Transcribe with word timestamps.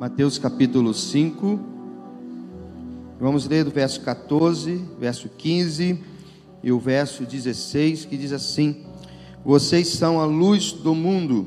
Mateus 0.00 0.38
capítulo 0.38 0.94
5. 0.94 1.60
Vamos 3.20 3.46
ler 3.46 3.64
do 3.64 3.70
verso 3.70 4.00
14, 4.00 4.82
verso 4.98 5.28
15 5.28 6.02
e 6.62 6.72
o 6.72 6.80
verso 6.80 7.26
16, 7.26 8.06
que 8.06 8.16
diz 8.16 8.32
assim: 8.32 8.86
Vocês 9.44 9.88
são 9.88 10.18
a 10.18 10.24
luz 10.24 10.72
do 10.72 10.94
mundo. 10.94 11.46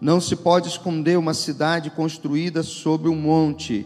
Não 0.00 0.20
se 0.20 0.36
pode 0.36 0.68
esconder 0.68 1.18
uma 1.18 1.34
cidade 1.34 1.90
construída 1.90 2.62
sobre 2.62 3.08
um 3.08 3.16
monte. 3.16 3.84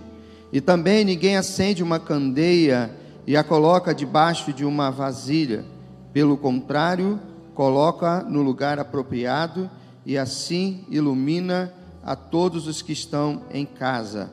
E 0.52 0.60
também 0.60 1.02
ninguém 1.02 1.38
acende 1.38 1.82
uma 1.82 1.98
candeia 1.98 2.94
e 3.26 3.38
a 3.38 3.42
coloca 3.42 3.94
debaixo 3.94 4.52
de 4.52 4.66
uma 4.66 4.90
vasilha. 4.90 5.64
Pelo 6.12 6.36
contrário, 6.36 7.18
coloca 7.54 8.20
no 8.20 8.42
lugar 8.42 8.78
apropriado 8.78 9.70
e 10.04 10.18
assim 10.18 10.84
ilumina 10.90 11.72
a 12.04 12.14
todos 12.14 12.66
os 12.66 12.82
que 12.82 12.92
estão 12.92 13.42
em 13.50 13.64
casa. 13.64 14.30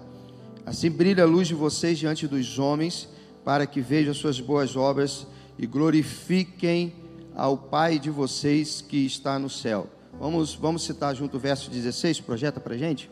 Assim 0.66 0.92
brilha 0.92 1.24
a 1.24 1.28
luz 1.28 1.48
de 1.48 1.56
vocês 1.56 1.98
diante 1.98 2.28
dos 2.28 2.60
homens, 2.60 3.08
para 3.46 3.66
que 3.66 3.80
vejam 3.82 4.14
suas 4.14 4.40
boas 4.40 4.76
obras 4.76 5.26
e 5.58 5.66
glorifiquem 5.66 6.94
ao 7.34 7.58
Pai 7.58 7.98
de 7.98 8.10
vocês 8.10 8.82
que 8.82 9.06
está 9.06 9.40
no 9.40 9.50
céu. 9.50 9.88
Vamos, 10.20 10.54
vamos 10.54 10.84
citar 10.84 11.16
junto 11.16 11.38
o 11.38 11.40
verso 11.40 11.72
16, 11.72 12.20
projeta 12.20 12.60
para 12.60 12.78
gente? 12.78 13.10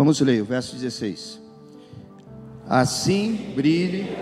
Vamos 0.00 0.18
ler 0.22 0.40
o 0.40 0.46
verso 0.46 0.76
16. 0.76 1.38
Assim 2.66 3.52
brilhe. 3.54 4.16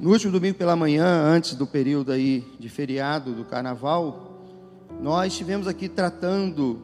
No 0.00 0.12
último 0.12 0.32
domingo 0.32 0.56
pela 0.56 0.74
manhã, 0.74 1.04
antes 1.04 1.54
do 1.54 1.66
período 1.66 2.10
aí 2.10 2.42
de 2.58 2.70
feriado 2.70 3.34
do 3.34 3.44
carnaval, 3.44 4.40
nós 4.98 5.34
estivemos 5.34 5.68
aqui 5.68 5.90
tratando, 5.90 6.80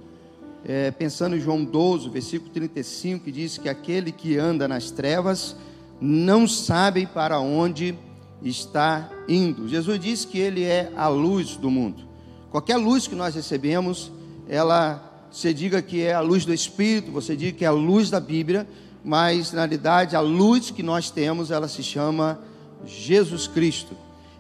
é, 0.63 0.91
pensando 0.91 1.35
em 1.35 1.41
João 1.41 1.65
12, 1.65 2.11
versículo 2.11 2.51
35, 2.53 3.25
que 3.25 3.33
diz 3.33 3.57
que 3.57 3.71
aquele 3.71 4.13
que 4.13 4.37
anda 4.37 4.69
nas 4.69 4.91
trevas 4.91 5.57
não 6.01 6.47
sabem 6.47 7.07
para 7.07 7.39
onde 7.41 7.97
está 8.43 9.11
indo. 9.29 9.69
Jesus 9.69 9.99
disse 9.99 10.27
que 10.27 10.39
ele 10.39 10.65
é 10.65 10.93
a 10.97 11.09
luz 11.09 11.57
do 11.57 11.71
mundo. 11.71 12.03
Qualquer 12.51 12.77
luz 12.77 13.07
que 13.07 13.15
nós 13.15 13.35
recebemos, 13.35 14.13
ela 14.49 15.11
você 15.35 15.53
diga 15.53 15.83
que 15.83 16.01
é 16.01 16.15
a 16.15 16.21
luz 16.21 16.45
do 16.45 16.55
Espírito, 16.55 17.11
você 17.11 17.35
diga 17.35 17.59
que 17.59 17.65
é 17.65 17.69
a 17.69 17.73
luz 17.73 18.09
da 18.09 18.21
Bíblia, 18.21 18.69
mas 19.05 19.51
na 19.51 19.63
realidade 19.63 20.15
a 20.15 20.21
luz 20.21 20.71
que 20.71 20.81
nós 20.81 21.11
temos, 21.11 21.51
ela 21.51 21.67
se 21.67 21.83
chama 21.83 22.39
Jesus 22.87 23.49
Cristo. 23.49 23.97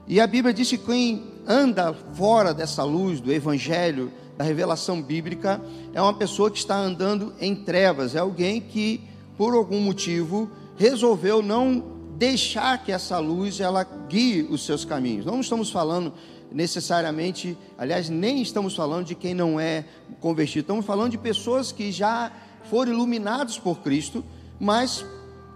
E 0.06 0.20
a 0.20 0.26
Bíblia 0.26 0.54
diz 0.54 0.70
que 0.70 0.78
quem 0.78 1.24
anda 1.48 1.92
fora 1.92 2.54
dessa 2.54 2.84
luz 2.84 3.20
do 3.20 3.32
Evangelho, 3.32 4.12
da 4.38 4.44
revelação 4.44 5.02
bíblica, 5.02 5.60
é 5.92 6.00
uma 6.00 6.14
pessoa 6.14 6.48
que 6.48 6.58
está 6.58 6.76
andando 6.76 7.32
em 7.40 7.56
trevas, 7.56 8.14
é 8.14 8.20
alguém 8.20 8.60
que, 8.60 9.00
por 9.36 9.52
algum 9.52 9.80
motivo, 9.80 10.48
resolveu 10.76 11.42
não 11.42 11.82
deixar 12.16 12.82
que 12.84 12.92
essa 12.92 13.18
luz 13.18 13.60
ela 13.60 13.84
guie 14.08 14.42
os 14.42 14.64
seus 14.64 14.84
caminhos. 14.84 15.26
Não 15.26 15.40
estamos 15.40 15.70
falando 15.70 16.12
necessariamente, 16.50 17.58
aliás, 17.76 18.08
nem 18.08 18.40
estamos 18.40 18.76
falando 18.76 19.06
de 19.06 19.14
quem 19.14 19.34
não 19.34 19.58
é 19.58 19.84
convertido. 20.20 20.60
Estamos 20.60 20.86
falando 20.86 21.10
de 21.10 21.18
pessoas 21.18 21.72
que 21.72 21.90
já 21.90 22.30
foram 22.70 22.92
iluminados 22.92 23.58
por 23.58 23.80
Cristo, 23.80 24.24
mas 24.60 25.04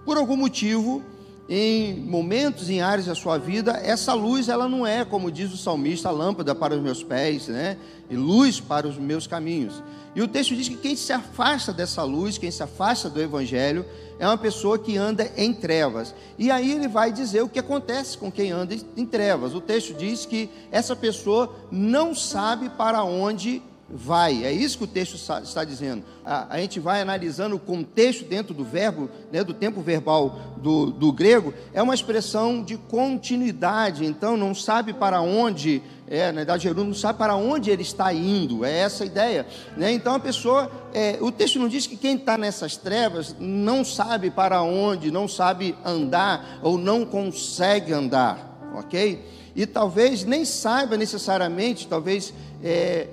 por 0.04 0.16
algum 0.16 0.36
motivo 0.36 1.02
em 1.48 1.94
momentos, 1.94 2.68
em 2.68 2.82
áreas 2.82 3.06
da 3.06 3.14
sua 3.14 3.38
vida, 3.38 3.72
essa 3.82 4.12
luz, 4.12 4.50
ela 4.50 4.68
não 4.68 4.86
é, 4.86 5.02
como 5.02 5.32
diz 5.32 5.50
o 5.50 5.56
salmista, 5.56 6.10
lâmpada 6.10 6.54
para 6.54 6.74
os 6.74 6.82
meus 6.82 7.02
pés, 7.02 7.48
né? 7.48 7.78
E 8.10 8.16
luz 8.16 8.60
para 8.60 8.86
os 8.86 8.98
meus 8.98 9.26
caminhos. 9.26 9.82
E 10.14 10.20
o 10.20 10.28
texto 10.28 10.54
diz 10.54 10.68
que 10.68 10.76
quem 10.76 10.94
se 10.94 11.10
afasta 11.10 11.72
dessa 11.72 12.02
luz, 12.02 12.36
quem 12.36 12.50
se 12.50 12.62
afasta 12.62 13.08
do 13.08 13.20
evangelho, 13.22 13.86
é 14.18 14.26
uma 14.26 14.38
pessoa 14.38 14.78
que 14.78 14.96
anda 14.96 15.30
em 15.36 15.52
trevas. 15.52 16.14
E 16.38 16.50
aí 16.50 16.72
ele 16.72 16.88
vai 16.88 17.12
dizer 17.12 17.42
o 17.42 17.48
que 17.48 17.58
acontece 17.58 18.18
com 18.18 18.30
quem 18.30 18.50
anda 18.50 18.74
em 18.96 19.06
trevas. 19.06 19.54
O 19.54 19.60
texto 19.60 19.94
diz 19.94 20.26
que 20.26 20.50
essa 20.70 20.96
pessoa 20.96 21.54
não 21.70 22.14
sabe 22.14 22.68
para 22.70 23.02
onde 23.04 23.62
vai. 23.90 24.44
É 24.44 24.52
isso 24.52 24.78
que 24.78 24.84
o 24.84 24.88
texto 24.88 25.14
está 25.14 25.64
dizendo. 25.64 26.04
A, 26.24 26.54
a, 26.54 26.60
gente 26.60 26.78
vai 26.78 27.00
analisando 27.00 27.56
o 27.56 27.60
contexto 27.60 28.24
dentro 28.24 28.52
do 28.52 28.64
verbo, 28.64 29.08
né, 29.32 29.42
do 29.42 29.54
tempo 29.54 29.80
verbal 29.80 30.38
do, 30.58 30.86
do 30.90 31.12
grego, 31.12 31.54
é 31.72 31.82
uma 31.82 31.94
expressão 31.94 32.62
de 32.62 32.76
continuidade. 32.76 34.04
Então, 34.04 34.36
não 34.36 34.54
sabe 34.54 34.92
para 34.92 35.22
onde, 35.22 35.82
é, 36.10 36.32
na 36.32 36.42
idade 36.42 36.64
gerúndio, 36.64 36.86
não 36.86 36.94
sabe 36.94 37.18
para 37.18 37.36
onde 37.36 37.70
ele 37.70 37.82
está 37.82 38.12
indo. 38.12 38.64
É 38.64 38.78
essa 38.78 39.04
a 39.04 39.06
ideia. 39.06 39.46
Né? 39.76 39.92
Então, 39.92 40.14
a 40.14 40.20
pessoa, 40.20 40.70
é, 40.92 41.18
o 41.20 41.30
texto 41.30 41.58
não 41.58 41.68
diz 41.68 41.86
que 41.86 41.96
quem 41.96 42.16
está 42.16 42.38
nessas 42.38 42.76
trevas 42.76 43.36
não 43.38 43.84
sabe 43.84 44.30
para 44.30 44.62
onde, 44.62 45.10
não 45.10 45.28
sabe 45.28 45.76
andar 45.84 46.60
ou 46.62 46.78
não 46.78 47.04
consegue 47.04 47.92
andar, 47.92 48.58
ok? 48.74 49.24
E 49.54 49.66
talvez 49.66 50.24
nem 50.24 50.44
saiba 50.44 50.96
necessariamente, 50.96 51.86
talvez. 51.86 52.32
É, 52.62 53.08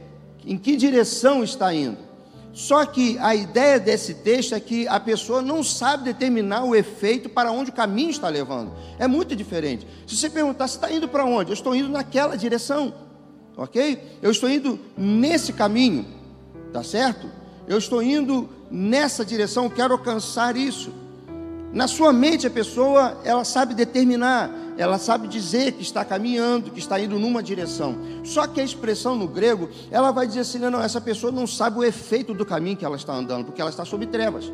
em 0.45 0.57
que 0.57 0.75
direção 0.75 1.44
está 1.44 1.73
indo. 1.73 1.97
Só 2.55 2.85
que 2.85 3.17
a 3.19 3.35
ideia 3.35 3.77
desse 3.77 4.13
texto 4.13 4.55
é 4.55 4.59
que 4.61 4.88
a 4.88 4.97
pessoa 4.97 5.41
não 5.41 5.61
sabe 5.61 6.05
determinar 6.05 6.63
o 6.63 6.73
efeito 6.73 7.27
para 7.27 7.51
onde 7.51 7.69
o 7.69 7.73
caminho 7.73 8.09
está 8.09 8.29
levando. 8.29 8.71
É 8.97 9.09
muito 9.09 9.35
diferente. 9.35 9.85
Se 10.07 10.16
você 10.16 10.29
perguntar, 10.29 10.69
você 10.69 10.77
está 10.77 10.89
indo 10.89 11.05
para 11.05 11.25
onde? 11.25 11.51
Eu 11.51 11.53
estou 11.53 11.75
indo 11.75 11.89
naquela 11.89 12.38
direção, 12.38 12.93
ok? 13.57 14.19
Eu 14.21 14.31
estou 14.31 14.49
indo 14.49 14.79
nesse 14.97 15.51
caminho, 15.51 16.05
tá 16.71 16.81
certo? 16.81 17.29
Eu 17.67 17.77
estou 17.77 18.01
indo 18.01 18.49
nessa 18.72 19.25
direção, 19.25 19.69
quero 19.69 19.91
alcançar 19.91 20.55
isso. 20.55 20.93
Na 21.73 21.89
sua 21.89 22.13
mente, 22.13 22.47
a 22.47 22.49
pessoa, 22.49 23.19
ela 23.25 23.43
sabe 23.43 23.73
determinar, 23.73 24.49
ela 24.78 24.97
sabe 24.97 25.28
dizer 25.28 25.74
que 25.74 25.81
está 25.81 26.03
caminhando, 26.03 26.72
que 26.72 26.80
está 26.80 27.00
indo 27.00 27.18
numa 27.18 27.41
direção. 27.41 27.96
Só 28.24 28.46
que 28.47 28.59
a 28.59 28.63
expressão 28.63 29.16
no 29.16 29.28
grego, 29.28 29.69
ela 29.90 30.12
vai 30.12 30.28
dizer 30.28 30.41
assim: 30.41 30.59
não, 30.59 30.81
essa 30.81 31.00
pessoa 31.00 31.31
não 31.31 31.47
sabe 31.47 31.80
o 31.80 31.84
efeito 31.84 32.34
do 32.34 32.46
caminho 32.46 32.78
que 32.78 32.85
ela 32.85 32.96
está 32.96 33.14
andando, 33.14 33.46
porque 33.46 33.62
ela 33.62 33.69
está 33.69 33.85
sob 33.85 34.06
trevas. 34.08 34.52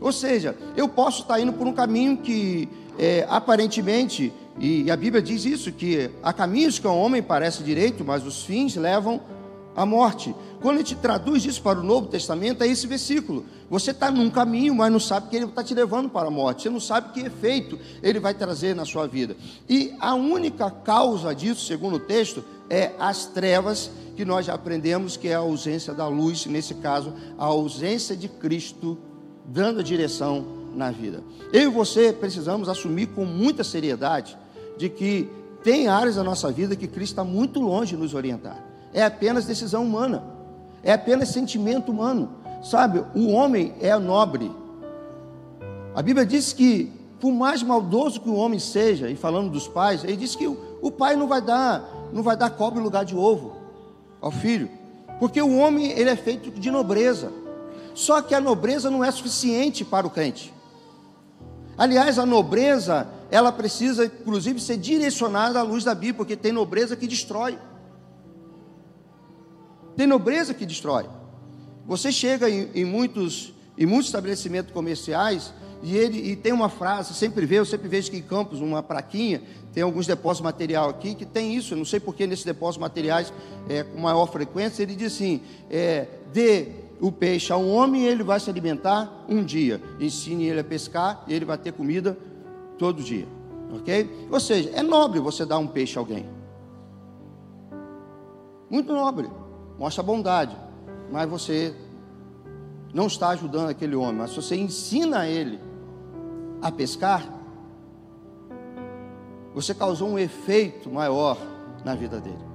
Ou 0.00 0.12
seja, 0.12 0.56
eu 0.76 0.88
posso 0.88 1.22
estar 1.22 1.40
indo 1.40 1.52
por 1.52 1.66
um 1.66 1.72
caminho 1.72 2.18
que 2.18 2.68
é, 2.98 3.26
aparentemente, 3.28 4.32
e 4.58 4.90
a 4.90 4.96
Bíblia 4.96 5.22
diz 5.22 5.44
isso, 5.44 5.72
que 5.72 6.10
há 6.22 6.32
caminhos 6.32 6.78
que 6.78 6.86
ao 6.86 6.96
homem 6.96 7.22
parece 7.22 7.62
direito, 7.62 8.04
mas 8.04 8.24
os 8.26 8.44
fins 8.44 8.76
levam 8.76 9.20
à 9.78 9.86
morte. 9.86 10.34
Quando 10.60 10.76
a 10.76 10.78
gente 10.78 10.96
traduz 10.96 11.44
isso 11.44 11.62
para 11.62 11.78
o 11.78 11.84
Novo 11.84 12.08
Testamento, 12.08 12.64
é 12.64 12.66
esse 12.66 12.86
versículo. 12.86 13.46
Você 13.70 13.92
está 13.92 14.10
num 14.10 14.28
caminho, 14.28 14.74
mas 14.74 14.90
não 14.90 14.98
sabe 14.98 15.28
que 15.28 15.36
ele 15.36 15.44
está 15.44 15.62
te 15.62 15.72
levando 15.72 16.08
para 16.08 16.26
a 16.26 16.30
morte. 16.30 16.64
Você 16.64 16.70
não 16.70 16.80
sabe 16.80 17.12
que 17.12 17.20
efeito 17.20 17.78
ele 18.02 18.18
vai 18.18 18.34
trazer 18.34 18.74
na 18.74 18.84
sua 18.84 19.06
vida. 19.06 19.36
E 19.68 19.94
a 20.00 20.14
única 20.14 20.68
causa 20.68 21.32
disso, 21.32 21.64
segundo 21.64 21.96
o 21.96 22.00
texto, 22.00 22.44
é 22.68 22.92
as 22.98 23.26
trevas 23.26 23.88
que 24.16 24.24
nós 24.24 24.46
já 24.46 24.54
aprendemos 24.54 25.16
que 25.16 25.28
é 25.28 25.34
a 25.34 25.38
ausência 25.38 25.94
da 25.94 26.08
luz, 26.08 26.44
nesse 26.46 26.74
caso, 26.74 27.14
a 27.38 27.44
ausência 27.44 28.16
de 28.16 28.28
Cristo 28.28 28.98
dando 29.46 29.78
a 29.78 29.82
direção 29.82 30.44
na 30.74 30.90
vida. 30.90 31.22
Eu 31.52 31.62
e 31.62 31.68
você 31.68 32.12
precisamos 32.12 32.68
assumir 32.68 33.06
com 33.06 33.24
muita 33.24 33.62
seriedade 33.62 34.36
de 34.76 34.88
que 34.88 35.30
tem 35.62 35.86
áreas 35.86 36.16
da 36.16 36.24
nossa 36.24 36.50
vida 36.50 36.74
que 36.74 36.88
Cristo 36.88 37.12
está 37.12 37.24
muito 37.24 37.60
longe 37.60 37.94
de 37.94 38.02
nos 38.02 38.12
orientar. 38.12 38.67
É 38.92 39.04
apenas 39.04 39.44
decisão 39.44 39.84
humana 39.84 40.38
é 40.82 40.92
apenas 40.92 41.28
sentimento 41.28 41.90
humano. 41.90 42.30
Sabe, 42.62 43.04
o 43.14 43.28
homem 43.28 43.74
é 43.80 43.96
nobre. 43.98 44.50
A 45.94 46.02
Bíblia 46.02 46.26
diz 46.26 46.52
que, 46.52 46.92
por 47.20 47.32
mais 47.32 47.62
maldoso 47.62 48.20
que 48.20 48.28
o 48.28 48.34
homem 48.34 48.58
seja, 48.58 49.10
e 49.10 49.16
falando 49.16 49.50
dos 49.50 49.68
pais, 49.68 50.04
ele 50.04 50.16
diz 50.16 50.34
que 50.34 50.46
o, 50.46 50.58
o 50.82 50.90
pai 50.90 51.16
não 51.16 51.26
vai 51.26 51.40
dar, 51.40 51.84
não 52.12 52.22
vai 52.22 52.36
dar 52.36 52.50
cobre 52.50 52.80
lugar 52.80 53.04
de 53.04 53.16
ovo 53.16 53.56
ao 54.20 54.30
filho, 54.30 54.68
porque 55.18 55.40
o 55.40 55.56
homem 55.56 55.90
ele 55.90 56.10
é 56.10 56.16
feito 56.16 56.50
de 56.50 56.70
nobreza. 56.70 57.32
Só 57.94 58.22
que 58.22 58.34
a 58.34 58.40
nobreza 58.40 58.90
não 58.90 59.04
é 59.04 59.10
suficiente 59.10 59.84
para 59.84 60.06
o 60.06 60.10
crente. 60.10 60.54
Aliás, 61.76 62.18
a 62.18 62.26
nobreza, 62.26 63.08
ela 63.30 63.50
precisa, 63.52 64.04
inclusive, 64.04 64.60
ser 64.60 64.76
direcionada 64.76 65.58
à 65.58 65.62
luz 65.62 65.84
da 65.84 65.94
Bíblia, 65.94 66.14
porque 66.14 66.36
tem 66.36 66.52
nobreza 66.52 66.96
que 66.96 67.06
destrói. 67.06 67.58
Tem 69.98 70.06
nobreza 70.06 70.54
que 70.54 70.64
destrói. 70.64 71.06
Você 71.84 72.12
chega 72.12 72.48
em, 72.48 72.70
em 72.72 72.84
muitos, 72.84 73.52
em 73.76 73.84
muitos 73.84 74.06
estabelecimentos 74.06 74.72
comerciais 74.72 75.52
E 75.82 75.96
ele 75.96 76.18
e 76.30 76.36
tem 76.36 76.52
uma 76.52 76.68
frase, 76.68 77.14
sempre 77.14 77.44
vê, 77.44 77.58
eu 77.58 77.64
sempre 77.64 77.88
vejo 77.88 78.08
que 78.08 78.16
em 78.16 78.22
Campos, 78.22 78.60
uma 78.60 78.80
praquinha, 78.80 79.42
tem 79.72 79.82
alguns 79.82 80.06
depósitos 80.06 80.44
material 80.44 80.88
aqui 80.88 81.16
que 81.16 81.26
tem 81.26 81.56
isso. 81.56 81.74
Eu 81.74 81.78
não 81.78 81.84
sei 81.84 81.98
porque 81.98 82.28
nesses 82.28 82.44
depósitos 82.44 82.80
materiais 82.80 83.32
é, 83.68 83.82
com 83.82 84.00
maior 84.00 84.26
frequência, 84.26 84.84
ele 84.84 84.94
diz 84.94 85.14
assim: 85.14 85.40
é, 85.68 86.06
dê 86.32 86.68
o 87.00 87.10
peixe 87.10 87.52
a 87.52 87.56
um 87.56 87.68
homem 87.72 88.02
e 88.02 88.06
ele 88.06 88.22
vai 88.22 88.38
se 88.38 88.48
alimentar 88.48 89.24
um 89.28 89.42
dia. 89.42 89.80
Ensine 89.98 90.46
ele 90.46 90.60
a 90.60 90.64
pescar 90.64 91.24
e 91.26 91.34
ele 91.34 91.44
vai 91.44 91.58
ter 91.58 91.72
comida 91.72 92.16
todo 92.78 93.02
dia. 93.02 93.26
Ok? 93.72 94.28
Ou 94.30 94.38
seja, 94.38 94.70
é 94.74 94.82
nobre 94.82 95.18
você 95.18 95.44
dar 95.44 95.58
um 95.58 95.66
peixe 95.66 95.98
a 95.98 96.00
alguém. 96.00 96.24
Muito 98.70 98.92
nobre. 98.92 99.28
Mostra 99.78 100.02
bondade. 100.02 100.56
Mas 101.10 101.28
você 101.28 101.74
não 102.92 103.06
está 103.06 103.28
ajudando 103.28 103.68
aquele 103.68 103.94
homem. 103.94 104.16
Mas 104.16 104.30
se 104.30 104.36
você 104.36 104.56
ensina 104.56 105.26
ele 105.26 105.60
a 106.60 106.70
pescar, 106.70 107.26
você 109.54 109.74
causou 109.74 110.08
um 110.08 110.18
efeito 110.18 110.90
maior 110.90 111.38
na 111.84 111.94
vida 111.94 112.20
dele. 112.20 112.48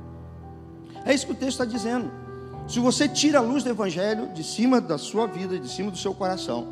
É 1.06 1.14
isso 1.14 1.26
que 1.26 1.32
o 1.32 1.36
texto 1.36 1.62
está 1.62 1.66
dizendo. 1.66 2.12
Se 2.68 2.80
você 2.80 3.10
tira 3.10 3.40
a 3.40 3.42
luz 3.42 3.64
do 3.64 3.70
Evangelho 3.70 4.34
de 4.34 4.44
cima 4.44 4.80
da 4.80 4.98
sua 4.98 5.28
vida, 5.28 5.60
de 5.60 5.68
cima 5.68 5.92
do 5.92 5.98
seu 5.98 6.14
coração, 6.14 6.68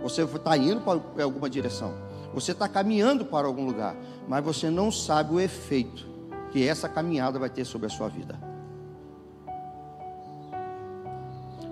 você 0.00 0.22
está 0.22 0.56
indo 0.56 0.80
para 0.80 1.24
alguma 1.24 1.50
direção, 1.50 1.92
você 2.32 2.52
está 2.52 2.68
caminhando 2.68 3.24
para 3.24 3.46
algum 3.46 3.66
lugar, 3.66 3.94
mas 4.26 4.42
você 4.42 4.70
não 4.70 4.90
sabe 4.90 5.34
o 5.34 5.40
efeito 5.40 6.06
que 6.52 6.66
essa 6.66 6.88
caminhada 6.88 7.38
vai 7.38 7.50
ter 7.50 7.64
sobre 7.64 7.86
a 7.86 7.90
sua 7.90 8.08
vida. 8.08 8.38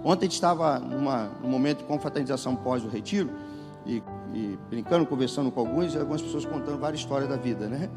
Ontem 0.05 0.27
a 0.27 0.29
gente 0.29 0.35
estava 0.35 0.79
num 0.79 1.49
momento 1.49 1.79
de 1.79 1.85
confraternização 1.85 2.55
pós 2.55 2.85
o 2.85 2.89
retiro, 2.89 3.31
e, 3.87 4.03
e, 4.35 4.59
brincando, 4.69 5.07
conversando 5.07 5.51
com 5.51 5.61
alguns, 5.61 5.95
e 5.95 5.99
algumas 5.99 6.21
pessoas 6.21 6.45
contando 6.45 6.79
várias 6.79 7.01
histórias 7.01 7.29
da 7.29 7.37
vida, 7.37 7.67
né? 7.67 7.89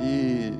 E, 0.00 0.52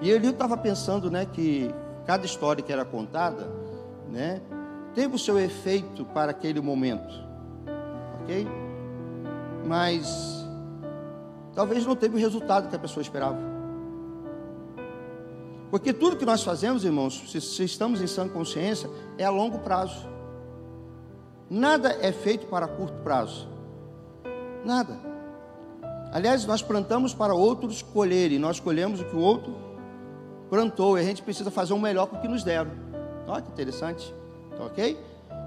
e 0.00 0.10
eu 0.10 0.18
estava 0.18 0.56
pensando, 0.56 1.10
né, 1.10 1.26
que 1.26 1.70
cada 2.06 2.24
história 2.24 2.62
que 2.62 2.72
era 2.72 2.84
contada, 2.84 3.48
né, 4.10 4.40
teve 4.94 5.14
o 5.14 5.18
seu 5.18 5.38
efeito 5.38 6.04
para 6.06 6.30
aquele 6.30 6.60
momento, 6.60 7.14
ok? 8.22 8.46
Mas 9.66 10.46
talvez 11.54 11.86
não 11.86 11.96
teve 11.96 12.16
o 12.16 12.18
resultado 12.18 12.68
que 12.68 12.76
a 12.76 12.78
pessoa 12.78 13.02
esperava. 13.02 13.53
Porque 15.74 15.92
tudo 15.92 16.16
que 16.16 16.24
nós 16.24 16.44
fazemos, 16.44 16.84
irmãos, 16.84 17.24
se, 17.26 17.40
se 17.40 17.64
estamos 17.64 18.00
em 18.00 18.06
sã 18.06 18.28
consciência, 18.28 18.88
é 19.18 19.24
a 19.24 19.30
longo 19.30 19.58
prazo. 19.58 20.06
Nada 21.50 21.98
é 22.00 22.12
feito 22.12 22.46
para 22.46 22.68
curto 22.68 22.96
prazo. 23.02 23.48
Nada. 24.64 24.96
Aliás, 26.12 26.46
nós 26.46 26.62
plantamos 26.62 27.12
para 27.12 27.34
outros 27.34 27.82
colherem, 27.82 28.38
nós 28.38 28.60
colhemos 28.60 29.00
o 29.00 29.04
que 29.04 29.16
o 29.16 29.18
outro 29.18 29.52
plantou, 30.48 30.96
e 30.96 31.00
a 31.00 31.04
gente 31.04 31.22
precisa 31.22 31.50
fazer 31.50 31.72
o 31.72 31.78
melhor 31.80 32.06
com 32.06 32.18
o 32.18 32.20
que 32.20 32.28
nos 32.28 32.44
deram. 32.44 32.70
Olha 33.26 33.42
que 33.42 33.50
interessante, 33.50 34.14
tá 34.56 34.66
ok? 34.66 34.96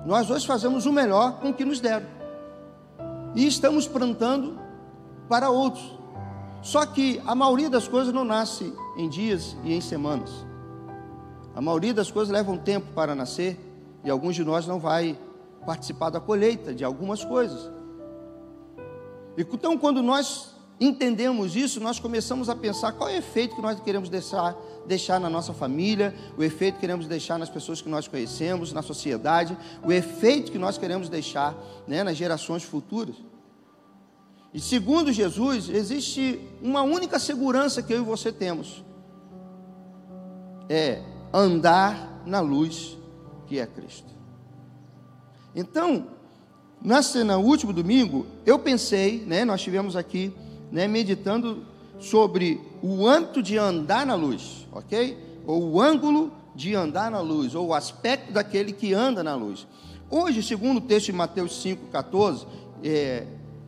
Nós 0.05 0.29
hoje 0.29 0.45
fazemos 0.45 0.85
o 0.85 0.91
melhor 0.91 1.39
com 1.39 1.51
o 1.51 1.53
que 1.53 1.63
nos 1.63 1.79
deram, 1.79 2.05
e 3.33 3.47
estamos 3.47 3.87
plantando 3.87 4.59
para 5.29 5.49
outros. 5.49 5.96
Só 6.67 6.85
que 6.85 7.21
a 7.25 7.33
maioria 7.33 7.69
das 7.69 7.87
coisas 7.87 8.13
não 8.13 8.25
nasce 8.25 8.73
em 8.97 9.07
dias 9.07 9.55
e 9.63 9.73
em 9.73 9.79
semanas. 9.79 10.29
A 11.55 11.61
maioria 11.61 11.93
das 11.93 12.11
coisas 12.11 12.29
levam 12.29 12.57
tempo 12.57 12.87
para 12.93 13.15
nascer, 13.15 13.57
e 14.03 14.09
alguns 14.09 14.35
de 14.35 14.43
nós 14.43 14.67
não 14.67 14.77
vai 14.77 15.17
participar 15.65 16.09
da 16.09 16.19
colheita 16.19 16.73
de 16.73 16.83
algumas 16.83 17.23
coisas. 17.23 17.71
Então, 19.37 19.77
quando 19.77 20.03
nós 20.03 20.55
entendemos 20.77 21.55
isso, 21.55 21.79
nós 21.79 22.01
começamos 22.01 22.49
a 22.49 22.55
pensar 22.55 22.91
qual 22.91 23.09
é 23.09 23.13
o 23.13 23.17
efeito 23.17 23.55
que 23.55 23.61
nós 23.61 23.79
queremos 23.79 24.09
deixar, 24.09 24.53
deixar 24.85 25.21
na 25.21 25.29
nossa 25.29 25.53
família, 25.53 26.13
o 26.37 26.43
efeito 26.43 26.75
que 26.75 26.81
queremos 26.81 27.07
deixar 27.07 27.39
nas 27.39 27.49
pessoas 27.49 27.81
que 27.81 27.87
nós 27.87 28.09
conhecemos, 28.09 28.73
na 28.73 28.81
sociedade, 28.81 29.57
o 29.85 29.93
efeito 29.93 30.51
que 30.51 30.57
nós 30.57 30.77
queremos 30.77 31.07
deixar 31.07 31.55
né, 31.87 32.03
nas 32.03 32.17
gerações 32.17 32.63
futuras. 32.63 33.15
E 34.57 34.59
segundo 34.59 35.13
Jesus, 35.13 35.69
existe 35.69 36.39
uma 36.63 36.81
única 36.81 37.19
segurança 37.19 37.83
que 37.83 37.93
eu 37.93 37.99
e 37.99 38.03
você 38.03 38.31
temos: 38.31 38.83
é 40.67 41.03
andar 41.31 42.23
na 42.25 42.39
luz 42.39 42.97
que 43.45 43.59
é 43.59 43.67
Cristo. 43.67 44.11
Então, 45.55 46.07
na 46.81 47.03
cena 47.03 47.37
último 47.37 47.71
domingo, 47.71 48.25
eu 48.47 48.57
pensei, 48.57 49.23
né, 49.27 49.45
nós 49.45 49.61
tivemos 49.61 49.95
aqui 49.95 50.33
né, 50.71 50.87
meditando 50.87 51.63
sobre 51.99 52.59
o 52.81 53.05
âmbito 53.05 53.43
de 53.43 53.59
andar 53.59 54.07
na 54.07 54.15
luz, 54.15 54.67
ok? 54.71 55.19
Ou 55.45 55.73
o 55.73 55.79
ângulo 55.79 56.31
de 56.55 56.73
andar 56.73 57.11
na 57.11 57.21
luz, 57.21 57.53
ou 57.53 57.67
o 57.67 57.73
aspecto 57.75 58.33
daquele 58.33 58.71
que 58.71 58.91
anda 58.91 59.23
na 59.23 59.35
luz. 59.35 59.67
Hoje, 60.09 60.41
segundo 60.41 60.77
o 60.77 60.81
texto 60.81 61.05
de 61.07 61.13
Mateus 61.13 61.61
5, 61.61 61.91
14, 61.91 62.47
é, 62.83 63.27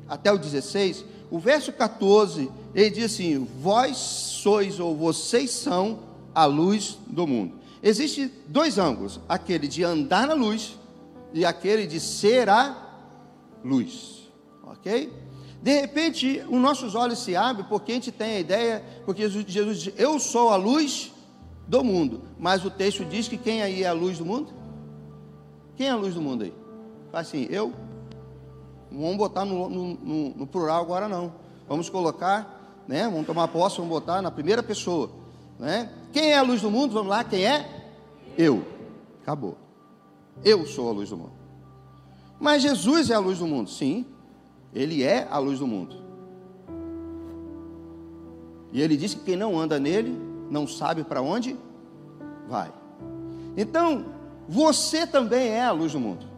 até 0.10 0.32
o 0.32 0.38
16, 0.38 1.06
o 1.30 1.38
verso 1.38 1.72
14, 1.72 2.52
ele 2.74 2.90
diz 2.90 3.14
assim: 3.14 3.48
Vós 3.62 3.98
sois 3.98 4.80
ou 4.80 4.96
vocês 4.96 5.52
são 5.52 6.00
a 6.34 6.46
luz 6.46 6.98
do 7.08 7.28
mundo. 7.28 7.54
Existem 7.82 8.32
dois 8.48 8.78
ângulos: 8.78 9.20
aquele 9.30 9.68
de 9.68 9.84
andar 9.84 10.28
na 10.28 10.34
luz 10.34 10.78
e 11.34 11.46
aquele 11.46 11.86
de 11.86 12.00
ser 12.00 12.50
a 12.50 12.76
luz, 13.64 14.30
ok? 14.64 15.14
De 15.62 15.82
repente, 15.82 16.42
os 16.50 16.60
nossos 16.60 16.96
olhos 16.96 17.20
se 17.20 17.36
abrem 17.36 17.66
porque 17.68 17.92
a 17.92 17.96
gente 17.96 18.12
tem 18.12 18.38
a 18.38 18.40
ideia, 18.40 18.84
porque 19.06 19.22
Jesus 19.30 19.46
diz: 19.80 19.94
Eu 19.98 20.20
sou 20.20 20.50
a 20.50 20.56
luz 20.56 21.12
do 21.70 21.84
mundo. 21.84 22.24
Mas 22.38 22.66
o 22.66 22.72
texto 22.72 23.06
diz 23.06 23.28
que 23.28 23.38
quem 23.38 23.62
aí 23.62 23.84
é 23.84 23.88
a 23.88 23.94
luz 23.94 24.18
do 24.18 24.26
mundo? 24.26 24.52
Quem 25.78 25.88
é 25.88 25.92
a 25.92 25.96
luz 25.96 26.16
do 26.16 26.22
mundo 26.22 26.44
aí? 26.44 26.54
Faz 27.12 27.28
assim, 27.28 27.48
eu. 27.50 27.74
Não 28.92 29.02
vamos 29.02 29.18
botar 29.18 29.46
no, 29.46 29.70
no, 29.70 29.94
no, 29.96 30.30
no 30.36 30.48
plural 30.48 30.82
agora 30.82 31.08
não. 31.08 31.34
Vamos 31.68 31.90
colocar, 31.90 32.84
né? 32.88 33.04
Vamos 33.04 33.28
tomar 33.28 33.48
posse, 33.50 33.78
vamos 33.78 33.92
botar 33.92 34.22
na 34.22 34.32
primeira 34.32 34.64
pessoa. 34.64 35.10
Né? 35.60 35.90
Quem 36.12 36.32
é 36.32 36.38
a 36.38 36.42
luz 36.42 36.62
do 36.62 36.72
mundo? 36.72 36.94
Vamos 36.94 37.10
lá, 37.10 37.24
quem 37.24 37.46
é? 37.46 37.92
Eu. 38.38 38.66
Acabou. 39.22 39.58
Eu 40.44 40.66
sou 40.66 40.90
a 40.90 40.92
luz 40.94 41.10
do 41.10 41.18
mundo. 41.18 41.34
Mas 42.40 42.62
Jesus 42.62 43.10
é 43.10 43.16
a 43.16 43.20
luz 43.20 43.40
do 43.40 43.46
mundo, 43.46 43.70
sim. 43.70 44.06
Ele 44.74 45.04
é 45.04 45.28
a 45.30 45.38
luz 45.38 45.60
do 45.60 45.68
mundo. 45.68 45.96
E 48.72 48.82
ele 48.82 48.96
diz 48.96 49.14
que 49.14 49.22
quem 49.22 49.36
não 49.36 49.60
anda 49.60 49.80
nele 49.80 50.18
não 50.50 50.68
sabe 50.68 51.04
para 51.04 51.22
onde 51.22 51.58
vai. 52.48 52.72
Então, 53.58 54.06
você 54.48 55.06
também 55.06 55.50
é 55.50 55.64
a 55.64 55.72
luz 55.72 55.92
do 55.92 56.00
mundo. 56.00 56.29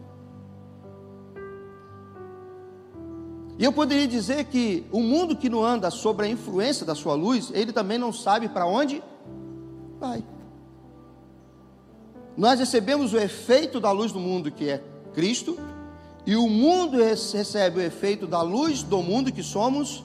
E 3.62 3.64
eu 3.64 3.72
poderia 3.72 4.08
dizer 4.08 4.46
que 4.46 4.84
o 4.90 4.98
mundo 4.98 5.36
que 5.36 5.48
não 5.48 5.64
anda 5.64 5.88
sob 5.88 6.24
a 6.24 6.26
influência 6.28 6.84
da 6.84 6.96
sua 6.96 7.14
luz, 7.14 7.52
ele 7.54 7.72
também 7.72 7.96
não 7.96 8.12
sabe 8.12 8.48
para 8.48 8.66
onde 8.66 9.00
vai. 10.00 10.24
Nós 12.36 12.58
recebemos 12.58 13.12
o 13.12 13.18
efeito 13.18 13.78
da 13.78 13.92
luz 13.92 14.10
do 14.10 14.18
mundo, 14.18 14.50
que 14.50 14.68
é 14.68 14.82
Cristo, 15.14 15.56
e 16.26 16.34
o 16.34 16.48
mundo 16.48 16.96
recebe 16.96 17.78
o 17.78 17.80
efeito 17.80 18.26
da 18.26 18.42
luz 18.42 18.82
do 18.82 19.00
mundo 19.00 19.30
que 19.30 19.44
somos 19.44 20.02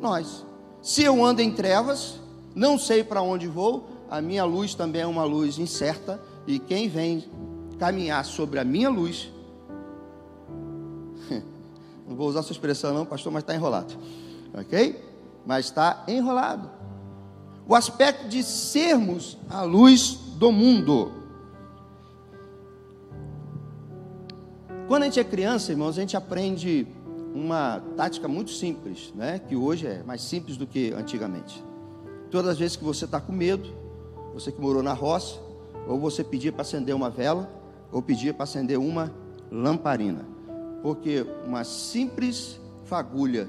nós. 0.00 0.44
Se 0.82 1.04
eu 1.04 1.24
ando 1.24 1.42
em 1.42 1.52
trevas, 1.52 2.20
não 2.56 2.76
sei 2.76 3.04
para 3.04 3.22
onde 3.22 3.46
vou, 3.46 3.88
a 4.10 4.20
minha 4.20 4.44
luz 4.44 4.74
também 4.74 5.02
é 5.02 5.06
uma 5.06 5.22
luz 5.22 5.60
incerta, 5.60 6.20
e 6.44 6.58
quem 6.58 6.88
vem 6.88 7.24
caminhar 7.78 8.24
sobre 8.24 8.58
a 8.58 8.64
minha 8.64 8.90
luz, 8.90 9.30
não 12.06 12.16
vou 12.16 12.28
usar 12.28 12.40
essa 12.40 12.52
expressão 12.52 12.94
não, 12.94 13.06
pastor, 13.06 13.32
mas 13.32 13.42
está 13.42 13.54
enrolado, 13.54 13.94
ok? 14.52 15.02
Mas 15.46 15.66
está 15.66 16.04
enrolado. 16.06 16.70
O 17.66 17.74
aspecto 17.74 18.28
de 18.28 18.42
sermos 18.42 19.38
a 19.48 19.62
luz 19.62 20.18
do 20.36 20.52
mundo. 20.52 21.12
Quando 24.86 25.02
a 25.02 25.06
gente 25.06 25.18
é 25.18 25.24
criança, 25.24 25.72
irmãos, 25.72 25.96
a 25.96 26.00
gente 26.00 26.16
aprende 26.16 26.86
uma 27.34 27.82
tática 27.96 28.28
muito 28.28 28.50
simples, 28.50 29.12
né? 29.14 29.38
Que 29.38 29.56
hoje 29.56 29.86
é 29.86 30.02
mais 30.02 30.22
simples 30.22 30.56
do 30.56 30.66
que 30.66 30.92
antigamente. 30.92 31.64
Todas 32.30 32.52
as 32.52 32.58
vezes 32.58 32.76
que 32.76 32.84
você 32.84 33.06
está 33.06 33.18
com 33.20 33.32
medo, 33.32 33.72
você 34.34 34.52
que 34.52 34.60
morou 34.60 34.82
na 34.82 34.92
roça, 34.92 35.38
ou 35.88 35.98
você 35.98 36.22
pedia 36.22 36.52
para 36.52 36.62
acender 36.62 36.94
uma 36.94 37.08
vela, 37.08 37.50
ou 37.90 38.02
pedia 38.02 38.34
para 38.34 38.44
acender 38.44 38.78
uma 38.78 39.12
lamparina, 39.50 40.33
porque 40.84 41.26
uma 41.46 41.64
simples 41.64 42.60
fagulha 42.84 43.48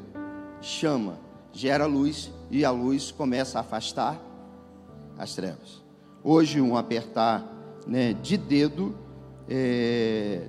chama, 0.61 1.19
gera 1.51 1.85
luz 1.85 2.31
e 2.49 2.63
a 2.63 2.71
luz 2.71 3.11
começa 3.11 3.57
a 3.57 3.61
afastar 3.61 4.17
as 5.17 5.35
trevas. 5.35 5.83
Hoje 6.23 6.61
um 6.61 6.77
apertar 6.77 7.45
né, 7.85 8.13
de 8.13 8.37
dedo 8.37 8.97
é, 9.49 10.47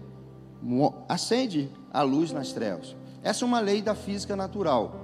acende 1.08 1.72
a 1.92 2.02
luz 2.02 2.30
nas 2.30 2.52
trevas. 2.52 2.94
Essa 3.20 3.44
é 3.44 3.48
uma 3.48 3.58
lei 3.58 3.82
da 3.82 3.96
física 3.96 4.36
natural. 4.36 4.94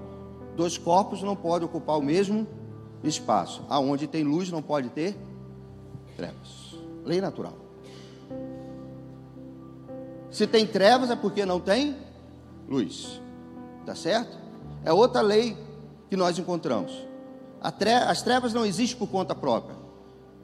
Dois 0.55 0.79
corpos 0.79 1.21
não 1.21 1.35
podem 1.35 1.67
ocupar 1.67 1.99
o 1.99 2.03
mesmo 2.03 2.47
espaço. 3.03 3.65
Aonde 3.69 4.07
tem 4.07 4.23
luz 4.23 4.53
não 4.53 4.63
pode 4.63 4.89
ter 4.91 5.17
trevas. 6.17 6.77
Lei 7.05 7.21
natural. 7.21 7.62
Se 10.33 10.47
tem 10.47 10.67
trevas 10.67 11.11
é 11.11 11.15
porque 11.15 11.45
não 11.45 11.61
tem 11.61 11.95
luz. 12.67 13.21
Tá 13.85 13.95
certo? 13.95 14.37
É 14.83 14.93
outra 14.93 15.21
lei 15.21 15.57
que 16.09 16.17
nós 16.17 16.39
encontramos. 16.39 17.07
As 17.61 18.23
trevas 18.23 18.53
não 18.53 18.67
existem 18.67 18.99
por 18.99 19.09
conta 19.09 19.35
própria. 19.35 19.77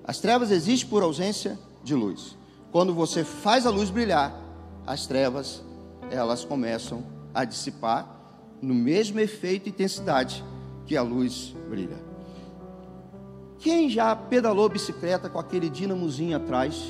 As 0.04 0.20
trevas 0.20 0.50
existem 0.50 0.88
por 0.88 1.02
ausência 1.02 1.58
de 1.82 1.94
luz. 1.94 2.36
Quando 2.70 2.94
você 2.94 3.24
faz 3.24 3.66
a 3.66 3.70
luz 3.70 3.88
brilhar, 3.90 4.38
as 4.86 5.06
trevas 5.06 5.62
elas 6.10 6.44
começam 6.44 7.02
a 7.34 7.44
dissipar 7.44 8.16
no 8.60 8.74
mesmo 8.74 9.18
efeito 9.20 9.66
e 9.66 9.70
intensidade 9.70 10.44
que 10.86 10.96
a 10.96 11.02
luz 11.02 11.54
brilha. 11.68 11.98
Quem 13.58 13.88
já 13.90 14.14
pedalou 14.14 14.68
bicicleta 14.68 15.28
com 15.28 15.38
aquele 15.38 15.68
dinamozinho 15.68 16.36
atrás 16.36 16.84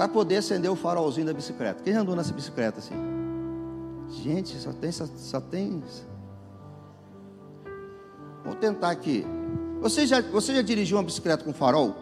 para 0.00 0.08
poder 0.08 0.36
acender 0.36 0.70
o 0.70 0.74
farolzinho 0.74 1.26
da 1.26 1.34
bicicleta? 1.34 1.82
Quem 1.82 1.92
andou 1.92 2.16
nessa 2.16 2.32
bicicleta 2.32 2.78
assim? 2.78 2.94
Gente, 4.22 4.56
só 4.56 4.72
tem, 4.72 4.90
só, 4.90 5.06
só 5.14 5.40
tem. 5.42 5.82
Vou 8.42 8.54
tentar 8.54 8.88
aqui. 8.88 9.26
Você 9.82 10.06
já, 10.06 10.22
você 10.22 10.54
já 10.54 10.62
dirigiu 10.62 10.96
uma 10.96 11.02
bicicleta 11.02 11.44
com 11.44 11.52
farol? 11.52 11.94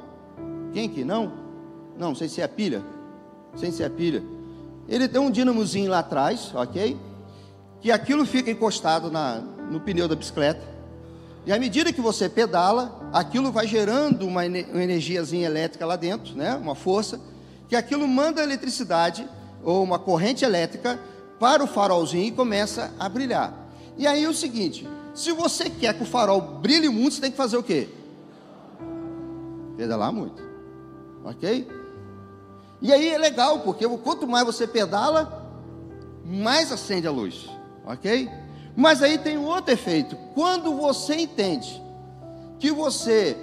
Quem 0.73 0.89
que 0.89 1.05
não? 1.05 1.33
Não, 1.99 2.15
sei 2.15 2.29
se 2.29 2.41
é 2.41 2.47
pilha. 2.47 2.85
Sem 3.57 3.73
ser 3.73 3.83
a 3.83 3.91
pilha. 3.91 4.23
Ele 4.89 5.09
tem 5.09 5.21
um 5.21 5.29
dinamozinho 5.29 5.91
lá 5.91 5.99
atrás, 5.99 6.55
ok? 6.55 6.97
Que 7.81 7.91
aquilo 7.91 8.25
fica 8.25 8.49
encostado 8.49 9.11
na, 9.11 9.41
no 9.41 9.81
pneu 9.81 10.07
da 10.07 10.15
bicicleta. 10.15 10.63
E 11.45 11.53
à 11.53 11.59
medida 11.59 11.93
que 11.93 12.01
você 12.01 12.29
pedala, 12.29 13.11
aquilo 13.13 13.51
vai 13.51 13.67
gerando 13.67 14.25
uma, 14.25 14.43
uma 14.45 14.85
energiazinha 14.85 15.47
elétrica 15.47 15.85
lá 15.85 15.97
dentro, 15.97 16.37
né? 16.37 16.55
Uma 16.55 16.77
força, 16.77 17.21
que 17.69 17.77
aquilo 17.77 18.09
manda 18.09 18.43
eletricidade 18.43 19.29
ou 19.63 19.83
uma 19.83 19.99
corrente 19.99 20.45
elétrica 20.45 20.99
para 21.39 21.63
o 21.63 21.67
farolzinho 21.67 22.25
e 22.25 22.33
começa 22.33 22.93
a 22.99 23.09
brilhar. 23.09 23.53
E 23.97 24.07
aí 24.07 24.25
é 24.25 24.29
o 24.29 24.35
seguinte: 24.35 24.89
se 25.15 25.33
você 25.33 25.69
quer 25.69 25.95
que 25.95 26.03
o 26.03 26.07
farol 26.07 26.41
brilhe 26.41 26.89
muito, 26.89 27.15
você 27.15 27.21
tem 27.21 27.31
que 27.31 27.37
fazer 27.37 27.57
o 27.57 27.63
quê? 27.63 27.89
Pedalar 29.77 30.13
muito. 30.13 30.43
Ok? 31.25 31.69
E 32.81 32.93
aí 32.93 33.09
é 33.09 33.19
legal, 33.19 33.61
porque 33.61 33.87
quanto 33.99 34.27
mais 34.27 34.47
você 34.47 34.67
pedala, 34.67 35.51
mais 36.25 36.73
acende 36.73 37.07
a 37.07 37.11
luz. 37.11 37.49
Ok? 37.85 38.31
Mas 38.77 39.03
aí 39.03 39.19
tem 39.19 39.37
outro 39.37 39.73
efeito. 39.73 40.17
Quando 40.35 40.75
você 40.77 41.17
entende 41.17 41.83
que 42.61 42.71
você 42.71 43.37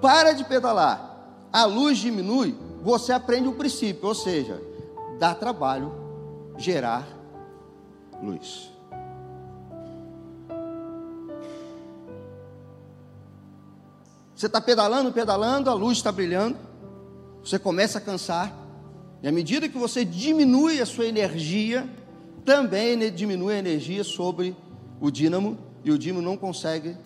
para 0.00 0.32
de 0.32 0.44
pedalar, 0.44 1.13
a 1.54 1.66
luz 1.66 1.98
diminui, 1.98 2.52
você 2.82 3.12
aprende 3.12 3.46
o 3.46 3.52
princípio, 3.52 4.08
ou 4.08 4.14
seja, 4.14 4.60
dá 5.20 5.32
trabalho 5.32 5.94
gerar 6.58 7.06
luz. 8.20 8.72
Você 14.34 14.46
está 14.46 14.60
pedalando, 14.60 15.12
pedalando, 15.12 15.70
a 15.70 15.74
luz 15.74 15.98
está 15.98 16.10
brilhando, 16.10 16.58
você 17.44 17.56
começa 17.56 17.98
a 17.98 18.00
cansar, 18.00 18.52
e 19.22 19.28
à 19.28 19.30
medida 19.30 19.68
que 19.68 19.78
você 19.78 20.04
diminui 20.04 20.80
a 20.80 20.86
sua 20.86 21.06
energia, 21.06 21.88
também 22.44 22.98
diminui 23.12 23.54
a 23.54 23.58
energia 23.60 24.02
sobre 24.02 24.56
o 25.00 25.08
dínamo, 25.08 25.56
e 25.84 25.92
o 25.92 25.96
dínamo 25.96 26.20
não 26.20 26.36
consegue 26.36 26.96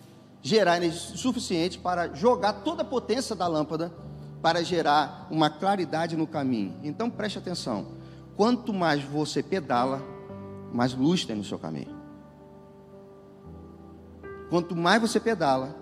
gerar 0.41 0.77
energia 0.77 1.15
suficiente 1.15 1.77
para 1.77 2.15
jogar 2.15 2.63
toda 2.63 2.81
a 2.81 2.85
potência 2.85 3.35
da 3.35 3.45
lâmpada 3.45 4.08
para 4.41 4.63
gerar 4.63 5.27
uma 5.29 5.49
claridade 5.49 6.15
no 6.15 6.27
caminho. 6.27 6.75
Então 6.83 7.09
preste 7.09 7.37
atenção: 7.37 7.87
quanto 8.35 8.73
mais 8.73 9.03
você 9.03 9.43
pedala, 9.43 10.01
mais 10.73 10.93
luz 10.93 11.25
tem 11.25 11.35
no 11.35 11.43
seu 11.43 11.59
caminho. 11.59 11.97
Quanto 14.49 14.75
mais 14.75 15.01
você 15.01 15.19
pedala, 15.19 15.75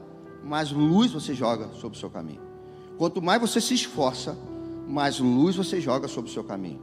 mais 0.43 0.71
luz 0.71 1.11
você 1.11 1.33
joga 1.33 1.69
sobre 1.73 1.97
o 1.97 1.99
seu 1.99 2.09
caminho. 2.09 2.41
Quanto 2.97 3.21
mais 3.21 3.39
você 3.39 3.61
se 3.61 3.73
esforça, 3.73 4.37
mais 4.87 5.19
luz 5.19 5.55
você 5.55 5.79
joga 5.79 6.07
sobre 6.07 6.29
o 6.29 6.33
seu 6.33 6.43
caminho. 6.43 6.81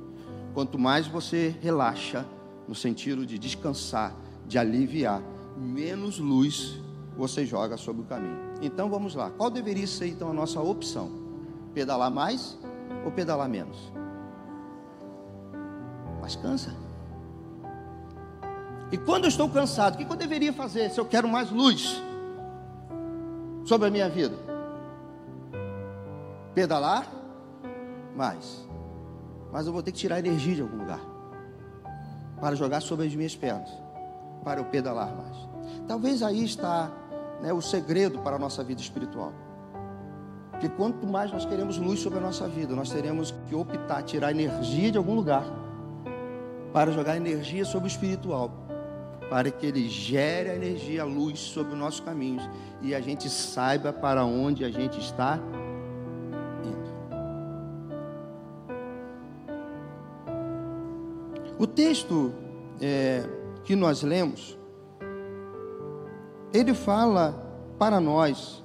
Quanto 0.54 0.78
mais 0.78 1.06
você 1.06 1.54
relaxa, 1.60 2.24
no 2.68 2.74
sentido 2.74 3.26
de 3.26 3.38
descansar, 3.38 4.14
de 4.46 4.58
aliviar, 4.58 5.20
menos 5.56 6.18
luz 6.18 6.80
você 7.16 7.44
joga 7.44 7.76
sobre 7.76 8.02
o 8.02 8.04
caminho. 8.04 8.38
Então 8.62 8.88
vamos 8.88 9.14
lá. 9.14 9.30
Qual 9.30 9.50
deveria 9.50 9.86
ser 9.86 10.08
então 10.08 10.30
a 10.30 10.32
nossa 10.32 10.60
opção? 10.60 11.23
Pedalar 11.74 12.10
mais 12.10 12.56
ou 13.04 13.10
pedalar 13.10 13.48
menos? 13.48 13.92
Mas 16.20 16.36
cansa. 16.36 16.70
E 18.90 18.96
quando 18.96 19.24
eu 19.24 19.28
estou 19.28 19.48
cansado, 19.50 19.94
o 19.94 19.98
que 19.98 20.10
eu 20.10 20.16
deveria 20.16 20.52
fazer 20.52 20.90
se 20.90 21.00
eu 21.00 21.04
quero 21.04 21.28
mais 21.28 21.50
luz 21.50 22.00
sobre 23.64 23.88
a 23.88 23.90
minha 23.90 24.08
vida? 24.08 24.36
Pedalar 26.54 27.06
mais. 28.16 28.64
Mas 29.52 29.66
eu 29.66 29.72
vou 29.72 29.82
ter 29.82 29.92
que 29.92 29.98
tirar 29.98 30.18
energia 30.18 30.54
de 30.54 30.62
algum 30.62 30.78
lugar 30.78 31.00
para 32.40 32.54
jogar 32.54 32.80
sobre 32.80 33.06
as 33.06 33.14
minhas 33.14 33.34
pernas, 33.34 33.70
para 34.42 34.60
eu 34.60 34.64
pedalar 34.66 35.14
mais. 35.14 35.36
Talvez 35.86 36.22
aí 36.22 36.44
está 36.44 36.90
né, 37.40 37.52
o 37.52 37.60
segredo 37.60 38.18
para 38.20 38.36
a 38.36 38.38
nossa 38.38 38.62
vida 38.62 38.80
espiritual. 38.80 39.32
Porque 40.64 40.76
quanto 40.78 41.06
mais 41.06 41.30
nós 41.30 41.44
queremos 41.44 41.76
luz 41.76 42.00
sobre 42.00 42.18
a 42.18 42.22
nossa 42.22 42.48
vida, 42.48 42.74
nós 42.74 42.90
teremos 42.90 43.34
que 43.46 43.54
optar, 43.54 44.02
tirar 44.02 44.30
energia 44.30 44.90
de 44.90 44.96
algum 44.96 45.14
lugar 45.14 45.44
para 46.72 46.90
jogar 46.90 47.18
energia 47.18 47.66
sobre 47.66 47.86
o 47.86 47.90
espiritual, 47.90 48.50
para 49.28 49.50
que 49.50 49.66
ele 49.66 49.86
gere 49.90 50.48
a 50.48 50.54
energia, 50.54 51.02
a 51.02 51.04
luz 51.04 51.38
sobre 51.38 51.74
os 51.74 51.78
nossos 51.78 52.00
caminhos 52.00 52.48
e 52.80 52.94
a 52.94 53.00
gente 53.02 53.28
saiba 53.28 53.92
para 53.92 54.24
onde 54.24 54.64
a 54.64 54.70
gente 54.70 54.98
está 54.98 55.38
O 61.58 61.66
texto 61.66 62.32
é, 62.80 63.22
que 63.64 63.76
nós 63.76 64.02
lemos, 64.02 64.58
ele 66.52 66.74
fala 66.74 67.32
para 67.78 68.00
nós 68.00 68.64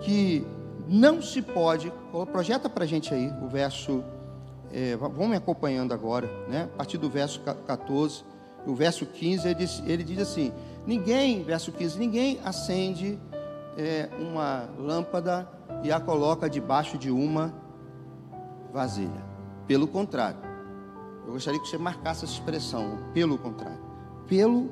que 0.00 0.44
não 0.92 1.22
se 1.22 1.40
pode, 1.40 1.92
projeta 2.32 2.68
para 2.68 2.82
a 2.82 2.86
gente 2.86 3.14
aí 3.14 3.32
o 3.40 3.46
verso, 3.46 4.02
é, 4.72 4.96
vamos 4.96 5.28
me 5.28 5.36
acompanhando 5.36 5.94
agora, 5.94 6.28
né? 6.48 6.68
a 6.74 6.78
partir 6.78 6.98
do 6.98 7.08
verso 7.08 7.40
14, 7.40 8.24
o 8.66 8.74
verso 8.74 9.06
15, 9.06 9.46
ele 9.46 9.54
diz, 9.54 9.82
ele 9.86 10.02
diz 10.02 10.18
assim: 10.18 10.52
ninguém, 10.84 11.44
verso 11.44 11.70
15, 11.70 11.96
ninguém 11.96 12.40
acende 12.44 13.20
é, 13.78 14.08
uma 14.18 14.68
lâmpada 14.76 15.48
e 15.84 15.92
a 15.92 16.00
coloca 16.00 16.50
debaixo 16.50 16.98
de 16.98 17.08
uma 17.08 17.54
vasilha. 18.72 19.24
Pelo 19.68 19.86
contrário, 19.86 20.40
eu 21.24 21.34
gostaria 21.34 21.60
que 21.60 21.68
você 21.68 21.78
marcasse 21.78 22.24
essa 22.24 22.34
expressão, 22.34 22.98
pelo 23.14 23.38
contrário. 23.38 23.78
Pelo 24.26 24.70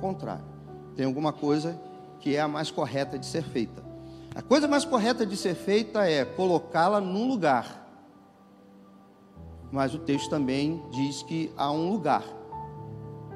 contrário. 0.00 0.44
Tem 0.96 1.06
alguma 1.06 1.32
coisa 1.32 1.80
que 2.18 2.34
é 2.34 2.40
a 2.40 2.48
mais 2.48 2.68
correta 2.68 3.16
de 3.16 3.26
ser 3.26 3.44
feita. 3.44 3.91
A 4.34 4.40
coisa 4.40 4.66
mais 4.66 4.84
correta 4.84 5.26
de 5.26 5.36
ser 5.36 5.54
feita 5.54 6.08
é 6.08 6.24
colocá-la 6.24 7.00
num 7.00 7.28
lugar. 7.28 7.86
Mas 9.70 9.94
o 9.94 9.98
texto 9.98 10.30
também 10.30 10.82
diz 10.90 11.22
que 11.22 11.52
há 11.56 11.70
um 11.70 11.90
lugar 11.90 12.24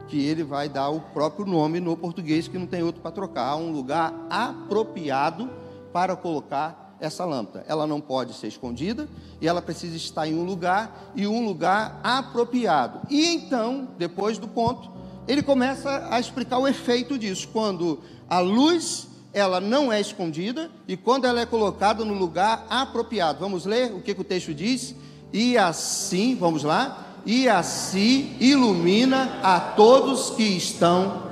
que 0.09 0.25
ele 0.25 0.43
vai 0.43 0.69
dar 0.69 0.89
o 0.89 1.01
próprio 1.01 1.45
nome 1.45 1.81
no 1.81 1.97
português 1.97 2.49
que 2.49 2.59
não 2.59 2.67
tem 2.67 2.83
outro 2.83 3.03
para 3.03 3.11
trocar. 3.11 3.49
Há 3.49 3.57
um 3.57 3.73
lugar 3.73 4.15
apropriado 4.31 5.51
para 5.93 6.17
colocar 6.17 6.97
essa 6.99 7.27
lâmpada. 7.27 7.65
Ela 7.69 7.87
não 7.87 8.01
pode 8.01 8.33
ser 8.33 8.47
escondida 8.47 9.07
e 9.41 9.47
ela 9.47 9.61
precisa 9.61 9.97
estar 9.97 10.27
em 10.27 10.35
um 10.35 10.45
lugar 10.45 11.13
e 11.15 11.27
um 11.27 11.45
lugar 11.45 12.01
apropriado. 12.03 13.01
E 13.11 13.35
então, 13.35 13.89
depois 13.99 14.39
do 14.39 14.49
ponto, 14.49 14.91
ele 15.29 15.43
começa 15.43 16.09
a 16.11 16.19
explicar 16.19 16.59
o 16.59 16.67
efeito 16.67 17.19
disso. 17.19 17.49
Quando 17.53 18.01
a 18.31 18.39
luz 18.39 19.09
ela 19.37 19.61
não 19.61 19.93
é 19.93 20.01
escondida 20.01 20.71
e 20.89 20.97
quando 20.97 21.27
ela 21.27 21.39
é 21.39 21.45
colocada 21.45 22.03
no 22.07 22.15
lugar 22.15 22.67
apropriado. 22.71 23.39
Vamos 23.39 23.67
ler 23.67 23.93
o 23.93 24.01
que, 24.01 24.15
que 24.15 24.21
o 24.23 24.25
texto 24.25 24.55
diz? 24.55 24.95
E 25.31 25.59
assim, 25.59 26.35
vamos 26.35 26.63
lá, 26.63 27.19
e 27.27 27.47
assim 27.47 28.35
ilumina 28.41 29.39
a 29.43 29.61
todos 29.61 30.31
que 30.31 30.43
estão 30.43 31.31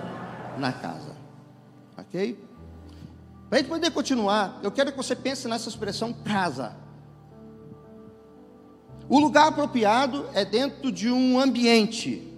na 0.59 0.71
casa. 0.71 1.17
Ok? 1.97 2.39
Para 3.49 3.59
a 3.59 3.63
gente 3.63 3.71
poder 3.71 3.91
continuar, 3.91 4.61
eu 4.63 4.71
quero 4.71 4.91
que 4.91 4.99
você 4.99 5.17
pense 5.17 5.49
nessa 5.49 5.71
expressão 5.71 6.13
casa. 6.13 6.77
O 9.09 9.19
lugar 9.19 9.49
apropriado 9.49 10.27
é 10.35 10.45
dentro 10.45 10.93
de 10.93 11.11
um 11.11 11.41
ambiente, 11.41 12.31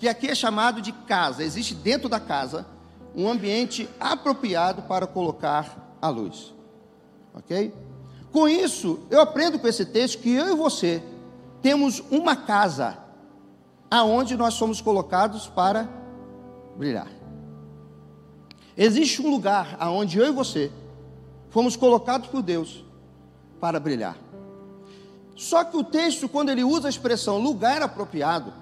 que 0.00 0.08
aqui 0.08 0.26
é 0.26 0.34
chamado 0.34 0.82
de 0.82 0.90
casa. 0.90 1.44
Existe 1.44 1.76
dentro 1.76 2.08
da 2.08 2.18
casa 2.18 2.74
um 3.16 3.28
ambiente 3.28 3.88
apropriado 3.98 4.82
para 4.82 5.06
colocar 5.06 5.96
a 6.02 6.08
luz. 6.10 6.54
Ok? 7.34 7.74
Com 8.30 8.46
isso, 8.46 9.00
eu 9.10 9.20
aprendo 9.20 9.58
com 9.58 9.66
esse 9.66 9.86
texto 9.86 10.20
que 10.20 10.30
eu 10.30 10.52
e 10.52 10.54
você 10.54 11.02
temos 11.62 12.02
uma 12.10 12.36
casa 12.36 12.98
aonde 13.90 14.36
nós 14.36 14.54
somos 14.54 14.80
colocados 14.80 15.46
para 15.46 15.88
brilhar. 16.76 17.08
Existe 18.76 19.22
um 19.22 19.30
lugar 19.30 19.76
aonde 19.80 20.18
eu 20.18 20.26
e 20.26 20.30
você 20.30 20.70
fomos 21.48 21.76
colocados 21.76 22.28
por 22.28 22.42
Deus 22.42 22.84
para 23.58 23.80
brilhar. 23.80 24.18
Só 25.34 25.64
que 25.64 25.76
o 25.76 25.84
texto, 25.84 26.28
quando 26.28 26.50
ele 26.50 26.62
usa 26.62 26.88
a 26.88 26.90
expressão 26.90 27.38
lugar 27.38 27.80
apropriado, 27.80 28.52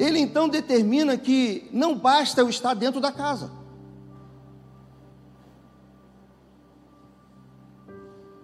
ele 0.00 0.18
então 0.18 0.48
determina 0.48 1.18
que 1.18 1.68
não 1.70 1.94
basta 1.94 2.40
eu 2.40 2.48
estar 2.48 2.72
dentro 2.72 3.02
da 3.02 3.12
casa. 3.12 3.50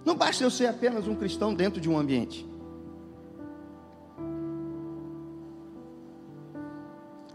Não 0.05 0.15
basta 0.15 0.45
eu 0.45 0.51
ser 0.51 0.67
apenas 0.67 1.09
um 1.09 1.15
cristão 1.15 1.55
dentro 1.55 1.81
de 1.81 1.89
um 1.89 1.99
ambiente. 1.99 2.47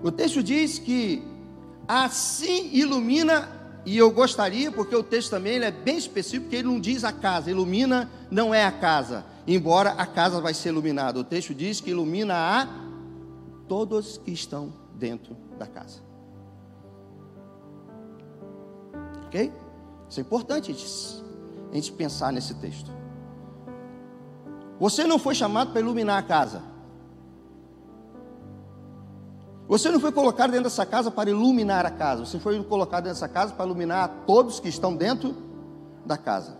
O 0.03 0.11
texto 0.11 0.43
diz 0.43 0.77
que 0.77 1.23
assim 1.87 2.69
ilumina 2.73 3.49
e 3.83 3.97
eu 3.97 4.11
gostaria, 4.11 4.71
porque 4.71 4.95
o 4.95 5.01
texto 5.01 5.31
também 5.31 5.55
ele 5.55 5.65
é 5.65 5.71
bem 5.71 5.97
específico, 5.97 6.43
porque 6.43 6.57
ele 6.57 6.67
não 6.67 6.79
diz 6.79 7.03
a 7.03 7.11
casa, 7.11 7.49
ilumina 7.49 8.07
não 8.29 8.53
é 8.53 8.63
a 8.63 8.71
casa, 8.71 9.25
embora 9.47 9.93
a 9.93 10.05
casa 10.05 10.39
vai 10.39 10.53
ser 10.53 10.69
iluminada. 10.69 11.19
O 11.19 11.23
texto 11.23 11.55
diz 11.55 11.81
que 11.81 11.89
ilumina 11.89 12.35
a 12.35 12.90
todos 13.71 14.17
que 14.17 14.31
estão 14.31 14.73
dentro 14.95 15.33
da 15.57 15.65
casa. 15.65 16.01
Ok? 19.27 19.49
Isso 20.09 20.19
é 20.19 20.23
importante 20.23 20.71
a 20.71 20.73
gente, 21.71 21.93
a 21.93 21.97
pensar 21.97 22.33
nesse 22.33 22.53
texto. 22.55 22.91
Você 24.77 25.05
não 25.05 25.17
foi 25.17 25.33
chamado 25.33 25.71
para 25.71 25.79
iluminar 25.79 26.19
a 26.19 26.21
casa. 26.21 26.61
Você 29.69 29.89
não 29.89 30.01
foi 30.01 30.11
colocado 30.11 30.51
dentro 30.51 30.65
dessa 30.65 30.85
casa 30.85 31.09
para 31.09 31.29
iluminar 31.29 31.85
a 31.85 31.91
casa, 31.91 32.25
você 32.25 32.37
foi 32.39 32.61
colocado 32.65 33.05
dentro 33.05 33.21
dessa 33.21 33.29
casa 33.29 33.53
para 33.53 33.65
iluminar 33.65 34.23
todos 34.27 34.59
que 34.59 34.67
estão 34.67 34.93
dentro 34.93 35.33
da 36.05 36.17
casa. 36.17 36.57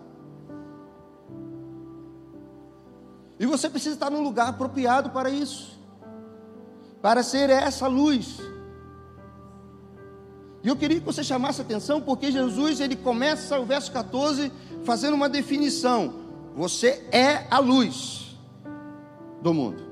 E 3.37 3.45
você 3.45 3.69
precisa 3.69 3.95
estar 3.95 4.09
num 4.09 4.23
lugar 4.23 4.47
apropriado 4.47 5.09
para 5.09 5.29
isso, 5.29 5.70
para 7.01 7.23
ser 7.23 7.49
essa 7.49 7.87
luz. 7.87 8.39
E 10.63 10.67
eu 10.67 10.75
queria 10.75 10.99
que 10.99 11.05
você 11.05 11.23
chamasse 11.23 11.61
atenção, 11.61 11.99
porque 11.99 12.31
Jesus 12.31 12.79
ele 12.79 12.95
começa 12.95 13.59
o 13.59 13.65
verso 13.65 13.91
14 13.91 14.51
fazendo 14.83 15.15
uma 15.15 15.27
definição: 15.27 16.13
você 16.55 17.07
é 17.11 17.47
a 17.49 17.59
luz 17.59 18.37
do 19.41 19.53
mundo. 19.53 19.91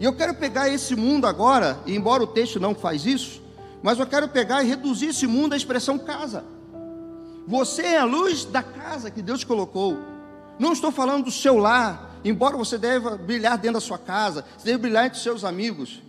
E 0.00 0.04
eu 0.04 0.16
quero 0.16 0.34
pegar 0.34 0.68
esse 0.68 0.96
mundo 0.96 1.26
agora, 1.26 1.78
e 1.86 1.94
embora 1.94 2.24
o 2.24 2.26
texto 2.26 2.58
não 2.58 2.74
faz 2.74 3.06
isso, 3.06 3.40
mas 3.82 4.00
eu 4.00 4.06
quero 4.06 4.28
pegar 4.28 4.62
e 4.62 4.66
reduzir 4.66 5.06
esse 5.06 5.28
mundo 5.28 5.52
à 5.52 5.56
expressão 5.56 5.96
casa. 5.96 6.44
Você 7.46 7.82
é 7.82 7.98
a 7.98 8.04
luz 8.04 8.44
da 8.44 8.62
casa 8.62 9.10
que 9.10 9.22
Deus 9.22 9.44
colocou. 9.44 9.98
Não 10.58 10.72
estou 10.72 10.90
falando 10.90 11.24
do 11.24 11.30
seu 11.30 11.56
lar, 11.56 12.11
embora 12.24 12.56
você 12.56 12.78
deva 12.78 13.16
brilhar 13.16 13.56
dentro 13.58 13.74
da 13.74 13.80
sua 13.80 13.98
casa, 13.98 14.44
você 14.56 14.66
deve 14.66 14.78
brilhar 14.78 15.06
entre 15.06 15.16
os 15.16 15.22
seus 15.22 15.44
amigos. 15.44 16.02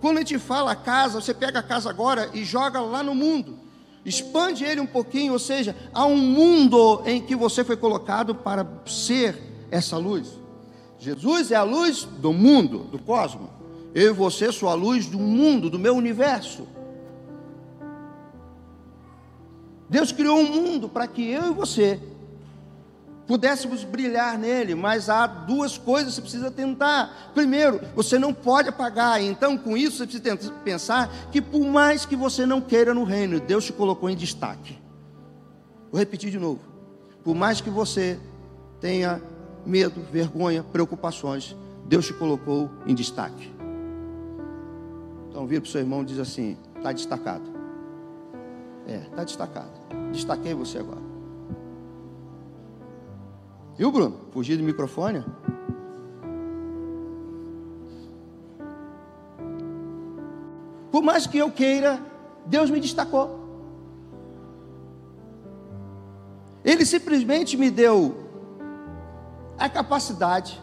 Quando 0.00 0.16
a 0.16 0.20
gente 0.20 0.38
fala 0.38 0.74
casa, 0.74 1.20
você 1.20 1.32
pega 1.32 1.60
a 1.60 1.62
casa 1.62 1.88
agora 1.88 2.28
e 2.34 2.44
joga 2.44 2.80
lá 2.80 3.02
no 3.02 3.14
mundo. 3.14 3.58
Expande 4.04 4.64
ele 4.64 4.80
um 4.80 4.86
pouquinho, 4.86 5.32
ou 5.32 5.38
seja, 5.38 5.76
há 5.94 6.04
um 6.06 6.16
mundo 6.16 7.02
em 7.06 7.20
que 7.20 7.36
você 7.36 7.62
foi 7.62 7.76
colocado 7.76 8.34
para 8.34 8.66
ser 8.84 9.40
essa 9.70 9.96
luz. 9.96 10.40
Jesus 10.98 11.52
é 11.52 11.56
a 11.56 11.62
luz 11.62 12.04
do 12.04 12.32
mundo, 12.32 12.80
do 12.80 12.98
cosmos. 12.98 13.48
Eu 13.94 14.10
e 14.10 14.14
você 14.14 14.50
sou 14.50 14.68
a 14.68 14.74
luz 14.74 15.06
do 15.06 15.18
mundo, 15.18 15.70
do 15.70 15.78
meu 15.78 15.94
universo. 15.94 16.66
Deus 19.88 20.10
criou 20.10 20.38
um 20.38 20.50
mundo 20.50 20.88
para 20.88 21.06
que 21.06 21.28
eu 21.28 21.50
e 21.50 21.54
você 21.54 22.00
pudéssemos 23.32 23.82
brilhar 23.82 24.36
nele, 24.36 24.74
mas 24.74 25.08
há 25.08 25.26
duas 25.26 25.78
coisas 25.78 26.10
que 26.10 26.16
você 26.16 26.20
precisa 26.20 26.50
tentar. 26.50 27.30
Primeiro, 27.32 27.80
você 27.96 28.18
não 28.18 28.34
pode 28.34 28.68
apagar, 28.68 29.22
então 29.22 29.56
com 29.56 29.74
isso 29.74 29.96
você 29.96 30.18
precisa 30.18 30.52
pensar 30.62 31.10
que 31.32 31.40
por 31.40 31.64
mais 31.64 32.04
que 32.04 32.14
você 32.14 32.44
não 32.44 32.60
queira 32.60 32.92
no 32.92 33.04
reino, 33.04 33.40
Deus 33.40 33.64
te 33.64 33.72
colocou 33.72 34.10
em 34.10 34.16
destaque. 34.16 34.78
Vou 35.90 35.98
repetir 35.98 36.30
de 36.30 36.38
novo. 36.38 36.60
Por 37.24 37.34
mais 37.34 37.58
que 37.58 37.70
você 37.70 38.20
tenha 38.78 39.18
medo, 39.64 40.02
vergonha, 40.12 40.62
preocupações, 40.62 41.56
Deus 41.86 42.06
te 42.06 42.12
colocou 42.12 42.70
em 42.86 42.94
destaque. 42.94 43.50
Então 45.30 45.46
vira 45.46 45.62
para 45.62 45.68
o 45.68 45.72
seu 45.72 45.80
irmão 45.80 46.02
e 46.02 46.04
diz 46.04 46.18
assim: 46.18 46.58
está 46.76 46.92
destacado. 46.92 47.50
É, 48.86 48.96
está 48.96 49.24
destacado. 49.24 49.70
Destaquei 50.12 50.52
você 50.52 50.76
agora. 50.76 51.11
Viu, 53.82 53.90
Bruno? 53.90 54.16
Fugir 54.30 54.56
do 54.56 54.62
microfone? 54.62 55.24
Por 60.92 61.02
mais 61.02 61.26
que 61.26 61.38
eu 61.38 61.50
queira, 61.50 62.00
Deus 62.46 62.70
me 62.70 62.78
destacou. 62.78 63.40
Ele 66.64 66.86
simplesmente 66.86 67.56
me 67.56 67.72
deu 67.72 68.14
a 69.58 69.68
capacidade 69.68 70.62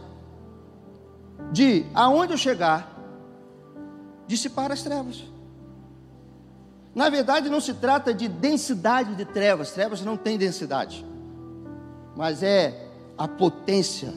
de, 1.51 1.85
aonde 1.93 2.31
eu 2.31 2.37
chegar, 2.37 2.97
dissipar 4.27 4.71
as 4.71 4.81
trevas. 4.81 5.25
Na 6.95 7.09
verdade, 7.09 7.49
não 7.49 7.59
se 7.59 7.73
trata 7.73 8.13
de 8.13 8.29
densidade 8.29 9.13
de 9.13 9.25
trevas, 9.25 9.73
trevas 9.73 10.05
não 10.05 10.15
têm 10.15 10.37
densidade, 10.37 11.05
mas 12.15 12.41
é 12.41 12.87
a 13.19 13.27
potência 13.27 14.13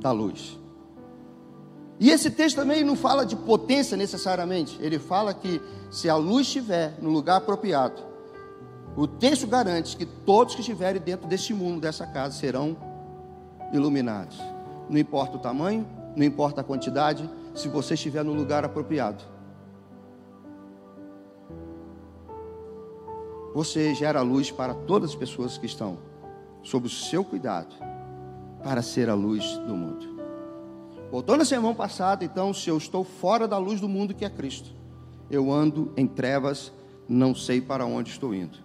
da 0.00 0.10
luz. 0.10 0.58
E 2.00 2.10
esse 2.10 2.30
texto 2.30 2.56
também 2.56 2.82
não 2.82 2.96
fala 2.96 3.26
de 3.26 3.36
potência 3.36 3.98
necessariamente, 3.98 4.78
ele 4.80 4.98
fala 4.98 5.34
que 5.34 5.60
se 5.90 6.08
a 6.08 6.16
luz 6.16 6.46
estiver 6.46 6.96
no 7.02 7.10
lugar 7.10 7.36
apropriado, 7.36 8.02
o 8.96 9.06
texto 9.06 9.46
garante 9.46 9.94
que 9.94 10.06
todos 10.06 10.54
que 10.54 10.62
estiverem 10.62 11.00
dentro 11.02 11.28
desse 11.28 11.52
mundo, 11.52 11.82
dessa 11.82 12.06
casa, 12.06 12.38
serão 12.38 12.74
iluminados. 13.74 14.38
Não 14.88 14.98
importa 14.98 15.36
o 15.36 15.40
tamanho, 15.40 15.86
não 16.16 16.24
importa 16.24 16.62
a 16.62 16.64
quantidade, 16.64 17.28
se 17.54 17.68
você 17.68 17.92
estiver 17.92 18.24
no 18.24 18.32
lugar 18.32 18.64
apropriado. 18.64 19.22
Você 23.54 23.94
gera 23.94 24.22
luz 24.22 24.50
para 24.50 24.72
todas 24.72 25.10
as 25.10 25.16
pessoas 25.16 25.58
que 25.58 25.66
estão 25.66 25.98
sob 26.62 26.86
o 26.86 26.90
seu 26.90 27.22
cuidado 27.22 27.85
para 28.66 28.82
ser 28.82 29.08
a 29.08 29.14
luz 29.14 29.58
do 29.58 29.76
mundo. 29.76 30.16
Voltando 31.08 31.42
a 31.42 31.44
semana 31.44 31.72
passada, 31.72 32.24
então, 32.24 32.52
se 32.52 32.68
eu 32.68 32.76
estou 32.76 33.04
fora 33.04 33.46
da 33.46 33.56
luz 33.56 33.80
do 33.80 33.88
mundo 33.88 34.12
que 34.12 34.24
é 34.24 34.28
Cristo, 34.28 34.70
eu 35.30 35.52
ando 35.52 35.92
em 35.96 36.04
trevas, 36.04 36.72
não 37.08 37.32
sei 37.32 37.60
para 37.60 37.86
onde 37.86 38.10
estou 38.10 38.34
indo. 38.34 38.58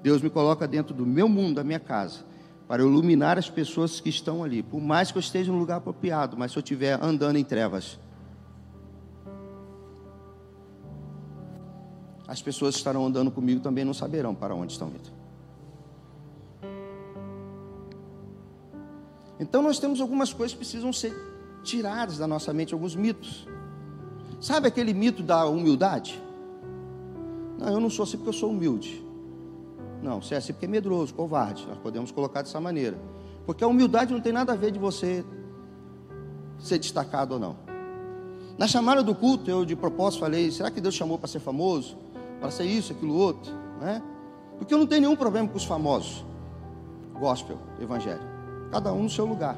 Deus 0.00 0.22
me 0.22 0.30
coloca 0.30 0.68
dentro 0.68 0.94
do 0.94 1.04
meu 1.04 1.28
mundo, 1.28 1.56
da 1.56 1.64
minha 1.64 1.80
casa, 1.80 2.20
para 2.68 2.84
iluminar 2.84 3.36
as 3.36 3.50
pessoas 3.50 3.98
que 3.98 4.08
estão 4.08 4.44
ali. 4.44 4.62
Por 4.62 4.80
mais 4.80 5.10
que 5.10 5.18
eu 5.18 5.20
esteja 5.20 5.50
no 5.50 5.58
lugar 5.58 5.78
apropriado, 5.78 6.36
mas 6.38 6.52
se 6.52 6.58
eu 6.58 6.62
estiver 6.62 6.96
andando 7.02 7.36
em 7.36 7.44
trevas, 7.44 7.98
as 12.28 12.40
pessoas 12.40 12.76
que 12.76 12.78
estarão 12.78 13.04
andando 13.04 13.32
comigo 13.32 13.60
também 13.60 13.84
não 13.84 13.92
saberão 13.92 14.36
para 14.36 14.54
onde 14.54 14.70
estão 14.70 14.86
indo. 14.86 15.17
Então 19.40 19.62
nós 19.62 19.78
temos 19.78 20.00
algumas 20.00 20.32
coisas 20.32 20.52
que 20.52 20.58
precisam 20.58 20.92
ser 20.92 21.14
tiradas 21.62 22.18
da 22.18 22.26
nossa 22.26 22.52
mente, 22.52 22.74
alguns 22.74 22.96
mitos. 22.96 23.46
Sabe 24.40 24.68
aquele 24.68 24.92
mito 24.92 25.22
da 25.22 25.46
humildade? 25.46 26.22
Não, 27.58 27.68
eu 27.68 27.80
não 27.80 27.90
sou 27.90 28.04
assim 28.04 28.16
porque 28.16 28.30
eu 28.30 28.34
sou 28.34 28.50
humilde. 28.50 29.04
Não, 30.02 30.22
você 30.22 30.34
é 30.34 30.38
assim 30.38 30.52
porque 30.52 30.66
é 30.66 30.68
medroso, 30.68 31.12
covarde. 31.12 31.66
Nós 31.68 31.78
podemos 31.78 32.10
colocar 32.12 32.42
dessa 32.42 32.60
maneira. 32.60 32.98
Porque 33.44 33.64
a 33.64 33.66
humildade 33.66 34.12
não 34.12 34.20
tem 34.20 34.32
nada 34.32 34.52
a 34.52 34.56
ver 34.56 34.70
de 34.70 34.78
você 34.78 35.24
ser 36.58 36.78
destacado 36.78 37.34
ou 37.34 37.40
não. 37.40 37.56
Na 38.56 38.66
chamada 38.66 39.02
do 39.02 39.14
culto, 39.14 39.50
eu 39.50 39.64
de 39.64 39.74
propósito 39.74 40.20
falei: 40.20 40.50
será 40.50 40.70
que 40.70 40.80
Deus 40.80 40.94
chamou 40.94 41.18
para 41.18 41.28
ser 41.28 41.40
famoso? 41.40 41.96
Para 42.40 42.50
ser 42.50 42.64
isso, 42.64 42.92
aquilo, 42.92 43.14
outro? 43.14 43.52
Né? 43.80 44.02
Porque 44.58 44.74
eu 44.74 44.78
não 44.78 44.86
tenho 44.86 45.02
nenhum 45.02 45.16
problema 45.16 45.48
com 45.48 45.56
os 45.56 45.64
famosos. 45.64 46.24
Gospel, 47.18 47.58
evangelho. 47.80 48.27
Cada 48.70 48.92
um 48.92 49.04
no 49.04 49.10
seu 49.10 49.24
lugar. 49.24 49.56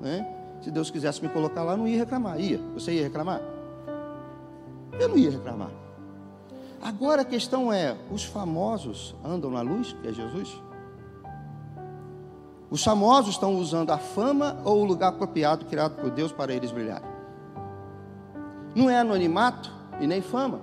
Né? 0.00 0.26
Se 0.62 0.70
Deus 0.70 0.90
quisesse 0.90 1.22
me 1.22 1.28
colocar 1.28 1.62
lá, 1.62 1.76
não 1.76 1.86
ia 1.86 1.98
reclamar. 1.98 2.40
Ia. 2.40 2.60
Você 2.74 2.92
ia 2.92 3.02
reclamar? 3.02 3.40
Eu 4.98 5.08
não 5.08 5.16
ia 5.16 5.30
reclamar. 5.30 5.70
Agora 6.82 7.22
a 7.22 7.24
questão 7.24 7.72
é: 7.72 7.96
os 8.10 8.24
famosos 8.24 9.14
andam 9.24 9.50
na 9.50 9.60
luz, 9.60 9.92
que 10.00 10.08
é 10.08 10.12
Jesus? 10.12 10.60
Os 12.70 12.82
famosos 12.82 13.34
estão 13.34 13.56
usando 13.56 13.90
a 13.90 13.98
fama 13.98 14.58
ou 14.64 14.82
o 14.82 14.84
lugar 14.84 15.10
apropriado 15.10 15.66
criado 15.66 16.00
por 16.00 16.10
Deus 16.10 16.32
para 16.32 16.52
eles 16.52 16.72
brilharem? 16.72 17.08
Não 18.74 18.90
é 18.90 18.98
anonimato 18.98 19.72
e 20.00 20.06
nem 20.06 20.20
fama. 20.20 20.60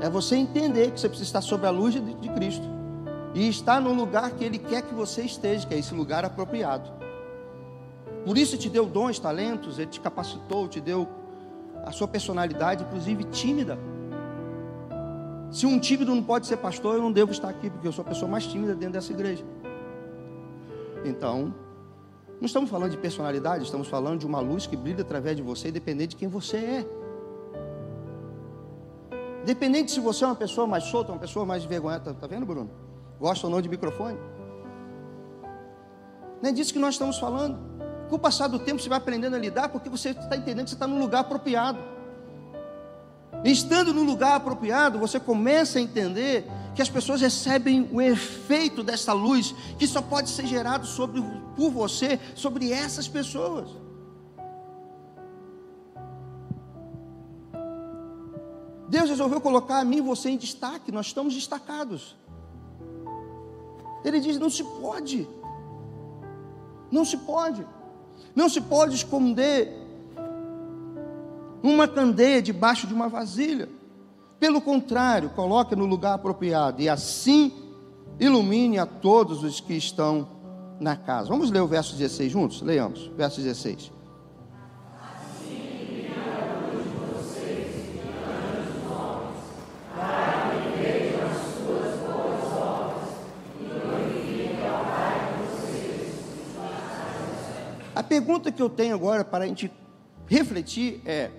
É 0.00 0.10
você 0.10 0.36
entender 0.36 0.90
que 0.90 1.00
você 1.00 1.08
precisa 1.08 1.28
estar 1.28 1.40
sob 1.40 1.66
a 1.66 1.70
luz 1.70 1.94
de, 1.94 2.00
de 2.00 2.28
Cristo 2.30 2.75
e 3.36 3.50
estar 3.50 3.82
no 3.82 3.92
lugar 3.92 4.30
que 4.30 4.42
Ele 4.42 4.56
quer 4.56 4.80
que 4.80 4.94
você 4.94 5.22
esteja, 5.22 5.66
que 5.66 5.74
é 5.74 5.78
esse 5.78 5.92
lugar 5.92 6.24
apropriado. 6.24 6.90
Por 8.24 8.38
isso 8.38 8.56
te 8.56 8.70
deu 8.70 8.86
dons, 8.86 9.18
talentos, 9.18 9.78
Ele 9.78 9.90
te 9.90 10.00
capacitou, 10.00 10.66
te 10.66 10.80
deu 10.80 11.06
a 11.84 11.92
sua 11.92 12.08
personalidade, 12.08 12.82
inclusive 12.82 13.24
tímida. 13.24 13.78
Se 15.50 15.66
um 15.66 15.78
tímido 15.78 16.14
não 16.14 16.22
pode 16.22 16.46
ser 16.46 16.56
pastor, 16.56 16.94
eu 16.94 17.02
não 17.02 17.12
devo 17.12 17.30
estar 17.30 17.50
aqui, 17.50 17.68
porque 17.68 17.86
eu 17.86 17.92
sou 17.92 18.02
a 18.06 18.08
pessoa 18.08 18.26
mais 18.26 18.46
tímida 18.46 18.74
dentro 18.74 18.94
dessa 18.94 19.12
igreja. 19.12 19.44
Então, 21.04 21.54
não 22.40 22.46
estamos 22.46 22.70
falando 22.70 22.92
de 22.92 22.96
personalidade, 22.96 23.64
estamos 23.64 23.86
falando 23.86 24.20
de 24.20 24.26
uma 24.26 24.40
luz 24.40 24.66
que 24.66 24.78
brilha 24.78 25.02
através 25.02 25.36
de 25.36 25.42
você, 25.42 25.68
independente 25.68 26.10
de 26.10 26.16
quem 26.16 26.26
você 26.26 26.56
é. 26.56 26.86
Independente 29.42 29.92
se 29.92 30.00
você 30.00 30.24
é 30.24 30.26
uma 30.26 30.34
pessoa 30.34 30.66
mais 30.66 30.84
solta, 30.84 31.12
uma 31.12 31.20
pessoa 31.20 31.44
mais 31.44 31.64
envergonhada, 31.64 32.12
está 32.12 32.26
vendo, 32.26 32.46
Bruno? 32.46 32.85
Gosta 33.18 33.46
ou 33.46 33.50
não 33.52 33.60
de 33.60 33.68
microfone? 33.68 34.18
Não 36.42 36.50
é 36.50 36.52
disso 36.52 36.72
que 36.72 36.78
nós 36.78 36.94
estamos 36.94 37.18
falando. 37.18 37.58
Com 38.08 38.16
o 38.16 38.18
passar 38.18 38.46
do 38.46 38.58
tempo, 38.58 38.80
você 38.80 38.88
vai 38.88 38.98
aprendendo 38.98 39.34
a 39.34 39.38
lidar, 39.38 39.68
porque 39.68 39.88
você 39.88 40.10
está 40.10 40.36
entendendo 40.36 40.64
que 40.64 40.70
você 40.70 40.76
está 40.76 40.86
no 40.86 40.98
lugar 40.98 41.20
apropriado. 41.20 41.78
Estando 43.44 43.92
no 43.92 44.02
lugar 44.02 44.36
apropriado, 44.36 44.98
você 44.98 45.18
começa 45.18 45.78
a 45.78 45.82
entender 45.82 46.46
que 46.74 46.82
as 46.82 46.88
pessoas 46.88 47.20
recebem 47.20 47.88
o 47.92 48.00
efeito 48.00 48.82
dessa 48.82 49.12
luz, 49.12 49.54
que 49.78 49.86
só 49.86 50.02
pode 50.02 50.28
ser 50.28 50.46
gerado 50.46 50.86
sobre, 50.86 51.22
por 51.56 51.70
você, 51.70 52.20
sobre 52.34 52.70
essas 52.70 53.08
pessoas. 53.08 53.70
Deus 58.88 59.08
resolveu 59.08 59.40
colocar 59.40 59.78
a 59.78 59.84
mim 59.84 59.96
e 59.96 60.00
você 60.00 60.30
em 60.30 60.36
destaque, 60.36 60.92
nós 60.92 61.06
estamos 61.06 61.34
destacados. 61.34 62.14
Ele 64.06 64.20
diz: 64.20 64.38
não 64.38 64.48
se 64.48 64.62
pode, 64.62 65.28
não 66.92 67.04
se 67.04 67.16
pode, 67.16 67.66
não 68.36 68.48
se 68.48 68.60
pode 68.60 68.94
esconder 68.94 69.72
uma 71.60 71.88
candeia 71.88 72.40
debaixo 72.40 72.86
de 72.86 72.94
uma 72.94 73.08
vasilha. 73.08 73.68
Pelo 74.38 74.60
contrário, 74.60 75.30
coloque 75.30 75.74
no 75.74 75.86
lugar 75.86 76.14
apropriado 76.14 76.80
e 76.80 76.88
assim 76.88 77.52
ilumine 78.20 78.78
a 78.78 78.86
todos 78.86 79.42
os 79.42 79.60
que 79.60 79.74
estão 79.74 80.28
na 80.78 80.94
casa. 80.94 81.28
Vamos 81.28 81.50
ler 81.50 81.60
o 81.60 81.66
verso 81.66 81.96
16 81.96 82.30
juntos? 82.30 82.62
Leamos, 82.62 83.10
verso 83.16 83.40
16. 83.40 83.90
Pergunta 98.06 98.50
que 98.50 98.62
eu 98.62 98.70
tenho 98.70 98.94
agora 98.94 99.24
para 99.24 99.44
a 99.44 99.46
gente 99.46 99.70
refletir 100.26 101.00
é: 101.04 101.30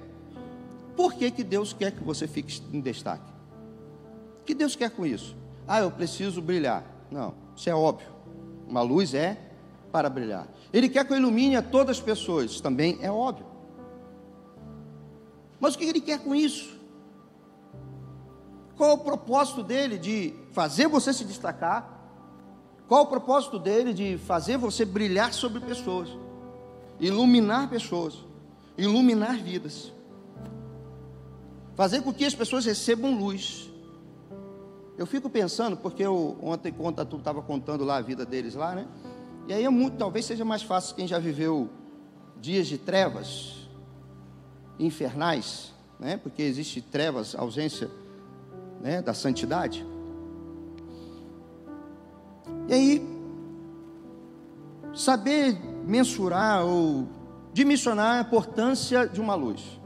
por 0.95 1.13
que, 1.13 1.29
que 1.31 1.43
Deus 1.43 1.73
quer 1.73 1.91
que 1.91 2.03
você 2.03 2.27
fique 2.27 2.61
em 2.71 2.81
destaque? 2.81 3.31
O 4.41 4.45
que 4.45 4.53
Deus 4.53 4.75
quer 4.75 4.89
com 4.89 5.05
isso? 5.05 5.35
Ah, 5.67 5.79
eu 5.79 5.91
preciso 5.91 6.41
brilhar. 6.41 6.83
Não, 7.11 7.33
isso 7.55 7.69
é 7.69 7.75
óbvio. 7.75 8.07
Uma 8.67 8.81
luz 8.81 9.13
é 9.13 9.37
para 9.91 10.09
brilhar. 10.09 10.47
Ele 10.71 10.89
quer 10.89 11.05
que 11.05 11.13
eu 11.13 11.17
ilumine 11.17 11.55
a 11.55 11.61
todas 11.61 11.97
as 11.97 12.03
pessoas, 12.03 12.59
também 12.61 12.97
é 13.01 13.11
óbvio. 13.11 13.45
Mas 15.59 15.75
o 15.75 15.77
que 15.77 15.85
ele 15.85 16.01
quer 16.01 16.19
com 16.19 16.35
isso? 16.35 16.77
Qual 18.75 18.93
o 18.93 18.97
propósito 18.99 19.63
dele 19.63 19.97
de 19.97 20.33
fazer 20.51 20.87
você 20.87 21.11
se 21.11 21.25
destacar? 21.25 21.97
Qual 22.87 23.03
o 23.03 23.07
propósito 23.07 23.57
dele 23.57 23.93
de 23.93 24.17
fazer 24.19 24.57
você 24.57 24.85
brilhar 24.85 25.33
sobre 25.33 25.59
pessoas? 25.59 26.09
Iluminar 26.99 27.69
pessoas, 27.69 28.17
iluminar 28.77 29.37
vidas 29.37 29.91
fazer 31.77 32.01
com 32.01 32.11
que 32.11 32.25
as 32.25 32.33
pessoas 32.33 32.65
recebam 32.65 33.15
luz. 33.15 33.71
Eu 34.97 35.05
fico 35.05 35.29
pensando, 35.29 35.77
porque 35.77 36.01
eu, 36.01 36.35
ontem, 36.41 36.73
quando 36.73 37.05
tu 37.05 37.17
estava 37.17 37.39
contando 37.39 37.85
lá 37.85 37.97
a 37.97 38.01
vida 38.01 38.25
deles 38.25 38.55
lá, 38.55 38.73
né? 38.73 38.87
E 39.47 39.53
aí 39.53 39.63
é 39.63 39.69
muito, 39.69 39.95
talvez 39.95 40.25
seja 40.25 40.43
mais 40.43 40.63
fácil 40.63 40.95
quem 40.95 41.07
já 41.07 41.19
viveu 41.19 41.69
dias 42.41 42.65
de 42.65 42.79
trevas, 42.79 43.69
infernais, 44.79 45.71
né? 45.99 46.17
Porque 46.17 46.41
existe 46.41 46.81
trevas, 46.81 47.35
ausência, 47.35 47.91
né? 48.81 48.99
Da 49.03 49.13
santidade. 49.13 49.85
E 52.67 52.73
aí, 52.73 53.07
saber 54.95 55.55
mensurar 55.87 56.65
ou 56.65 57.07
dimensionar 57.53 58.17
a 58.17 58.21
importância 58.21 59.07
de 59.07 59.19
uma 59.19 59.33
luz. 59.33 59.79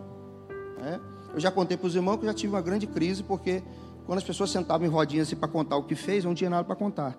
Né? 0.80 1.00
Eu 1.34 1.40
já 1.40 1.52
contei 1.52 1.78
para 1.78 1.88
os 1.88 1.96
irmãos 1.96 2.18
que 2.18 2.24
eu 2.24 2.28
já 2.28 2.34
tive 2.34 2.54
uma 2.54 2.62
grande 2.62 2.88
crise, 2.88 3.24
porque 3.24 3.64
quando 4.06 4.18
as 4.18 4.24
pessoas 4.24 4.50
sentavam 4.50 4.86
em 4.86 4.90
rodinhas 4.90 5.28
assim 5.28 5.36
para 5.36 5.48
contar 5.48 5.78
o 5.78 5.84
que 5.84 5.96
fez, 5.96 6.24
eu 6.24 6.30
não 6.30 6.36
tinha 6.36 6.50
nada 6.50 6.64
para 6.64 6.76
contar. 6.76 7.18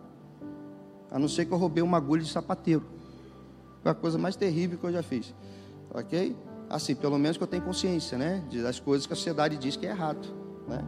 A 1.10 1.18
não 1.18 1.28
ser 1.28 1.46
que 1.46 1.52
eu 1.52 1.58
roubei 1.58 1.82
uma 1.82 1.96
agulha 1.96 2.22
de 2.22 2.28
sapateiro. 2.28 2.82
Foi 3.82 3.92
a 3.92 3.94
coisa 3.94 4.18
mais 4.18 4.36
terrível 4.36 4.78
que 4.78 4.84
eu 4.84 4.92
já 4.92 5.02
fiz. 5.02 5.32
Ok? 5.94 6.36
Assim, 6.68 6.94
pelo 6.94 7.18
menos 7.18 7.36
que 7.36 7.42
eu 7.42 7.46
tenho 7.46 7.62
consciência, 7.62 8.18
né? 8.18 8.42
Das 8.62 8.80
coisas 8.80 9.06
que 9.06 9.12
a 9.12 9.16
sociedade 9.16 9.56
diz 9.56 9.76
que 9.76 9.86
é 9.86 9.90
errado. 9.90 10.26
Né? 10.66 10.82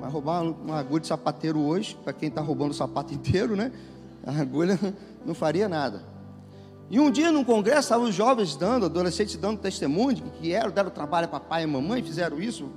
Mas 0.00 0.12
roubar 0.12 0.42
uma 0.42 0.78
agulha 0.78 1.00
de 1.00 1.06
sapateiro 1.06 1.60
hoje, 1.60 1.96
para 2.02 2.12
quem 2.12 2.28
está 2.28 2.40
roubando 2.40 2.70
o 2.70 2.74
sapato 2.74 3.12
inteiro, 3.14 3.54
né? 3.54 3.70
A 4.26 4.32
agulha 4.32 4.78
não 5.24 5.34
faria 5.34 5.68
nada. 5.68 6.09
E 6.90 6.98
um 6.98 7.08
dia 7.08 7.30
num 7.30 7.44
congresso, 7.44 7.82
estavam 7.82 8.08
os 8.08 8.14
jovens 8.14 8.56
dando, 8.56 8.86
adolescentes 8.86 9.36
dando 9.36 9.60
testemunho 9.60 10.16
de 10.16 10.22
que 10.22 10.52
eram, 10.52 10.72
deram 10.72 10.90
trabalho 10.90 11.26
a 11.26 11.28
papai 11.28 11.62
e 11.62 11.66
mamãe, 11.66 12.02
fizeram 12.02 12.40
isso, 12.40 12.68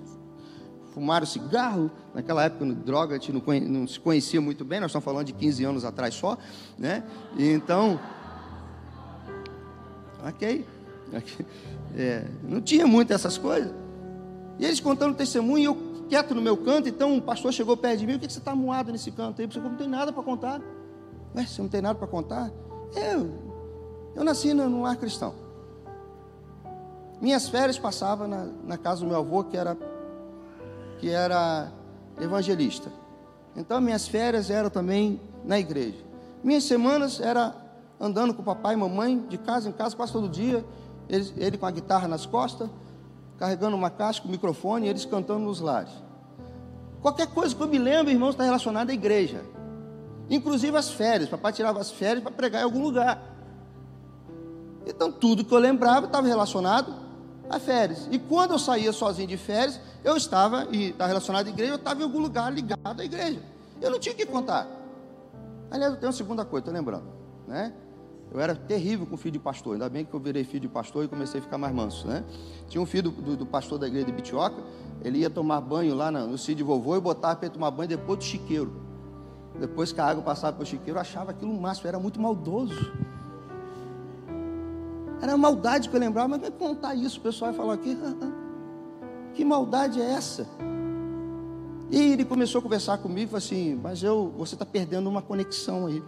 fumaram 0.93 1.25
cigarro. 1.25 1.89
Naquela 2.13 2.43
época, 2.43 2.63
droga, 2.73 3.15
a 3.15 3.17
gente 3.17 3.33
não, 3.33 3.41
não, 3.67 3.87
se 3.87 3.99
conhecia 3.99 4.39
muito 4.39 4.63
bem, 4.63 4.79
nós 4.79 4.91
estamos 4.91 5.03
falando 5.03 5.25
de 5.25 5.33
15 5.33 5.63
anos 5.65 5.83
atrás 5.83 6.13
só, 6.13 6.37
né? 6.77 7.03
E 7.35 7.49
então, 7.49 7.99
ok, 10.23 10.63
é, 11.97 12.25
não 12.43 12.61
tinha 12.61 12.85
muito 12.85 13.11
essas 13.11 13.35
coisas. 13.35 13.73
E 14.59 14.65
eles 14.65 14.79
contando 14.79 15.15
testemunho, 15.15 15.57
e 15.57 15.63
eu 15.63 16.05
quieto 16.07 16.35
no 16.35 16.41
meu 16.41 16.55
canto, 16.55 16.87
então 16.87 17.15
um 17.15 17.19
pastor 17.19 17.51
chegou 17.51 17.75
perto 17.75 18.01
de 18.01 18.05
mim, 18.05 18.13
o 18.13 18.19
que, 18.19 18.27
que 18.27 18.33
você 18.33 18.37
está 18.37 18.53
moado 18.53 18.91
nesse 18.91 19.09
canto 19.09 19.41
aí? 19.41 19.49
Eu 19.51 19.63
não 19.63 19.75
tem 19.75 19.87
nada 19.87 20.13
para 20.13 20.21
contar. 20.21 20.61
Ué, 21.35 21.47
você 21.47 21.59
não 21.63 21.69
tem 21.69 21.81
nada 21.81 21.97
para 21.97 22.07
contar? 22.07 22.51
Eu 22.95 23.52
eu 24.15 24.23
nasci 24.23 24.53
num 24.53 24.81
lar 24.81 24.95
cristão. 24.97 25.33
Minhas 27.21 27.47
férias 27.47 27.79
passavam 27.79 28.27
na, 28.27 28.47
na 28.63 28.77
casa 28.77 29.01
do 29.01 29.07
meu 29.07 29.17
avô, 29.17 29.43
que 29.43 29.55
era, 29.55 29.77
que 30.99 31.09
era 31.09 31.71
evangelista. 32.19 32.91
Então, 33.55 33.79
minhas 33.79 34.07
férias 34.07 34.49
eram 34.49 34.69
também 34.69 35.21
na 35.45 35.59
igreja. 35.59 35.99
Minhas 36.43 36.63
semanas 36.65 37.19
era 37.21 37.55
andando 37.99 38.33
com 38.33 38.43
papai 38.43 38.73
e 38.73 38.77
mamãe, 38.77 39.19
de 39.29 39.37
casa 39.37 39.69
em 39.69 39.71
casa, 39.71 39.95
quase 39.95 40.11
todo 40.11 40.27
dia. 40.27 40.65
Ele, 41.07 41.33
ele 41.37 41.57
com 41.57 41.65
a 41.65 41.71
guitarra 41.71 42.07
nas 42.07 42.25
costas, 42.25 42.69
carregando 43.37 43.75
uma 43.75 43.89
caixa 43.89 44.21
com 44.21 44.27
microfone, 44.27 44.87
e 44.87 44.89
eles 44.89 45.05
cantando 45.05 45.45
nos 45.45 45.61
lares. 45.61 45.93
Qualquer 47.01 47.27
coisa 47.27 47.55
que 47.55 47.61
eu 47.61 47.67
me 47.67 47.77
lembro, 47.77 48.11
irmãos, 48.11 48.31
está 48.31 48.43
relacionada 48.43 48.91
à 48.91 48.93
igreja. 48.93 49.41
Inclusive 50.29 50.75
as 50.77 50.89
férias. 50.89 51.29
Papai 51.29 51.53
tirava 51.53 51.79
as 51.79 51.91
férias 51.91 52.23
para 52.23 52.31
pregar 52.31 52.61
em 52.61 52.65
algum 52.65 52.81
lugar. 52.81 53.32
Então 54.85 55.11
tudo 55.11 55.43
que 55.43 55.53
eu 55.53 55.59
lembrava 55.59 56.05
estava 56.05 56.27
relacionado 56.27 56.93
a 57.49 57.59
férias. 57.59 58.07
E 58.11 58.19
quando 58.19 58.51
eu 58.51 58.59
saía 58.59 58.91
sozinho 58.91 59.27
de 59.27 59.37
férias, 59.37 59.79
eu 60.03 60.17
estava, 60.17 60.67
e 60.71 60.89
está 60.89 61.05
relacionado 61.05 61.47
à 61.47 61.49
igreja, 61.49 61.73
eu 61.73 61.77
estava 61.77 62.01
em 62.01 62.03
algum 62.03 62.19
lugar 62.19 62.51
ligado 62.51 62.99
à 62.99 63.03
igreja. 63.03 63.41
Eu 63.81 63.91
não 63.91 63.99
tinha 63.99 64.13
o 64.13 64.17
que 64.17 64.25
contar. 64.25 64.67
Aliás, 65.69 65.93
eu 65.93 65.99
tenho 65.99 66.11
uma 66.11 66.17
segunda 66.17 66.45
coisa, 66.45 66.61
estou 66.61 66.73
lembrando. 66.73 67.05
Né? 67.47 67.73
Eu 68.31 68.39
era 68.39 68.55
terrível 68.55 69.05
com 69.05 69.15
filho 69.17 69.33
de 69.33 69.39
pastor, 69.39 69.73
ainda 69.73 69.89
bem 69.89 70.05
que 70.05 70.13
eu 70.13 70.19
virei 70.19 70.43
filho 70.43 70.61
de 70.61 70.67
pastor 70.67 71.05
e 71.05 71.07
comecei 71.07 71.39
a 71.39 71.43
ficar 71.43 71.57
mais 71.57 71.73
manso. 71.73 72.07
Né? 72.07 72.23
Tinha 72.67 72.81
um 72.81 72.85
filho 72.85 73.11
do, 73.11 73.21
do, 73.21 73.37
do 73.37 73.45
pastor 73.45 73.77
da 73.77 73.87
igreja 73.87 74.05
de 74.05 74.11
Bitioca, 74.11 74.61
ele 75.03 75.19
ia 75.19 75.29
tomar 75.29 75.61
banho 75.61 75.93
lá 75.93 76.11
no, 76.11 76.27
no 76.27 76.37
sítio 76.37 76.65
vovô 76.65 76.95
e 76.95 76.99
botava 76.99 77.35
para 77.35 77.45
ele 77.47 77.53
tomar 77.53 77.71
banho 77.71 77.89
depois 77.89 78.17
do 78.17 78.23
chiqueiro. 78.23 78.81
Depois 79.59 79.91
que 79.91 80.01
a 80.01 80.05
água 80.05 80.23
passava 80.23 80.53
pelo 80.53 80.65
chiqueiro, 80.65 80.97
eu 80.97 81.01
achava 81.01 81.31
aquilo 81.31 81.51
um 81.51 81.59
máximo, 81.59 81.87
era 81.87 81.99
muito 81.99 82.19
maldoso. 82.19 82.91
Era 85.23 85.37
maldade 85.37 85.87
que 85.87 85.95
eu 85.95 85.99
lembrava, 86.01 86.27
mas 86.27 86.41
vai 86.41 86.51
contar 86.51 86.95
isso, 86.95 87.17
o 87.17 87.21
pessoal 87.21 87.53
vai 87.53 87.57
falar 87.57 87.73
aqui, 87.75 87.97
que 89.33 89.45
maldade 89.45 90.01
é 90.01 90.11
essa? 90.11 90.45
E 91.89 92.11
ele 92.11 92.25
começou 92.25 92.59
a 92.59 92.61
conversar 92.61 92.97
comigo, 92.97 93.31
falou 93.31 93.37
assim, 93.37 93.79
mas 93.81 94.03
eu, 94.03 94.33
você 94.37 94.55
está 94.55 94.65
perdendo 94.65 95.09
uma 95.09 95.21
conexão 95.21 95.85
aí. 95.85 96.03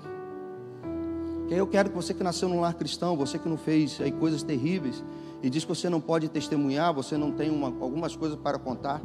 Que 1.47 1.54
eu 1.54 1.65
quero 1.65 1.91
que 1.91 1.95
você 1.95 2.13
que 2.13 2.21
nasceu 2.25 2.49
num 2.49 2.60
lar 2.60 2.73
cristão, 2.73 3.15
você 3.15 3.39
que 3.39 3.47
não 3.47 3.56
fez 3.56 4.01
aí 4.01 4.12
coisas 4.12 4.43
terríveis, 4.43 5.01
e 5.41 5.49
diz 5.49 5.63
que 5.63 5.69
você 5.69 5.89
não 5.89 6.01
pode 6.01 6.28
testemunhar, 6.28 6.93
você 6.93 7.17
não 7.17 7.32
tem 7.32 7.49
uma, 7.49 7.67
algumas 7.67 8.17
coisas 8.17 8.38
para 8.38 8.60
contar. 8.60 9.01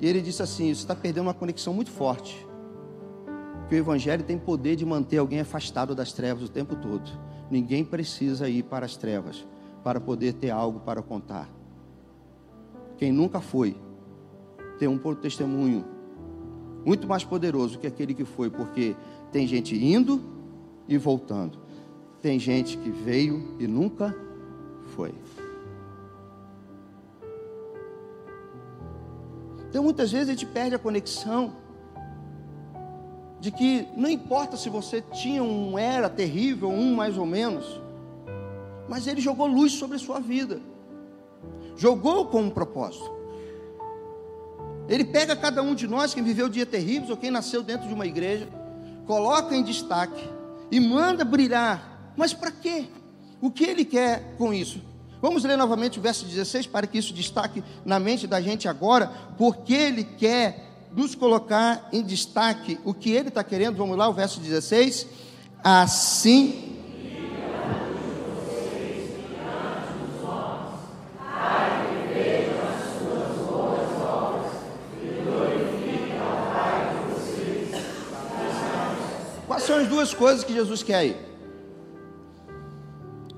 E 0.00 0.08
ele 0.08 0.20
disse 0.20 0.42
assim: 0.42 0.74
você 0.74 0.80
está 0.80 0.96
perdendo 0.96 1.26
uma 1.26 1.34
conexão 1.34 1.72
muito 1.72 1.92
forte. 1.92 2.44
Que 3.68 3.76
o 3.76 3.78
Evangelho 3.78 4.24
tem 4.24 4.36
poder 4.36 4.74
de 4.74 4.84
manter 4.84 5.18
alguém 5.18 5.38
afastado 5.38 5.94
das 5.94 6.12
trevas 6.12 6.42
o 6.42 6.48
tempo 6.48 6.74
todo. 6.74 7.08
Ninguém 7.52 7.84
precisa 7.84 8.48
ir 8.48 8.62
para 8.62 8.86
as 8.86 8.96
trevas 8.96 9.46
para 9.84 10.00
poder 10.00 10.32
ter 10.32 10.48
algo 10.48 10.80
para 10.80 11.02
contar. 11.02 11.50
Quem 12.96 13.12
nunca 13.12 13.42
foi, 13.42 13.76
tem 14.78 14.88
um 14.88 14.96
testemunho 15.14 15.84
muito 16.82 17.06
mais 17.06 17.24
poderoso 17.24 17.78
que 17.78 17.86
aquele 17.86 18.14
que 18.14 18.24
foi, 18.24 18.48
porque 18.48 18.96
tem 19.30 19.46
gente 19.46 19.76
indo 19.76 20.24
e 20.88 20.96
voltando. 20.96 21.58
Tem 22.22 22.38
gente 22.38 22.78
que 22.78 22.88
veio 22.88 23.54
e 23.58 23.66
nunca 23.66 24.16
foi. 24.96 25.12
Então 29.68 29.84
muitas 29.84 30.10
vezes 30.10 30.30
a 30.30 30.32
gente 30.32 30.46
perde 30.46 30.74
a 30.74 30.78
conexão 30.78 31.52
de 33.42 33.50
que 33.50 33.88
não 33.96 34.08
importa 34.08 34.56
se 34.56 34.70
você 34.70 35.02
tinha 35.02 35.42
um 35.42 35.76
era 35.76 36.08
terrível, 36.08 36.70
um 36.70 36.94
mais 36.94 37.18
ou 37.18 37.26
menos, 37.26 37.80
mas 38.88 39.08
ele 39.08 39.20
jogou 39.20 39.48
luz 39.48 39.72
sobre 39.72 39.96
a 39.96 39.98
sua 39.98 40.20
vida. 40.20 40.60
Jogou 41.76 42.26
com 42.26 42.42
um 42.42 42.50
propósito. 42.50 43.10
Ele 44.88 45.04
pega 45.04 45.34
cada 45.34 45.60
um 45.60 45.74
de 45.74 45.88
nós, 45.88 46.14
quem 46.14 46.22
viveu 46.22 46.48
dia 46.48 46.64
terríveis 46.64 47.10
ou 47.10 47.16
quem 47.16 47.32
nasceu 47.32 47.64
dentro 47.64 47.88
de 47.88 47.94
uma 47.94 48.06
igreja, 48.06 48.48
coloca 49.08 49.56
em 49.56 49.64
destaque 49.64 50.22
e 50.70 50.78
manda 50.78 51.24
brilhar. 51.24 52.12
Mas 52.16 52.32
para 52.32 52.52
quê? 52.52 52.84
O 53.40 53.50
que 53.50 53.64
ele 53.64 53.84
quer 53.84 54.36
com 54.38 54.54
isso? 54.54 54.80
Vamos 55.20 55.42
ler 55.42 55.56
novamente 55.56 55.98
o 55.98 56.02
verso 56.02 56.24
16 56.26 56.68
para 56.68 56.86
que 56.86 56.96
isso 56.96 57.12
destaque 57.12 57.64
na 57.84 57.98
mente 57.98 58.24
da 58.24 58.40
gente 58.40 58.68
agora, 58.68 59.08
porque 59.36 59.74
ele 59.74 60.04
quer 60.04 60.71
nos 60.94 61.14
colocar 61.14 61.88
em 61.92 62.02
destaque 62.02 62.78
o 62.84 62.92
que 62.92 63.10
ele 63.10 63.28
está 63.28 63.42
querendo. 63.42 63.76
Vamos 63.76 63.96
lá, 63.96 64.08
o 64.08 64.12
verso 64.12 64.40
16. 64.40 65.06
Assim 65.62 66.72
Quais 79.62 79.64
são 79.64 79.76
as 79.76 79.86
duas 79.86 80.14
coisas 80.14 80.42
que 80.42 80.52
Jesus 80.52 80.82
quer 80.82 80.94
aí? 80.96 81.16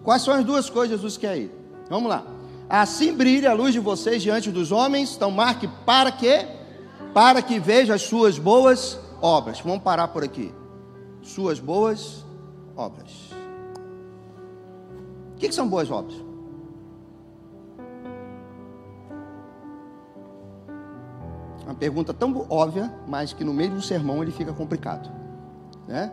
Quais 0.02 0.22
são 0.22 0.32
as 0.32 0.44
duas 0.44 0.70
coisas 0.70 0.96
que 0.96 0.96
Jesus 0.96 1.18
quer 1.18 1.30
aí? 1.30 1.50
Vamos 1.90 2.08
lá. 2.08 2.24
Assim 2.68 3.12
brilha 3.12 3.50
a 3.50 3.52
luz 3.52 3.74
de 3.74 3.80
vocês 3.80 4.22
diante 4.22 4.50
dos 4.50 4.72
homens. 4.72 5.14
Então 5.14 5.30
marque 5.30 5.68
para 5.84 6.10
quê? 6.10 6.46
Para 7.14 7.40
que 7.40 7.60
veja 7.60 7.94
as 7.94 8.02
suas 8.02 8.38
boas 8.40 8.98
obras. 9.22 9.60
Vamos 9.60 9.84
parar 9.84 10.08
por 10.08 10.24
aqui. 10.24 10.52
Suas 11.22 11.60
boas 11.60 12.24
obras. 12.76 13.30
O 15.32 15.36
que, 15.36 15.48
que 15.48 15.54
são 15.54 15.68
boas 15.68 15.90
obras? 15.90 16.14
Uma 21.64 21.74
pergunta 21.74 22.12
tão 22.12 22.46
óbvia, 22.50 22.92
mas 23.06 23.32
que 23.32 23.44
no 23.44 23.54
meio 23.54 23.70
do 23.70 23.80
sermão 23.80 24.20
ele 24.20 24.30
fica 24.30 24.52
complicado, 24.52 25.10
né? 25.88 26.12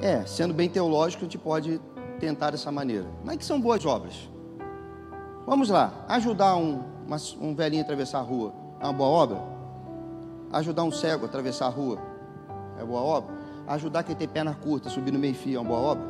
É, 0.00 0.24
sendo 0.26 0.52
bem 0.52 0.68
teológico, 0.68 1.22
a 1.22 1.26
gente 1.26 1.38
pode 1.38 1.80
tentar 2.18 2.50
dessa 2.50 2.72
maneira. 2.72 3.06
Mas 3.24 3.36
que 3.36 3.44
são 3.44 3.60
boas 3.60 3.86
obras? 3.86 4.31
Vamos 5.44 5.68
lá, 5.68 5.92
ajudar 6.08 6.56
um, 6.56 6.82
uma, 7.06 7.16
um 7.40 7.54
velhinho 7.54 7.82
a 7.82 7.84
atravessar 7.84 8.18
a 8.18 8.22
rua 8.22 8.52
é 8.80 8.84
uma 8.84 8.92
boa 8.92 9.08
obra? 9.08 9.42
Ajudar 10.52 10.84
um 10.84 10.92
cego 10.92 11.24
a 11.24 11.28
atravessar 11.28 11.66
a 11.66 11.68
rua 11.68 11.98
é 12.78 12.84
boa 12.84 13.00
obra? 13.00 13.34
Ajudar 13.66 14.04
quem 14.04 14.14
tem 14.14 14.28
perna 14.28 14.54
curta 14.54 14.88
a 14.88 14.92
subir 14.92 15.12
no 15.12 15.18
meio 15.18 15.34
fio 15.34 15.56
é 15.56 15.60
uma 15.60 15.68
boa 15.68 15.80
obra? 15.80 16.04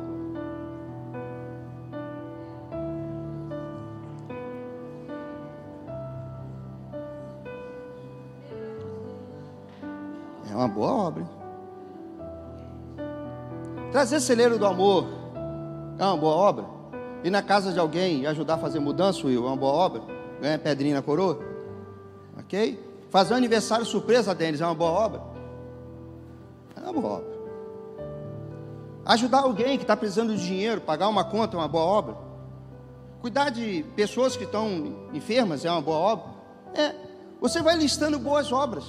É 10.51 10.55
uma 10.55 10.67
boa 10.67 10.93
obra. 10.93 11.25
Trazer 13.91 14.19
celeiro 14.19 14.59
do 14.59 14.65
amor 14.65 15.07
é 15.97 16.03
uma 16.03 16.17
boa 16.17 16.35
obra. 16.35 16.72
Ir 17.23 17.29
na 17.29 17.41
casa 17.41 17.71
de 17.71 17.79
alguém 17.79 18.21
e 18.21 18.27
ajudar 18.27 18.55
a 18.55 18.57
fazer 18.57 18.79
mudança, 18.79 19.25
Will, 19.25 19.45
é 19.45 19.47
uma 19.47 19.55
boa 19.55 19.73
obra. 19.73 20.01
Ganhar 20.41 20.59
pedrinha 20.59 20.95
na 20.95 21.01
coroa. 21.01 21.39
Ok? 22.37 22.79
Fazer 23.09 23.33
um 23.33 23.37
aniversário 23.37 23.85
surpresa 23.85 24.35
deles 24.35 24.59
é 24.59 24.65
uma 24.65 24.75
boa 24.75 24.91
obra. 24.91 25.21
É 26.75 26.81
uma 26.81 26.93
boa 26.93 27.13
obra. 27.13 27.33
Ajudar 29.05 29.39
alguém 29.39 29.77
que 29.77 29.83
está 29.83 29.95
precisando 29.95 30.35
de 30.35 30.45
dinheiro, 30.45 30.81
pagar 30.81 31.07
uma 31.07 31.23
conta 31.23 31.55
é 31.55 31.59
uma 31.59 31.67
boa 31.67 31.83
obra. 31.83 32.17
Cuidar 33.21 33.49
de 33.49 33.85
pessoas 33.95 34.35
que 34.35 34.43
estão 34.43 35.07
enfermas 35.13 35.63
é 35.63 35.71
uma 35.71 35.81
boa 35.81 35.97
obra. 35.97 36.25
É. 36.75 36.93
Você 37.39 37.61
vai 37.61 37.77
listando 37.77 38.19
boas 38.19 38.51
obras. 38.51 38.83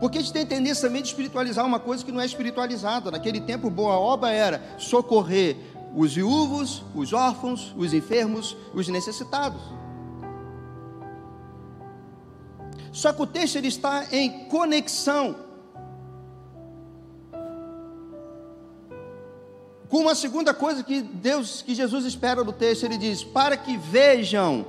Porque 0.00 0.18
a 0.18 0.20
gente 0.20 0.32
tem 0.32 0.46
tendência 0.46 0.88
também 0.88 1.02
de 1.02 1.08
espiritualizar 1.08 1.66
uma 1.66 1.80
coisa 1.80 2.04
que 2.04 2.12
não 2.12 2.20
é 2.20 2.26
espiritualizada. 2.26 3.10
Naquele 3.10 3.40
tempo, 3.40 3.68
boa 3.68 3.98
obra 3.98 4.30
era 4.30 4.62
socorrer 4.78 5.56
os 5.94 6.14
viúvos, 6.14 6.82
os 6.94 7.12
órfãos, 7.12 7.74
os 7.76 7.92
enfermos, 7.92 8.56
os 8.74 8.88
necessitados. 8.88 9.60
Só 12.92 13.12
que 13.12 13.22
o 13.22 13.26
texto 13.26 13.56
ele 13.56 13.68
está 13.68 14.06
em 14.12 14.48
conexão 14.48 15.48
com 19.88 19.98
uma 19.98 20.14
segunda 20.14 20.52
coisa 20.52 20.82
que 20.82 21.00
Deus, 21.00 21.62
que 21.62 21.74
Jesus 21.74 22.04
espera 22.04 22.44
do 22.44 22.52
texto, 22.52 22.84
ele 22.84 22.98
diz: 22.98 23.24
para 23.24 23.56
que 23.56 23.76
vejam 23.76 24.66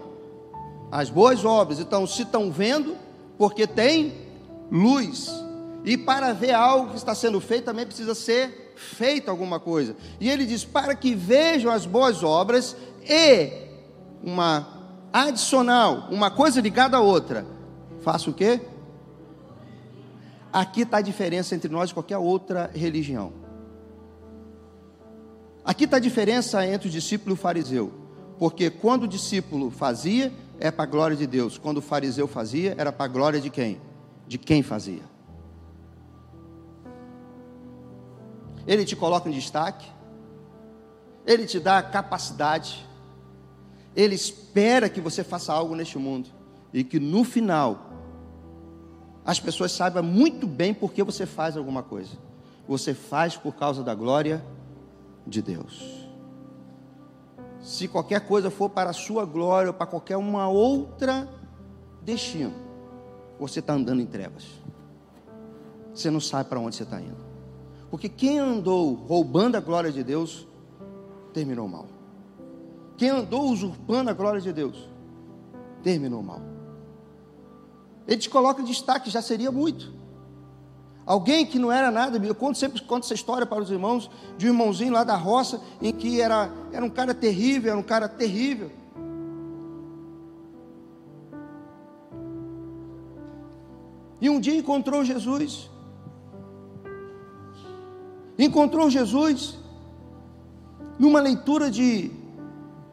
as 0.91 1.09
boas 1.09 1.45
obras. 1.45 1.79
Então, 1.79 2.07
se 2.07 2.23
estão 2.23 2.51
vendo, 2.51 2.97
porque 3.37 3.67
tem 3.67 4.13
luz. 4.71 5.29
E 5.85 5.97
para 5.97 6.33
ver 6.33 6.53
algo 6.53 6.91
que 6.91 6.97
está 6.97 7.15
sendo 7.15 7.39
feito, 7.39 7.65
também 7.65 7.85
precisa 7.85 8.13
ser 8.13 8.68
feita 8.79 9.29
alguma 9.29 9.59
coisa. 9.59 9.95
E 10.19 10.29
ele 10.29 10.45
diz: 10.45 10.63
para 10.63 10.95
que 10.95 11.13
vejam 11.13 11.71
as 11.71 11.85
boas 11.85 12.23
obras 12.23 12.75
e 13.07 13.51
uma 14.23 14.67
adicional, 15.11 16.07
uma 16.09 16.31
coisa 16.31 16.61
ligada 16.61 16.97
à 16.97 16.99
outra, 16.99 17.45
faça 18.01 18.29
o 18.29 18.33
quê? 18.33 18.61
Aqui 20.51 20.81
está 20.81 20.97
a 20.97 21.01
diferença 21.01 21.53
entre 21.53 21.69
nós 21.69 21.91
e 21.91 21.93
qualquer 21.93 22.17
outra 22.17 22.71
religião. 22.73 23.33
Aqui 25.63 25.83
está 25.83 25.97
a 25.97 25.99
diferença 25.99 26.65
entre 26.65 26.87
o 26.87 26.91
discípulo 26.91 27.33
e 27.33 27.37
o 27.37 27.37
fariseu. 27.37 27.93
Porque 28.39 28.69
quando 28.69 29.03
o 29.03 29.07
discípulo 29.07 29.69
fazia, 29.69 30.33
é 30.59 30.71
para 30.71 30.83
a 30.83 30.87
glória 30.87 31.15
de 31.15 31.27
Deus. 31.27 31.57
Quando 31.57 31.77
o 31.77 31.81
fariseu 31.81 32.27
fazia, 32.27 32.73
era 32.77 32.91
para 32.91 33.05
a 33.05 33.09
glória 33.09 33.39
de 33.39 33.49
quem? 33.49 33.79
de 34.29 34.37
quem 34.37 34.61
fazia. 34.61 35.01
Ele 38.67 38.85
te 38.85 38.95
coloca 38.95 39.29
em 39.29 39.31
destaque, 39.31 39.87
ele 41.25 41.45
te 41.45 41.59
dá 41.59 41.81
capacidade, 41.81 42.85
ele 43.95 44.15
espera 44.15 44.89
que 44.89 45.01
você 45.01 45.23
faça 45.23 45.53
algo 45.53 45.75
neste 45.75 45.97
mundo 45.97 46.29
e 46.73 46.83
que 46.83 46.99
no 46.99 47.23
final 47.23 47.89
as 49.25 49.39
pessoas 49.39 49.71
saibam 49.71 50.03
muito 50.03 50.47
bem 50.47 50.73
por 50.73 50.91
que 50.91 51.03
você 51.03 51.25
faz 51.25 51.55
alguma 51.57 51.83
coisa. 51.83 52.17
Você 52.67 52.93
faz 52.93 53.35
por 53.35 53.55
causa 53.55 53.83
da 53.83 53.93
glória 53.93 54.43
de 55.25 55.41
Deus. 55.41 56.07
Se 57.61 57.87
qualquer 57.87 58.21
coisa 58.21 58.49
for 58.49 58.69
para 58.69 58.89
a 58.89 58.93
sua 58.93 59.25
glória 59.25 59.69
ou 59.69 59.73
para 59.73 59.85
qualquer 59.85 60.17
uma 60.17 60.47
outra 60.47 61.27
destino, 62.01 62.53
você 63.39 63.59
está 63.59 63.73
andando 63.73 64.01
em 64.01 64.05
trevas. 64.05 64.45
Você 65.93 66.09
não 66.09 66.19
sabe 66.19 66.49
para 66.49 66.59
onde 66.59 66.75
você 66.75 66.83
está 66.83 66.99
indo. 67.01 67.28
Porque 67.89 68.07
quem 68.07 68.39
andou 68.39 68.93
roubando 68.93 69.55
a 69.55 69.59
glória 69.59 69.91
de 69.91 70.03
Deus, 70.03 70.47
terminou 71.33 71.67
mal. 71.67 71.87
Quem 72.97 73.09
andou 73.09 73.49
usurpando 73.49 74.09
a 74.09 74.13
glória 74.13 74.41
de 74.41 74.51
Deus, 74.51 74.87
terminou 75.81 76.21
mal. 76.21 76.41
Ele 78.07 78.17
te 78.17 78.29
coloca 78.29 78.61
destaque, 78.61 79.09
já 79.09 79.21
seria 79.21 79.51
muito. 79.51 79.93
Alguém 81.05 81.45
que 81.45 81.57
não 81.57 81.71
era 81.71 81.89
nada, 81.89 82.23
eu 82.23 82.35
conto, 82.35 82.57
sempre 82.57 82.81
conto 82.83 83.05
essa 83.05 83.15
história 83.15 83.45
para 83.45 83.61
os 83.61 83.71
irmãos, 83.71 84.09
de 84.37 84.45
um 84.45 84.49
irmãozinho 84.49 84.93
lá 84.93 85.03
da 85.03 85.15
roça, 85.15 85.59
em 85.81 85.91
que 85.91 86.21
era, 86.21 86.51
era 86.71 86.85
um 86.85 86.89
cara 86.89 87.15
terrível, 87.15 87.71
era 87.71 87.79
um 87.79 87.83
cara 87.83 88.07
terrível. 88.07 88.71
E 94.21 94.29
um 94.29 94.39
dia 94.39 94.55
encontrou 94.55 95.03
Jesus. 95.03 95.69
Encontrou 98.39 98.89
Jesus 98.89 99.59
numa 100.97 101.19
leitura 101.19 101.69
de 101.69 102.09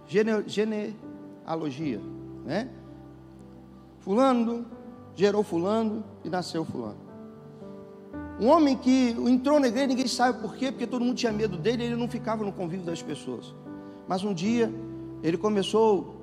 gene, 0.09 0.43
genealogia, 0.49 2.01
né? 2.45 2.69
Fulano 4.01 4.67
gerou 5.15 5.45
fulano 5.45 6.03
e 6.25 6.29
nasceu 6.29 6.65
fulano. 6.65 7.07
Um 8.41 8.49
homem 8.49 8.77
que 8.77 9.11
entrou 9.11 9.61
na 9.61 9.69
igreja, 9.69 9.87
ninguém 9.87 10.09
sabe 10.09 10.41
por 10.41 10.57
quê, 10.57 10.73
porque 10.73 10.87
todo 10.87 11.05
mundo 11.05 11.17
tinha 11.17 11.33
medo 11.33 11.57
dele, 11.57 11.85
ele 11.85 11.97
não 11.97 12.09
ficava 12.09 12.45
no 12.45 12.53
convívio 12.53 12.85
das 12.85 13.01
pessoas. 13.01 13.55
Mas 14.09 14.25
um 14.25 14.35
dia 14.35 14.73
ele 15.23 15.39
começou 15.39 16.17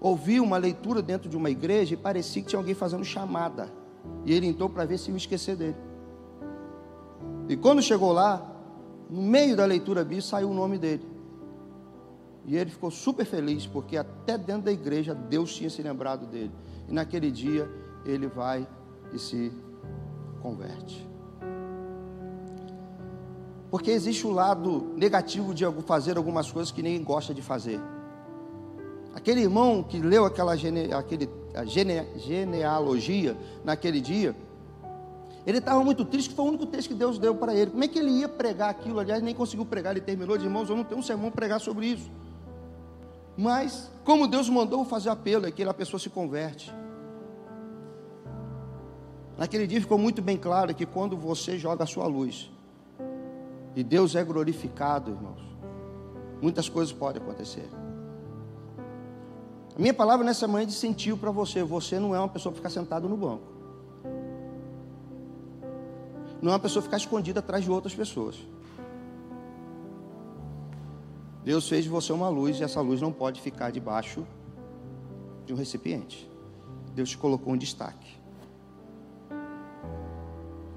a 0.00 0.08
ouvir 0.08 0.40
uma 0.40 0.56
leitura 0.56 1.00
dentro 1.00 1.28
de 1.28 1.36
uma 1.36 1.48
igreja 1.48 1.94
e 1.94 1.96
parecia 1.96 2.42
que 2.42 2.48
tinha 2.48 2.58
alguém 2.58 2.74
fazendo 2.74 3.04
chamada. 3.04 3.72
E 4.24 4.32
ele 4.32 4.48
entrou 4.48 4.68
para 4.68 4.84
ver 4.84 4.98
se 4.98 5.12
me 5.12 5.16
esquecer 5.16 5.54
dele. 5.54 5.76
E 7.48 7.56
quando 7.56 7.80
chegou 7.80 8.12
lá, 8.12 8.53
no 9.10 9.22
meio 9.22 9.56
da 9.56 9.64
leitura 9.64 10.02
bíblica 10.02 10.28
saiu 10.28 10.50
o 10.50 10.54
nome 10.54 10.78
dele. 10.78 11.06
E 12.46 12.56
ele 12.56 12.70
ficou 12.70 12.90
super 12.90 13.24
feliz, 13.24 13.66
porque 13.66 13.96
até 13.96 14.36
dentro 14.36 14.62
da 14.62 14.72
igreja 14.72 15.14
Deus 15.14 15.54
tinha 15.54 15.70
se 15.70 15.82
lembrado 15.82 16.26
dele. 16.26 16.52
E 16.88 16.92
naquele 16.92 17.30
dia 17.30 17.70
ele 18.04 18.26
vai 18.26 18.66
e 19.12 19.18
se 19.18 19.52
converte. 20.42 21.08
Porque 23.70 23.90
existe 23.90 24.26
o 24.26 24.30
lado 24.30 24.92
negativo 24.94 25.54
de 25.54 25.64
fazer 25.82 26.16
algumas 26.16 26.52
coisas 26.52 26.70
que 26.70 26.82
ninguém 26.82 27.02
gosta 27.02 27.34
de 27.34 27.42
fazer. 27.42 27.80
Aquele 29.14 29.40
irmão 29.40 29.82
que 29.82 29.98
leu 29.98 30.24
aquela 30.24 30.54
gene, 30.54 30.92
aquele, 30.92 31.28
gene, 31.64 32.06
genealogia 32.16 33.36
naquele 33.64 34.00
dia, 34.00 34.36
ele 35.46 35.58
estava 35.58 35.82
muito 35.84 36.04
triste, 36.04 36.30
que 36.30 36.34
foi 36.34 36.44
o 36.44 36.48
único 36.48 36.66
texto 36.66 36.88
que 36.88 36.94
Deus 36.94 37.18
deu 37.18 37.34
para 37.34 37.54
ele. 37.54 37.70
Como 37.70 37.84
é 37.84 37.88
que 37.88 37.98
ele 37.98 38.10
ia 38.10 38.28
pregar 38.28 38.70
aquilo? 38.70 38.98
Aliás, 38.98 39.22
nem 39.22 39.34
conseguiu 39.34 39.66
pregar, 39.66 39.92
ele 39.92 40.00
terminou 40.00 40.38
de 40.38 40.44
irmãos, 40.44 40.70
eu 40.70 40.76
não 40.76 40.84
tenho 40.84 41.00
um 41.00 41.02
sermão 41.02 41.30
para 41.30 41.36
pregar 41.36 41.60
sobre 41.60 41.86
isso. 41.86 42.10
Mas, 43.36 43.90
como 44.04 44.26
Deus 44.26 44.48
mandou 44.48 44.84
fazer 44.84 45.10
apelo, 45.10 45.46
aquela 45.46 45.74
pessoa 45.74 46.00
se 46.00 46.08
converte. 46.08 46.72
Naquele 49.36 49.66
dia 49.66 49.80
ficou 49.80 49.98
muito 49.98 50.22
bem 50.22 50.36
claro 50.36 50.74
que 50.74 50.86
quando 50.86 51.16
você 51.16 51.58
joga 51.58 51.84
a 51.84 51.86
sua 51.86 52.06
luz, 52.06 52.50
e 53.76 53.82
Deus 53.82 54.14
é 54.14 54.22
glorificado, 54.22 55.10
irmãos, 55.10 55.42
muitas 56.40 56.68
coisas 56.68 56.92
podem 56.92 57.20
acontecer. 57.20 57.68
A 59.76 59.80
minha 59.80 59.92
palavra 59.92 60.24
nessa 60.24 60.46
manhã 60.46 60.62
é 60.62 60.66
de 60.66 60.72
sentiu 60.72 61.18
para 61.18 61.32
você: 61.32 61.64
você 61.64 61.98
não 61.98 62.14
é 62.14 62.18
uma 62.18 62.28
pessoa 62.28 62.52
que 62.52 62.58
ficar 62.58 62.70
sentado 62.70 63.08
no 63.08 63.16
banco, 63.16 63.42
não 66.44 66.50
é 66.50 66.54
uma 66.56 66.60
pessoa 66.60 66.82
ficar 66.82 66.98
escondida 66.98 67.40
atrás 67.40 67.64
de 67.64 67.70
outras 67.70 67.94
pessoas. 67.94 68.36
Deus 71.42 71.66
fez 71.66 71.84
de 71.84 71.88
você 71.88 72.12
uma 72.12 72.28
luz 72.28 72.60
e 72.60 72.62
essa 72.62 72.82
luz 72.82 73.00
não 73.00 73.10
pode 73.10 73.40
ficar 73.40 73.70
debaixo 73.70 74.26
de 75.46 75.54
um 75.54 75.56
recipiente. 75.56 76.30
Deus 76.94 77.08
te 77.08 77.16
colocou 77.16 77.54
um 77.54 77.56
destaque. 77.56 78.18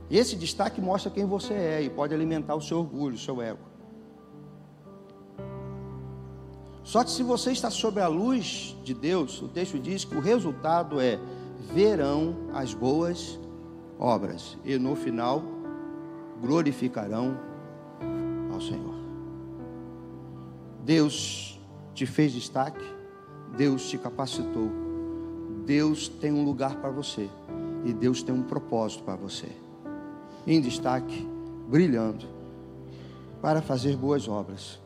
E 0.09 0.17
esse 0.17 0.37
destaque 0.37 0.79
mostra 0.79 1.11
quem 1.11 1.25
você 1.25 1.53
é 1.53 1.81
e 1.81 1.89
pode 1.89 2.13
alimentar 2.13 2.55
o 2.55 2.61
seu 2.61 2.79
orgulho, 2.79 3.15
o 3.15 3.19
seu 3.19 3.41
ego. 3.41 3.59
Só 6.81 7.03
que 7.03 7.11
se 7.11 7.23
você 7.23 7.51
está 7.51 7.69
sob 7.69 7.99
a 7.99 8.07
luz 8.07 8.73
de 8.85 8.93
Deus, 8.93 9.41
o 9.41 9.49
texto 9.49 9.77
diz 9.77 10.05
que 10.05 10.15
o 10.15 10.21
resultado 10.21 11.01
é 11.01 11.19
verão 11.73 12.47
as 12.53 12.73
boas 12.73 13.37
obras 13.99 14.57
e 14.63 14.77
no 14.77 14.95
final 14.95 15.56
glorificarão 16.41 17.37
ao 18.51 18.61
Senhor. 18.61 18.95
Deus 20.83 21.59
te 21.93 22.05
fez 22.05 22.31
destaque, 22.31 22.83
Deus 23.55 23.89
te 23.89 23.97
capacitou, 23.97 24.69
Deus 25.65 26.07
tem 26.07 26.31
um 26.31 26.45
lugar 26.45 26.77
para 26.77 26.89
você 26.89 27.29
e 27.83 27.93
Deus 27.93 28.23
tem 28.23 28.33
um 28.33 28.43
propósito 28.43 29.03
para 29.03 29.15
você. 29.15 29.49
Em 30.45 30.61
destaque, 30.61 31.27
brilhando, 31.67 32.25
para 33.41 33.61
fazer 33.61 33.97
boas 33.97 34.27
obras 34.27 34.79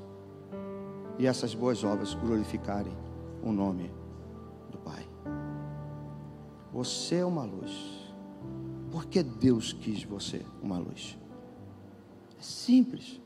e 1.20 1.28
essas 1.28 1.54
boas 1.54 1.84
obras 1.84 2.14
glorificarem 2.16 2.94
o 3.44 3.52
nome 3.52 3.92
do 4.72 4.78
Pai. 4.80 5.08
Você 6.74 7.16
é 7.16 7.26
uma 7.26 7.44
luz. 7.44 8.02
Porque 8.92 9.24
Deus 9.24 9.72
quis 9.72 10.04
você 10.04 10.42
uma 10.62 10.78
luz. 10.78 11.18
É 12.42 12.44
simples. 12.44 13.22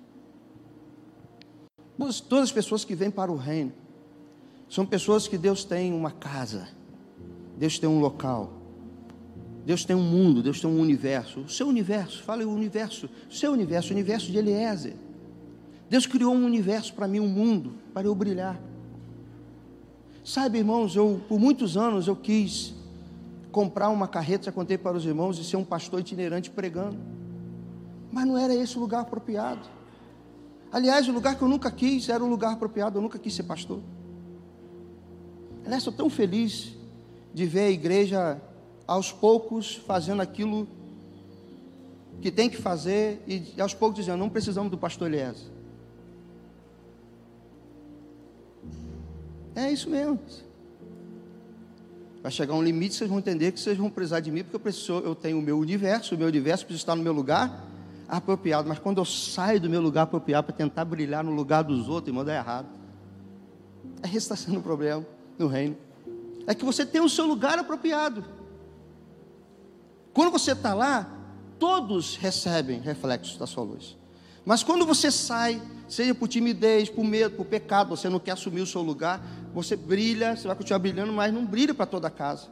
Todas 2.27 2.43
as 2.43 2.51
pessoas 2.51 2.83
que 2.83 2.93
vêm 2.93 3.09
para 3.09 3.31
o 3.31 3.37
reino 3.37 3.71
são 4.67 4.85
pessoas 4.85 5.25
que 5.25 5.37
Deus 5.37 5.63
tem 5.63 5.93
uma 5.93 6.11
casa, 6.11 6.67
Deus 7.57 7.79
tem 7.79 7.87
um 7.87 8.01
local, 8.01 8.51
Deus 9.65 9.85
tem 9.85 9.95
um 9.95 10.03
mundo, 10.03 10.43
Deus 10.43 10.59
tem 10.59 10.69
um 10.69 10.81
universo. 10.81 11.39
O 11.39 11.49
seu 11.49 11.65
universo, 11.65 12.23
fale 12.23 12.43
o 12.43 12.51
universo, 12.51 13.09
o 13.29 13.33
seu 13.33 13.53
universo, 13.53 13.91
o 13.91 13.93
universo 13.93 14.29
de 14.29 14.37
Eliezer. 14.37 14.95
Deus 15.89 16.05
criou 16.05 16.35
um 16.35 16.45
universo 16.45 16.93
para 16.93 17.07
mim, 17.07 17.21
um 17.21 17.29
mundo, 17.29 17.75
para 17.93 18.07
eu 18.07 18.13
brilhar. 18.13 18.59
Sabe, 20.25 20.57
irmãos, 20.57 20.93
eu 20.93 21.21
por 21.29 21.39
muitos 21.39 21.77
anos 21.77 22.07
eu 22.09 22.17
quis 22.17 22.75
comprar 23.49 23.87
uma 23.87 24.09
carreta, 24.09 24.45
já 24.45 24.51
contei 24.51 24.77
para 24.77 24.97
os 24.97 25.05
irmãos, 25.05 25.39
e 25.39 25.43
ser 25.45 25.55
um 25.55 25.63
pastor 25.63 26.01
itinerante 26.01 26.49
pregando. 26.49 27.14
Mas 28.15 28.25
não 28.25 28.37
era 28.37 28.55
esse 28.55 28.77
o 28.77 28.79
lugar 28.79 29.01
apropriado. 29.01 29.67
Aliás, 30.71 31.05
o 31.09 31.11
lugar 31.11 31.35
que 31.35 31.41
eu 31.41 31.49
nunca 31.49 31.69
quis 31.69 32.07
era 32.07 32.23
o 32.23 32.27
lugar 32.29 32.53
apropriado, 32.53 32.97
eu 32.97 33.01
nunca 33.01 33.19
quis 33.19 33.33
ser 33.33 33.43
pastor. 33.43 33.81
Aliás, 35.65 35.81
estou 35.81 35.93
tão 35.93 36.09
feliz 36.09 36.77
de 37.33 37.45
ver 37.45 37.65
a 37.65 37.69
igreja 37.69 38.41
aos 38.87 39.11
poucos 39.11 39.75
fazendo 39.75 40.21
aquilo 40.21 40.65
que 42.21 42.31
tem 42.31 42.49
que 42.49 42.55
fazer 42.55 43.21
e 43.27 43.59
aos 43.59 43.73
poucos 43.73 43.99
dizendo, 43.99 44.19
não 44.19 44.29
precisamos 44.29 44.71
do 44.71 44.77
pastor 44.77 45.13
Eliezer. 45.13 45.51
É 49.53 49.69
isso 49.69 49.89
mesmo. 49.89 50.17
Vai 52.23 52.31
chegar 52.31 52.53
um 52.53 52.63
limite, 52.63 52.95
vocês 52.95 53.09
vão 53.09 53.19
entender 53.19 53.51
que 53.51 53.59
vocês 53.59 53.77
vão 53.77 53.89
precisar 53.89 54.21
de 54.21 54.31
mim, 54.31 54.41
porque 54.41 54.55
eu, 54.55 54.59
preciso, 54.61 54.99
eu 54.99 55.13
tenho 55.13 55.37
o 55.37 55.41
meu 55.41 55.59
universo, 55.59 56.15
o 56.15 56.17
meu 56.17 56.29
universo 56.29 56.65
precisa 56.65 56.81
estar 56.81 56.95
no 56.95 57.03
meu 57.03 57.11
lugar, 57.11 57.74
apropriado, 58.07 58.67
mas 58.67 58.79
quando 58.79 58.99
eu 58.99 59.05
saio 59.05 59.59
do 59.59 59.69
meu 59.69 59.81
lugar 59.81 60.03
apropriado 60.03 60.47
para 60.47 60.55
tentar 60.55 60.85
brilhar 60.85 61.23
no 61.23 61.31
lugar 61.31 61.63
dos 61.63 61.89
outros, 61.89 62.09
irmão, 62.09 62.23
dá 62.23 62.35
errado. 62.35 62.67
É 64.01 64.07
esse 64.07 64.17
está 64.17 64.35
sendo 64.35 64.59
o 64.59 64.61
problema 64.61 65.05
no 65.37 65.47
reino. 65.47 65.77
É 66.47 66.53
que 66.53 66.63
você 66.63 66.85
tem 66.85 67.01
o 67.01 67.09
seu 67.09 67.25
lugar 67.25 67.57
apropriado. 67.57 68.23
Quando 70.13 70.31
você 70.31 70.51
está 70.51 70.73
lá, 70.73 71.09
todos 71.59 72.15
recebem 72.15 72.79
reflexos 72.79 73.37
da 73.37 73.47
sua 73.47 73.63
luz. 73.63 73.97
Mas 74.45 74.63
quando 74.63 74.85
você 74.85 75.09
sai, 75.09 75.61
seja 75.87 76.13
por 76.13 76.27
timidez, 76.27 76.89
por 76.89 77.03
medo, 77.03 77.35
por 77.35 77.45
pecado, 77.45 77.89
você 77.89 78.07
não 78.07 78.19
quer 78.19 78.31
assumir 78.31 78.61
o 78.61 78.67
seu 78.67 78.81
lugar, 78.81 79.21
você 79.53 79.75
brilha, 79.75 80.35
você 80.35 80.47
vai 80.47 80.55
continuar 80.55 80.79
brilhando, 80.79 81.11
mas 81.11 81.33
não 81.33 81.45
brilha 81.45 81.73
para 81.73 81.85
toda 81.85 82.07
a 82.07 82.11
casa. 82.11 82.47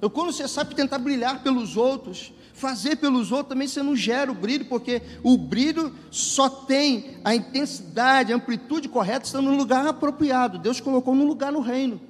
Eu, 0.00 0.10
quando 0.10 0.32
você 0.32 0.46
sabe 0.46 0.74
tentar 0.74 0.98
brilhar 0.98 1.42
pelos 1.42 1.76
outros, 1.76 2.32
fazer 2.52 2.96
pelos 2.96 3.32
outros, 3.32 3.48
também 3.50 3.68
você 3.68 3.82
não 3.82 3.96
gera 3.96 4.30
o 4.30 4.34
brilho, 4.34 4.66
porque 4.66 5.02
o 5.22 5.36
brilho 5.36 5.94
só 6.10 6.48
tem 6.48 7.18
a 7.24 7.34
intensidade, 7.34 8.32
a 8.32 8.36
amplitude 8.36 8.88
correta, 8.88 9.26
estando 9.26 9.50
no 9.50 9.56
lugar 9.56 9.86
apropriado. 9.86 10.58
Deus 10.58 10.80
colocou 10.80 11.14
no 11.14 11.24
lugar 11.24 11.52
no 11.52 11.60
reino. 11.60 12.00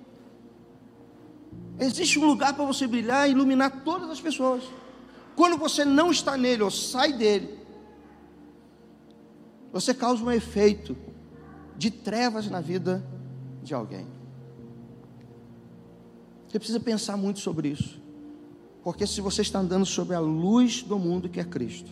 Existe 1.79 2.19
um 2.19 2.27
lugar 2.27 2.55
para 2.55 2.65
você 2.65 2.87
brilhar 2.87 3.29
e 3.29 3.33
iluminar 3.33 3.83
todas 3.85 4.09
as 4.09 4.21
pessoas. 4.21 4.63
Quando 5.35 5.59
você 5.59 5.85
não 5.85 6.11
está 6.11 6.37
nele 6.37 6.63
ou 6.63 6.71
sai 6.71 7.13
dele, 7.13 7.59
você 9.73 9.93
causa 9.93 10.25
um 10.25 10.31
efeito 10.31 10.97
de 11.77 11.91
trevas 11.91 12.49
na 12.49 12.61
vida 12.61 13.05
de 13.63 13.75
alguém. 13.75 14.16
Você 16.57 16.61
precisa 16.61 16.81
pensar 16.81 17.19
muito 17.19 17.39
sobre 17.41 17.69
isso. 17.69 18.01
Porque 18.83 19.07
se 19.07 19.21
você 19.21 19.43
está 19.43 19.59
andando 19.59 19.85
sobre 19.85 20.17
a 20.17 20.21
luz 20.21 20.83
do 20.83 20.99
mundo 20.99 21.29
que 21.29 21.39
é 21.39 21.45
Cristo, 21.45 21.91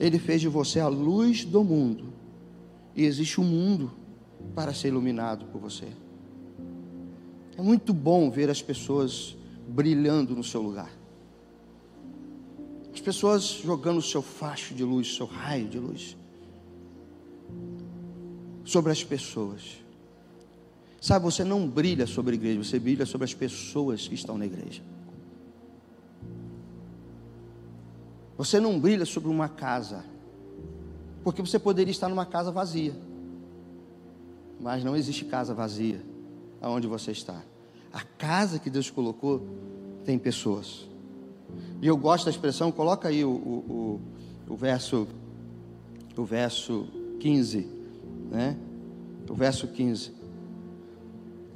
Ele 0.00 0.18
fez 0.18 0.40
de 0.40 0.48
você 0.48 0.80
a 0.80 0.88
luz 0.88 1.44
do 1.44 1.62
mundo, 1.62 2.10
e 2.96 3.04
existe 3.04 3.38
um 3.38 3.44
mundo 3.44 3.92
para 4.54 4.72
ser 4.72 4.88
iluminado 4.88 5.44
por 5.52 5.60
você. 5.60 5.88
É 7.54 7.60
muito 7.60 7.92
bom 7.92 8.30
ver 8.30 8.48
as 8.48 8.62
pessoas 8.62 9.36
brilhando 9.68 10.34
no 10.34 10.42
seu 10.42 10.62
lugar. 10.62 10.90
pessoas 13.04 13.60
jogando 13.62 13.98
o 13.98 14.02
seu 14.02 14.22
facho 14.22 14.74
de 14.74 14.84
luz, 14.84 15.12
o 15.12 15.16
seu 15.16 15.26
raio 15.26 15.68
de 15.68 15.78
luz 15.78 16.16
sobre 18.64 18.90
as 18.90 19.04
pessoas. 19.04 19.86
Sabe, 21.00 21.24
você 21.24 21.44
não 21.44 21.68
brilha 21.68 22.06
sobre 22.06 22.32
a 22.32 22.34
igreja, 22.34 22.64
você 22.64 22.78
brilha 22.78 23.06
sobre 23.06 23.24
as 23.24 23.34
pessoas 23.34 24.08
que 24.08 24.14
estão 24.14 24.36
na 24.36 24.46
igreja. 24.46 24.82
Você 28.36 28.60
não 28.60 28.78
brilha 28.78 29.04
sobre 29.04 29.28
uma 29.28 29.48
casa, 29.48 30.04
porque 31.22 31.40
você 31.40 31.58
poderia 31.58 31.90
estar 31.90 32.08
numa 32.08 32.26
casa 32.26 32.50
vazia, 32.50 32.94
mas 34.60 34.82
não 34.84 34.96
existe 34.96 35.24
casa 35.24 35.54
vazia 35.54 36.02
aonde 36.60 36.86
você 36.86 37.12
está. 37.12 37.42
A 37.92 38.02
casa 38.02 38.58
que 38.58 38.68
Deus 38.68 38.90
colocou 38.90 39.46
tem 40.04 40.18
pessoas. 40.18 40.86
E 41.80 41.86
eu 41.86 41.96
gosto 41.96 42.24
da 42.24 42.30
expressão, 42.30 42.70
coloca 42.70 43.08
aí 43.08 43.24
o, 43.24 43.30
o, 43.30 44.00
o, 44.48 44.52
o 44.52 44.56
verso, 44.56 45.06
o 46.16 46.24
verso 46.24 46.86
15, 47.20 47.66
né? 48.30 48.56
O 49.28 49.34
verso 49.34 49.68
15. 49.68 50.17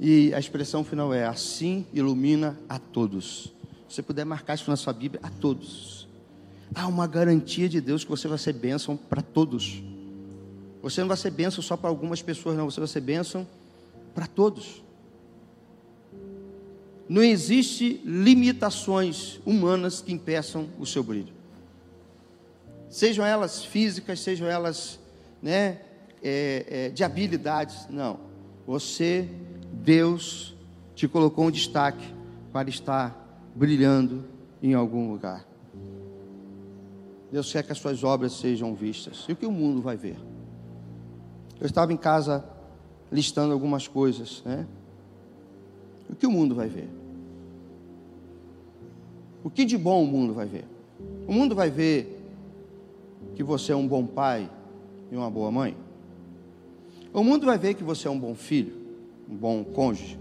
E 0.05 0.33
a 0.33 0.39
expressão 0.39 0.83
final 0.83 1.13
é: 1.13 1.25
assim 1.25 1.87
ilumina 1.93 2.59
a 2.67 2.77
todos. 2.77 3.53
Se 3.87 3.95
você 3.95 4.03
puder 4.03 4.25
marcar 4.25 4.55
isso 4.55 4.69
na 4.69 4.75
sua 4.75 4.91
Bíblia, 4.91 5.21
a 5.23 5.29
todos. 5.29 6.09
Há 6.75 6.87
uma 6.87 7.07
garantia 7.07 7.69
de 7.69 7.79
Deus 7.79 8.03
que 8.03 8.09
você 8.09 8.27
vai 8.27 8.37
ser 8.37 8.51
bênção 8.51 8.97
para 8.97 9.21
todos. 9.21 9.81
Você 10.81 10.99
não 10.99 11.07
vai 11.07 11.15
ser 11.15 11.31
bênção 11.31 11.63
só 11.63 11.77
para 11.77 11.89
algumas 11.89 12.21
pessoas, 12.21 12.57
não. 12.57 12.69
Você 12.69 12.81
vai 12.81 12.87
ser 12.89 12.99
bênção 12.99 13.47
para 14.13 14.27
todos. 14.27 14.83
Não 17.07 17.23
existe 17.23 18.01
limitações 18.03 19.39
humanas 19.45 20.01
que 20.01 20.11
impeçam 20.11 20.67
o 20.77 20.85
seu 20.85 21.01
brilho. 21.01 21.31
Sejam 22.89 23.25
elas 23.25 23.63
físicas, 23.63 24.19
sejam 24.19 24.49
elas 24.49 24.99
né, 25.41 25.79
é, 26.21 26.65
é, 26.67 26.89
de 26.89 27.05
habilidades. 27.05 27.87
Não. 27.89 28.19
Você, 28.67 29.29
Deus, 29.83 30.55
te 30.95 31.09
colocou 31.09 31.45
um 31.45 31.51
destaque 31.51 32.05
para 32.53 32.69
estar 32.69 33.13
brilhando 33.53 34.23
em 34.61 34.73
algum 34.73 35.11
lugar. 35.11 35.45
Deus 37.29 37.51
quer 37.51 37.63
que 37.63 37.71
as 37.73 37.79
suas 37.79 38.01
obras 38.01 38.31
sejam 38.31 38.73
vistas. 38.73 39.25
E 39.27 39.33
o 39.33 39.35
que 39.35 39.45
o 39.45 39.51
mundo 39.51 39.81
vai 39.81 39.97
ver? 39.97 40.15
Eu 41.59 41.67
estava 41.67 41.91
em 41.91 41.97
casa 41.97 42.45
listando 43.11 43.51
algumas 43.51 43.85
coisas, 43.85 44.41
né? 44.45 44.65
O 46.09 46.15
que 46.15 46.25
o 46.25 46.31
mundo 46.31 46.55
vai 46.55 46.69
ver? 46.69 46.89
O 49.43 49.49
que 49.49 49.65
de 49.65 49.77
bom 49.77 50.01
o 50.01 50.07
mundo 50.07 50.33
vai 50.33 50.45
ver? 50.45 50.65
O 51.27 51.33
mundo 51.33 51.53
vai 51.53 51.69
ver 51.69 52.21
que 53.35 53.43
você 53.43 53.73
é 53.73 53.75
um 53.75 53.87
bom 53.87 54.05
pai 54.05 54.49
e 55.11 55.15
uma 55.17 55.29
boa 55.29 55.51
mãe. 55.51 55.75
O 57.13 57.21
mundo 57.21 57.45
vai 57.45 57.57
ver 57.57 57.73
que 57.73 57.83
você 57.83 58.07
é 58.07 58.11
um 58.11 58.19
bom 58.19 58.33
filho, 58.33 58.82
um 59.33 59.35
bom 59.35 59.63
cônjuge. 59.63 60.19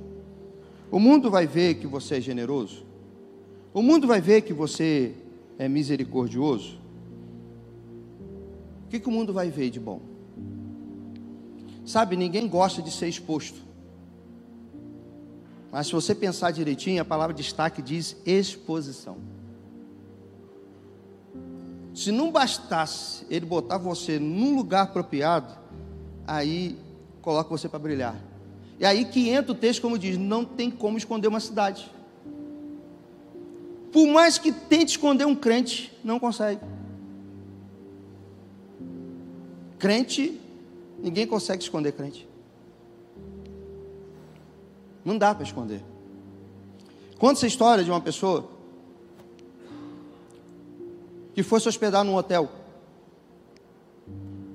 O 0.90 0.98
mundo 0.98 1.30
vai 1.30 1.46
ver 1.46 1.74
que 1.74 1.86
você 1.86 2.16
é 2.16 2.20
generoso. 2.20 2.84
O 3.74 3.82
mundo 3.82 4.06
vai 4.06 4.20
ver 4.20 4.42
que 4.42 4.52
você 4.52 5.14
é 5.58 5.68
misericordioso. 5.68 6.78
O 8.86 8.88
que, 8.88 8.98
que 8.98 9.08
o 9.08 9.12
mundo 9.12 9.32
vai 9.32 9.50
ver 9.50 9.70
de 9.70 9.78
bom? 9.78 10.00
Sabe, 11.84 12.16
ninguém 12.16 12.48
gosta 12.48 12.80
de 12.80 12.90
ser 12.90 13.08
exposto. 13.08 13.60
Mas 15.70 15.86
se 15.86 15.92
você 15.92 16.14
pensar 16.14 16.50
direitinho, 16.50 17.00
a 17.00 17.04
palavra 17.04 17.34
destaque 17.34 17.80
diz 17.80 18.16
exposição. 18.26 19.16
Se 21.94 22.10
não 22.10 22.30
bastasse 22.30 23.26
ele 23.28 23.44
botar 23.44 23.78
você 23.78 24.18
num 24.18 24.56
lugar 24.56 24.82
apropriado, 24.82 25.52
aí 26.26 26.78
coloca 27.20 27.50
você 27.50 27.68
para 27.68 27.78
brilhar. 27.78 28.31
E 28.82 28.84
aí 28.84 29.04
que 29.04 29.28
entra 29.28 29.52
o 29.52 29.54
texto, 29.54 29.80
como 29.80 29.96
diz: 29.96 30.18
não 30.18 30.44
tem 30.44 30.68
como 30.68 30.98
esconder 30.98 31.28
uma 31.28 31.38
cidade. 31.38 31.88
Por 33.92 34.08
mais 34.08 34.38
que 34.38 34.50
tente 34.50 34.96
esconder 34.96 35.24
um 35.24 35.36
crente, 35.36 35.96
não 36.02 36.18
consegue. 36.18 36.60
Crente, 39.78 40.40
ninguém 40.98 41.28
consegue 41.28 41.62
esconder 41.62 41.92
crente. 41.92 42.28
Não 45.04 45.16
dá 45.16 45.32
para 45.32 45.44
esconder. 45.44 45.80
Conta 47.18 47.34
essa 47.34 47.46
história 47.46 47.84
de 47.84 47.90
uma 47.90 48.00
pessoa 48.00 48.50
que 51.34 51.44
foi 51.44 51.60
se 51.60 51.68
hospedar 51.68 52.02
num 52.02 52.16
hotel. 52.16 52.50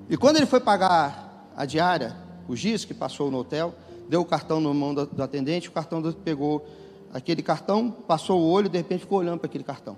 E 0.09 0.17
quando 0.17 0.35
ele 0.35 0.45
foi 0.45 0.59
pagar 0.59 1.49
a 1.55 1.63
diária, 1.63 2.13
os 2.45 2.59
dias 2.59 2.83
que 2.83 2.93
passou 2.93 3.31
no 3.31 3.37
hotel, 3.37 3.73
deu 4.07 4.21
o 4.21 4.25
cartão 4.25 4.59
na 4.59 4.73
mão 4.73 4.93
do, 4.93 5.05
do 5.05 5.23
atendente, 5.23 5.69
o 5.69 5.71
cartão 5.71 6.01
do, 6.01 6.13
pegou 6.13 6.65
aquele 7.13 7.41
cartão, 7.41 7.91
passou 7.91 8.41
o 8.41 8.49
olho 8.49 8.69
de 8.69 8.77
repente 8.77 9.01
ficou 9.01 9.19
olhando 9.19 9.39
para 9.39 9.47
aquele 9.47 9.63
cartão. 9.63 9.97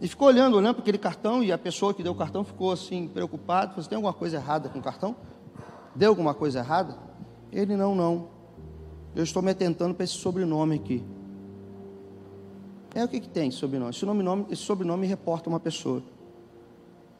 E 0.00 0.08
ficou 0.08 0.28
olhando, 0.28 0.56
olhando 0.56 0.74
para 0.74 0.82
aquele 0.82 0.98
cartão, 0.98 1.42
e 1.42 1.50
a 1.50 1.56
pessoa 1.56 1.94
que 1.94 2.02
deu 2.02 2.12
o 2.12 2.14
cartão 2.14 2.44
ficou 2.44 2.72
assim, 2.72 3.08
preocupada, 3.08 3.74
você 3.74 3.88
tem 3.88 3.96
alguma 3.96 4.12
coisa 4.12 4.36
errada 4.36 4.68
com 4.68 4.78
o 4.78 4.82
cartão? 4.82 5.16
Deu 5.94 6.10
alguma 6.10 6.34
coisa 6.34 6.58
errada? 6.58 6.98
Ele, 7.50 7.74
não, 7.76 7.94
não. 7.94 8.28
Eu 9.14 9.22
estou 9.22 9.42
me 9.42 9.52
atentando 9.52 9.94
para 9.94 10.04
esse 10.04 10.14
sobrenome 10.14 10.74
aqui. 10.74 11.02
É 12.94 13.02
o 13.02 13.08
que, 13.08 13.20
que 13.20 13.28
tem 13.28 13.50
sobrenome? 13.50 13.90
Esse, 13.92 14.04
nome, 14.04 14.46
esse 14.50 14.62
sobrenome 14.62 15.06
reporta 15.06 15.48
uma 15.48 15.58
pessoa. 15.58 16.02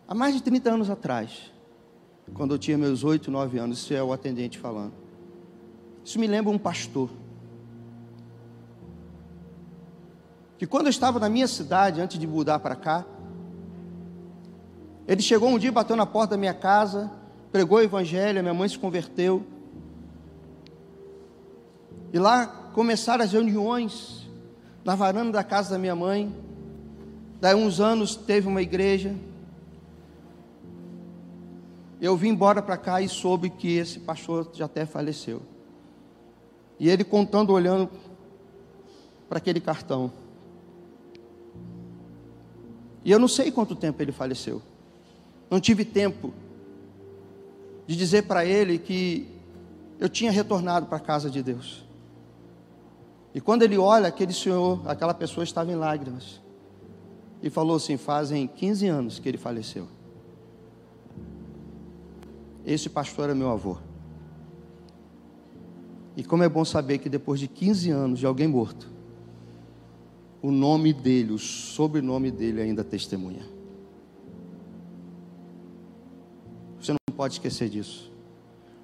Há 0.06 0.14
mais 0.14 0.34
de 0.34 0.42
30 0.42 0.70
anos 0.70 0.90
atrás, 0.90 1.53
quando 2.32 2.54
eu 2.54 2.58
tinha 2.58 2.78
meus 2.78 3.04
8, 3.04 3.30
9 3.30 3.58
anos, 3.58 3.78
isso 3.78 3.92
é 3.92 4.02
o 4.02 4.12
atendente 4.12 4.58
falando. 4.58 4.92
Isso 6.04 6.18
me 6.18 6.26
lembra 6.26 6.50
um 6.50 6.58
pastor. 6.58 7.10
Que 10.56 10.66
quando 10.66 10.86
eu 10.86 10.90
estava 10.90 11.18
na 11.18 11.28
minha 11.28 11.46
cidade, 11.48 12.00
antes 12.00 12.18
de 12.18 12.26
mudar 12.26 12.58
para 12.58 12.76
cá, 12.76 13.04
ele 15.06 15.20
chegou 15.20 15.48
um 15.48 15.58
dia, 15.58 15.70
bateu 15.70 15.96
na 15.96 16.06
porta 16.06 16.30
da 16.30 16.36
minha 16.36 16.54
casa, 16.54 17.10
pregou 17.52 17.78
o 17.78 17.82
evangelho, 17.82 18.40
minha 18.42 18.54
mãe 18.54 18.68
se 18.68 18.78
converteu. 18.78 19.44
E 22.12 22.18
lá 22.18 22.46
começaram 22.72 23.24
as 23.24 23.32
reuniões 23.32 24.28
na 24.84 24.94
varanda 24.94 25.32
da 25.32 25.44
casa 25.44 25.70
da 25.70 25.78
minha 25.78 25.94
mãe. 25.94 26.34
Daí 27.40 27.54
uns 27.54 27.80
anos 27.80 28.16
teve 28.16 28.48
uma 28.48 28.62
igreja. 28.62 29.14
Eu 32.04 32.18
vim 32.18 32.28
embora 32.28 32.60
para 32.60 32.76
cá 32.76 33.00
e 33.00 33.08
soube 33.08 33.48
que 33.48 33.78
esse 33.78 33.98
pastor 33.98 34.50
já 34.52 34.66
até 34.66 34.84
faleceu. 34.84 35.40
E 36.78 36.90
ele 36.90 37.02
contando, 37.02 37.50
olhando 37.50 37.88
para 39.26 39.38
aquele 39.38 39.58
cartão. 39.58 40.12
E 43.02 43.10
eu 43.10 43.18
não 43.18 43.26
sei 43.26 43.50
quanto 43.50 43.74
tempo 43.74 44.02
ele 44.02 44.12
faleceu. 44.12 44.60
Não 45.50 45.58
tive 45.58 45.82
tempo 45.82 46.34
de 47.86 47.96
dizer 47.96 48.24
para 48.24 48.44
ele 48.44 48.78
que 48.78 49.26
eu 49.98 50.10
tinha 50.10 50.30
retornado 50.30 50.84
para 50.84 50.98
a 50.98 51.00
casa 51.00 51.30
de 51.30 51.42
Deus. 51.42 51.86
E 53.34 53.40
quando 53.40 53.62
ele 53.62 53.78
olha, 53.78 54.08
aquele 54.08 54.34
senhor, 54.34 54.82
aquela 54.84 55.14
pessoa 55.14 55.42
estava 55.42 55.72
em 55.72 55.74
lágrimas. 55.74 56.38
E 57.42 57.48
falou 57.48 57.76
assim: 57.76 57.96
fazem 57.96 58.46
15 58.46 58.88
anos 58.88 59.18
que 59.18 59.26
ele 59.26 59.38
faleceu. 59.38 59.88
Esse 62.64 62.88
pastor 62.88 63.30
é 63.30 63.34
meu 63.34 63.50
avô. 63.50 63.76
E 66.16 66.22
como 66.22 66.42
é 66.42 66.48
bom 66.48 66.64
saber 66.64 66.98
que 66.98 67.08
depois 67.08 67.40
de 67.40 67.48
15 67.48 67.90
anos 67.90 68.18
de 68.18 68.26
alguém 68.26 68.46
morto, 68.46 68.90
o 70.40 70.50
nome 70.50 70.92
dele, 70.92 71.32
o 71.32 71.38
sobrenome 71.38 72.30
dele 72.30 72.60
ainda 72.60 72.84
testemunha. 72.84 73.54
pode 77.14 77.34
esquecer 77.34 77.68
disso. 77.68 78.12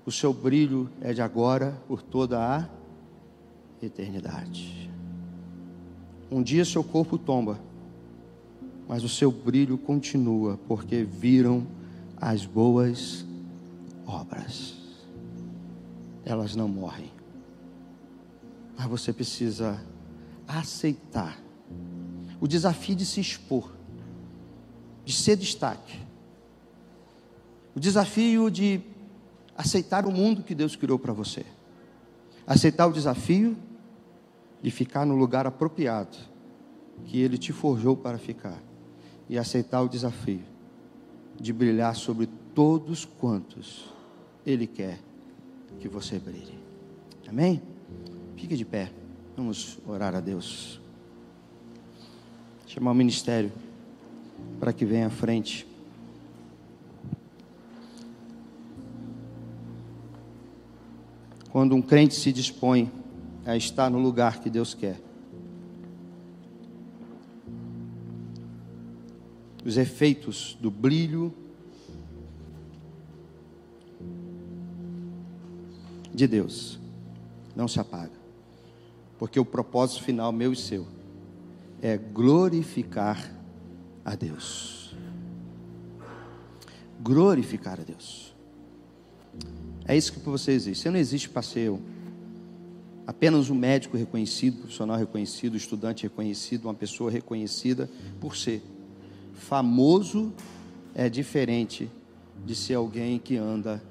O 0.06 0.10
seu 0.10 0.32
brilho 0.32 0.88
é 1.00 1.12
de 1.12 1.20
agora 1.20 1.76
por 1.86 2.00
toda 2.00 2.38
a 2.38 2.68
eternidade. 3.82 4.90
Um 6.30 6.42
dia 6.42 6.64
seu 6.64 6.82
corpo 6.82 7.18
tomba, 7.18 7.60
mas 8.88 9.04
o 9.04 9.08
seu 9.08 9.30
brilho 9.30 9.76
continua, 9.76 10.58
porque 10.66 11.02
viram 11.02 11.66
as 12.16 12.46
boas 12.46 13.26
obras. 14.10 14.74
Elas 16.24 16.54
não 16.54 16.68
morrem. 16.68 17.10
Mas 18.76 18.86
você 18.86 19.12
precisa 19.12 19.80
aceitar 20.46 21.38
o 22.40 22.48
desafio 22.48 22.96
de 22.96 23.06
se 23.06 23.20
expor, 23.20 23.70
de 25.04 25.12
ser 25.12 25.36
destaque 25.36 26.10
o 27.74 27.78
desafio 27.80 28.50
de 28.50 28.80
aceitar 29.56 30.06
o 30.06 30.12
mundo 30.12 30.42
que 30.42 30.54
Deus 30.54 30.74
criou 30.74 30.98
para 30.98 31.12
você. 31.12 31.44
Aceitar 32.46 32.86
o 32.86 32.92
desafio 32.92 33.56
de 34.62 34.70
ficar 34.70 35.06
no 35.06 35.14
lugar 35.14 35.46
apropriado 35.46 36.16
que 37.06 37.20
Ele 37.20 37.38
te 37.38 37.52
forjou 37.52 37.96
para 37.96 38.18
ficar 38.18 38.60
e 39.28 39.38
aceitar 39.38 39.80
o 39.82 39.88
desafio 39.88 40.42
de 41.40 41.52
brilhar 41.52 41.94
sobre 41.94 42.28
todos 42.54 43.04
quantos 43.04 43.88
Ele 44.44 44.66
quer 44.66 44.98
que 45.78 45.88
você 45.88 46.18
brilhe. 46.18 46.58
Amém? 47.28 47.62
Fique 48.36 48.56
de 48.56 48.64
pé. 48.64 48.90
Vamos 49.36 49.78
orar 49.86 50.14
a 50.14 50.20
Deus. 50.20 50.80
Chamar 52.66 52.92
o 52.92 52.94
ministério 52.94 53.52
para 54.58 54.72
que 54.72 54.84
venha 54.84 55.06
à 55.06 55.10
frente. 55.10 55.66
Quando 61.50 61.74
um 61.74 61.82
crente 61.82 62.14
se 62.14 62.32
dispõe 62.32 62.90
a 63.44 63.56
estar 63.56 63.90
no 63.90 63.98
lugar 63.98 64.40
que 64.40 64.48
Deus 64.48 64.72
quer, 64.72 65.00
os 69.64 69.76
efeitos 69.76 70.56
do 70.60 70.70
brilho 70.70 71.34
de 76.20 76.26
Deus 76.26 76.78
não 77.56 77.66
se 77.66 77.80
apaga. 77.80 78.12
Porque 79.18 79.40
o 79.40 79.44
propósito 79.44 80.02
final 80.02 80.30
meu 80.32 80.52
e 80.52 80.56
seu 80.56 80.86
é 81.80 81.96
glorificar 81.96 83.34
a 84.04 84.14
Deus. 84.14 84.94
Glorificar 87.02 87.80
a 87.80 87.82
Deus. 87.82 88.34
É 89.86 89.96
isso 89.96 90.12
que 90.12 90.20
você 90.20 90.52
existe. 90.52 90.82
Você 90.82 90.90
não 90.90 90.98
existe 90.98 91.28
para 91.28 91.40
ser 91.40 91.72
apenas 93.06 93.48
um 93.48 93.54
médico 93.54 93.96
reconhecido, 93.96 94.58
profissional 94.58 94.98
reconhecido, 94.98 95.56
estudante 95.56 96.02
reconhecido, 96.02 96.66
uma 96.66 96.74
pessoa 96.74 97.10
reconhecida 97.10 97.88
por 98.20 98.36
ser. 98.36 98.62
Famoso 99.32 100.34
é 100.94 101.08
diferente 101.08 101.90
de 102.44 102.54
ser 102.54 102.74
alguém 102.74 103.18
que 103.18 103.38
anda 103.38 103.82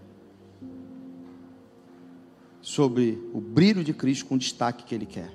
sobre 2.70 3.20
o 3.34 3.42
brilho 3.42 3.84
de 3.84 3.94
Cristo 3.94 4.28
com 4.28 4.36
o 4.36 4.38
destaque 4.38 4.84
que 4.84 4.94
Ele 4.94 5.08
quer. 5.08 5.32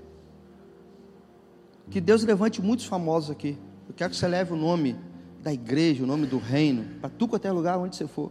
Que 1.91 2.01
Deus 2.01 2.23
levante 2.23 2.63
muitos 2.63 2.87
famosos 2.87 3.29
aqui. 3.29 3.59
Eu 3.89 3.95
quero 3.95 4.11
que 4.11 4.17
você 4.17 4.29
leve 4.29 4.53
o 4.53 4.57
nome 4.57 4.97
da 5.43 5.53
igreja, 5.53 6.05
o 6.05 6.07
nome 6.07 6.29
do 6.29 6.39
reino, 6.39 6.85
para 7.01 7.11
tu 7.11 7.27
qualquer 7.27 7.51
lugar 7.51 7.77
onde 7.77 7.97
você 7.97 8.07
for. 8.07 8.31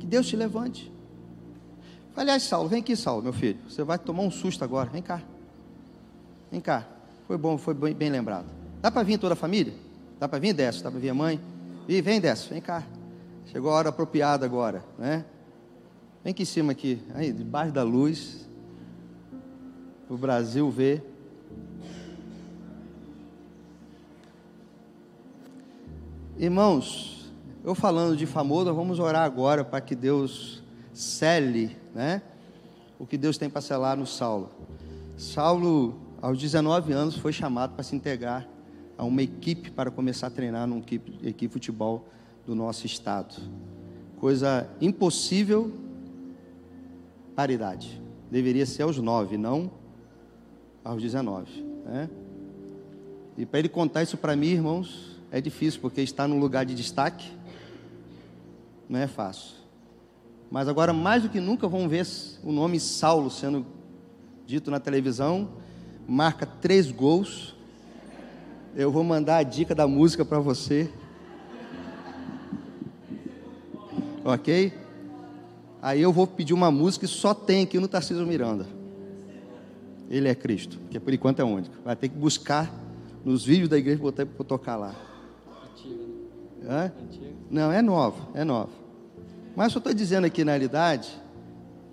Que 0.00 0.04
Deus 0.04 0.26
te 0.26 0.34
levante. 0.34 0.92
Aliás, 2.16 2.42
Saulo, 2.42 2.68
vem 2.68 2.80
aqui, 2.80 2.96
Saulo, 2.96 3.22
meu 3.22 3.32
filho. 3.32 3.60
Você 3.68 3.84
vai 3.84 3.96
tomar 3.96 4.24
um 4.24 4.30
susto 4.30 4.64
agora. 4.64 4.90
Vem 4.90 5.00
cá. 5.00 5.22
Vem 6.50 6.60
cá. 6.60 6.88
Foi 7.28 7.38
bom, 7.38 7.56
foi 7.56 7.72
bem, 7.72 7.94
bem 7.94 8.10
lembrado. 8.10 8.46
Dá 8.80 8.90
para 8.90 9.04
vir 9.04 9.16
toda 9.16 9.34
a 9.34 9.36
família? 9.36 9.74
Dá 10.18 10.28
para 10.28 10.40
vir? 10.40 10.52
Desce. 10.52 10.82
Dá 10.82 10.90
para 10.90 10.98
vir 10.98 11.10
a 11.10 11.14
mãe? 11.14 11.40
E 11.86 12.02
vem, 12.02 12.20
desce. 12.20 12.48
Vem 12.48 12.60
cá. 12.60 12.82
Chegou 13.46 13.70
a 13.70 13.74
hora 13.74 13.88
apropriada 13.90 14.44
agora, 14.44 14.84
né? 14.98 15.24
Vem 16.24 16.30
aqui 16.30 16.42
em 16.42 16.46
cima 16.46 16.70
aqui, 16.70 17.02
aí, 17.14 17.32
debaixo 17.32 17.72
da 17.72 17.82
luz. 17.82 18.48
O 20.08 20.16
Brasil 20.16 20.70
vê. 20.70 21.02
Irmãos, 26.38 27.32
eu 27.64 27.74
falando 27.74 28.16
de 28.16 28.24
famoso, 28.24 28.72
vamos 28.72 29.00
orar 29.00 29.24
agora 29.24 29.64
para 29.64 29.80
que 29.80 29.96
Deus 29.96 30.62
cele, 30.94 31.76
né? 31.92 32.22
O 33.00 33.06
que 33.06 33.18
Deus 33.18 33.36
tem 33.36 33.50
para 33.50 33.60
selar 33.60 33.96
no 33.96 34.06
Saulo. 34.06 34.50
Saulo, 35.16 35.98
aos 36.20 36.38
19 36.38 36.92
anos, 36.92 37.16
foi 37.16 37.32
chamado 37.32 37.74
para 37.74 37.82
se 37.82 37.96
integrar 37.96 38.46
a 38.96 39.04
uma 39.04 39.22
equipe 39.22 39.72
para 39.72 39.90
começar 39.90 40.28
a 40.28 40.30
treinar 40.30 40.68
numa 40.68 40.82
equipe, 40.82 41.18
equipe 41.26 41.48
de 41.48 41.52
futebol 41.52 42.06
do 42.46 42.54
nosso 42.54 42.86
estado. 42.86 43.34
Coisa 44.20 44.68
impossível 44.80 45.82
paridade. 47.34 48.00
Deveria 48.30 48.66
ser 48.66 48.82
aos 48.82 48.98
nove, 48.98 49.36
não 49.36 49.70
aos 50.84 51.02
19. 51.02 51.62
Né? 51.84 52.10
E 53.36 53.46
para 53.46 53.58
ele 53.58 53.68
contar 53.68 54.02
isso 54.02 54.16
para 54.16 54.34
mim, 54.36 54.48
irmãos, 54.48 55.20
é 55.30 55.40
difícil, 55.40 55.80
porque 55.80 56.00
está 56.00 56.26
num 56.28 56.38
lugar 56.38 56.64
de 56.64 56.74
destaque 56.74 57.42
não 58.92 59.00
é 59.00 59.06
fácil. 59.06 59.56
Mas 60.50 60.68
agora, 60.68 60.92
mais 60.92 61.22
do 61.22 61.30
que 61.30 61.40
nunca, 61.40 61.66
vão 61.66 61.88
ver 61.88 62.06
o 62.44 62.52
nome 62.52 62.78
Saulo 62.78 63.30
sendo 63.30 63.64
dito 64.46 64.70
na 64.70 64.78
televisão. 64.78 65.48
Marca 66.06 66.44
três 66.44 66.90
gols. 66.90 67.54
Eu 68.76 68.92
vou 68.92 69.02
mandar 69.02 69.38
a 69.38 69.42
dica 69.42 69.74
da 69.74 69.88
música 69.88 70.26
para 70.26 70.38
você. 70.38 70.92
Ok? 74.22 74.74
Aí 75.82 76.00
eu 76.00 76.12
vou 76.12 76.28
pedir 76.28 76.54
uma 76.54 76.70
música 76.70 77.08
que 77.08 77.12
só 77.12 77.34
tem 77.34 77.64
aqui 77.64 77.80
no 77.80 77.88
Tarcísio 77.88 78.24
Miranda. 78.24 78.66
Ele 80.08 80.28
é 80.28 80.34
Cristo, 80.34 80.78
que 80.88 81.00
por 81.00 81.12
enquanto 81.12 81.40
é 81.40 81.44
único. 81.44 81.74
Vai 81.84 81.96
ter 81.96 82.08
que 82.08 82.16
buscar 82.16 82.72
nos 83.24 83.44
vídeos 83.44 83.68
da 83.68 83.76
igreja 83.76 84.00
botar 84.00 84.24
para 84.24 84.44
tocar 84.44 84.76
lá. 84.76 84.94
Hã? 86.64 86.92
Não, 87.50 87.72
é 87.72 87.82
nova, 87.82 88.28
é 88.32 88.44
nova. 88.44 88.70
Mas 89.56 89.74
eu 89.74 89.78
estou 89.78 89.92
dizendo 89.92 90.24
aqui 90.24 90.44
na 90.44 90.52
realidade 90.52 91.20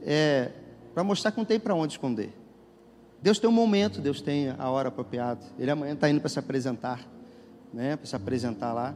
é 0.03 0.51
para 0.93 1.03
mostrar 1.03 1.31
que 1.31 1.37
não 1.37 1.45
tem 1.45 1.59
para 1.59 1.73
onde 1.73 1.93
esconder. 1.93 2.31
Deus 3.21 3.39
tem 3.39 3.49
um 3.49 3.53
momento, 3.53 4.01
Deus 4.01 4.21
tem 4.21 4.49
a 4.57 4.69
hora 4.69 4.89
apropriada. 4.89 5.41
Ele 5.57 5.71
amanhã 5.71 5.93
está 5.93 6.09
indo 6.09 6.19
para 6.19 6.29
se 6.29 6.37
apresentar, 6.37 7.07
né? 7.73 7.95
Para 7.95 8.05
se 8.05 8.15
apresentar 8.15 8.71
lá. 8.71 8.95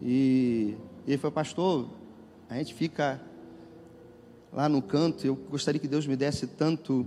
E 0.00 0.76
ele 1.06 1.18
foi 1.18 1.30
pastor. 1.30 1.88
A 2.48 2.56
gente 2.56 2.74
fica 2.74 3.20
lá 4.52 4.68
no 4.68 4.82
canto, 4.82 5.26
eu 5.26 5.34
gostaria 5.34 5.80
que 5.80 5.88
Deus 5.88 6.06
me 6.06 6.14
desse 6.14 6.46
tanto 6.46 7.06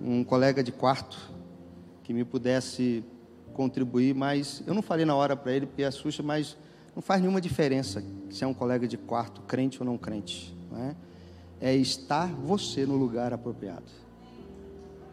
um 0.00 0.22
colega 0.22 0.62
de 0.62 0.70
quarto 0.70 1.30
que 2.02 2.12
me 2.12 2.24
pudesse 2.24 3.04
contribuir, 3.52 4.14
mas 4.14 4.62
eu 4.66 4.72
não 4.72 4.82
falei 4.82 5.04
na 5.04 5.14
hora 5.14 5.36
para 5.36 5.52
ele 5.52 5.66
porque 5.66 5.82
assusta, 5.82 6.22
mas 6.22 6.56
não 6.94 7.02
faz 7.02 7.20
nenhuma 7.20 7.40
diferença 7.40 8.02
se 8.30 8.44
é 8.44 8.46
um 8.46 8.54
colega 8.54 8.86
de 8.86 8.96
quarto, 8.96 9.40
crente 9.42 9.80
ou 9.80 9.86
não 9.86 9.98
crente, 9.98 10.56
não 10.70 10.78
é? 10.78 10.96
é 11.60 11.74
estar 11.74 12.28
você 12.28 12.86
no 12.86 12.96
lugar 12.96 13.32
apropriado. 13.32 13.84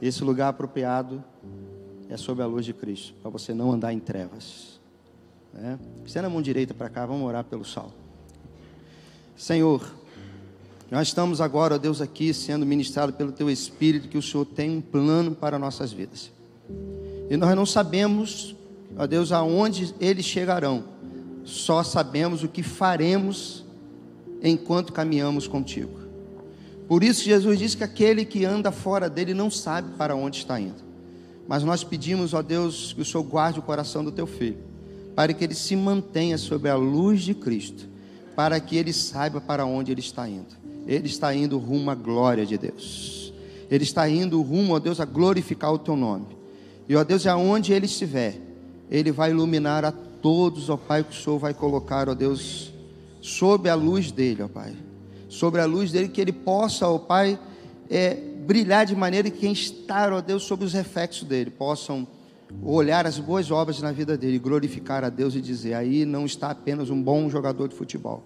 Esse 0.02 0.24
lugar 0.24 0.50
apropriado 0.50 1.24
é 2.10 2.16
sob 2.16 2.42
a 2.42 2.46
luz 2.46 2.66
de 2.66 2.74
Cristo, 2.74 3.14
para 3.22 3.30
você 3.30 3.54
não 3.54 3.72
andar 3.72 3.92
em 3.92 4.00
trevas. 4.00 4.80
Né? 5.54 5.78
Estenda 6.06 6.28
a 6.28 6.30
mão 6.30 6.42
direita 6.42 6.74
para 6.74 6.90
cá, 6.90 7.06
vamos 7.06 7.28
orar 7.28 7.44
pelo 7.44 7.66
sal. 7.66 7.92
Senhor, 9.36 9.94
nós 10.92 11.10
estamos 11.10 11.40
agora, 11.40 11.76
ó 11.76 11.78
Deus, 11.78 12.02
aqui 12.02 12.34
sendo 12.34 12.66
ministrado 12.66 13.14
pelo 13.14 13.32
Teu 13.32 13.48
Espírito, 13.48 14.08
que 14.08 14.18
o 14.18 14.22
Senhor 14.22 14.44
tem 14.44 14.72
um 14.72 14.82
plano 14.82 15.36
para 15.36 15.60
nossas 15.60 15.92
vidas. 15.92 16.32
E 17.30 17.38
nós 17.38 17.56
não 17.56 17.66
sabemos, 17.66 18.56
ó 18.98 19.06
Deus, 19.06 19.32
aonde 19.32 19.94
eles 20.00 20.26
chegarão, 20.26 20.84
só 21.44 21.84
sabemos 21.84 22.44
o 22.44 22.48
que 22.48 22.64
faremos 22.64 23.64
enquanto 24.42 24.92
caminhamos 24.92 25.48
contigo. 25.48 26.00
Por 26.88 27.04
isso, 27.04 27.24
Jesus 27.24 27.60
disse 27.60 27.78
que 27.78 27.84
aquele 27.84 28.26
que 28.26 28.44
anda 28.44 28.72
fora 28.72 29.08
dele 29.08 29.36
não 29.36 29.52
sabe 29.52 29.92
para 29.96 30.16
onde 30.16 30.38
está 30.38 30.60
indo. 30.60 30.90
Mas 31.48 31.64
nós 31.64 31.84
pedimos, 31.84 32.34
ó 32.34 32.42
Deus, 32.42 32.94
que 32.94 33.02
o 33.02 33.06
Senhor 33.06 33.24
guarde 33.24 33.60
o 33.60 33.64
coração 33.64 34.04
do 34.04 34.12
teu 34.12 34.26
filho, 34.26 34.58
para 35.16 35.34
que 35.34 35.44
ele 35.44 35.54
se 35.54 35.76
mantenha 35.76 36.38
sob 36.38 36.68
a 36.68 36.76
luz 36.76 37.22
de 37.22 37.36
Cristo, 37.36 37.88
para 38.36 38.60
que 38.60 38.76
ele 38.76 38.92
saiba 38.92 39.40
para 39.40 39.66
onde 39.66 39.92
ele 39.92 40.02
está 40.02 40.28
indo 40.28 40.59
ele 40.90 41.06
está 41.06 41.36
indo 41.36 41.60
rumo 41.60 41.92
à 41.92 41.96
glória 41.96 42.48
de 42.48 42.58
Deus. 42.58 43.32
Ele 43.70 43.84
está 43.84 44.10
indo 44.10 44.42
rumo, 44.42 44.74
ó 44.74 44.80
Deus, 44.80 45.00
a 45.00 45.06
glorificar 45.06 45.72
o 45.72 45.78
teu 45.78 45.96
nome. 45.96 46.26
E, 46.88 46.96
ó 46.96 47.04
Deus, 47.04 47.28
aonde 47.28 47.72
ele 47.72 47.86
estiver, 47.86 48.42
ele 48.90 49.12
vai 49.12 49.30
iluminar 49.30 49.86
a 49.86 49.92
todos, 49.92 50.68
ó 50.68 50.76
Pai, 50.76 51.04
que 51.04 51.12
o 51.12 51.22
Senhor 51.22 51.38
vai 51.38 51.54
colocar, 51.54 52.10
ó 52.10 52.16
Deus, 52.16 52.74
sob 53.22 53.70
a 53.70 53.76
luz 53.76 54.12
dele, 54.12 54.42
ó 54.42 54.48
Pai. 54.48 54.76
Sobre 55.28 55.62
a 55.62 55.66
luz 55.66 55.92
dele, 55.92 56.08
que 56.08 56.20
ele 56.20 56.32
possa, 56.32 56.88
ó 56.88 56.98
Pai, 56.98 57.38
é, 57.88 58.16
brilhar 58.48 58.88
de 58.88 58.96
maneira 58.96 59.30
que 59.30 59.38
quem 59.38 59.52
está, 59.52 60.12
ó 60.12 60.22
Deus, 60.22 60.42
sob 60.42 60.66
os 60.66 60.74
reflexos 60.74 61.28
dele, 61.28 61.52
possam 61.52 62.08
olhar 62.64 63.06
as 63.06 63.20
boas 63.20 63.52
obras 63.52 63.80
na 63.80 63.92
vida 63.92 64.18
dele, 64.18 64.40
glorificar 64.40 65.04
a 65.04 65.10
Deus 65.10 65.36
e 65.36 65.42
dizer: 65.42 65.76
aí 65.76 66.04
não 66.04 66.26
está 66.26 66.50
apenas 66.50 66.90
um 66.90 67.00
bom 67.00 67.30
jogador 67.30 67.68
de 67.68 67.76
futebol, 67.76 68.24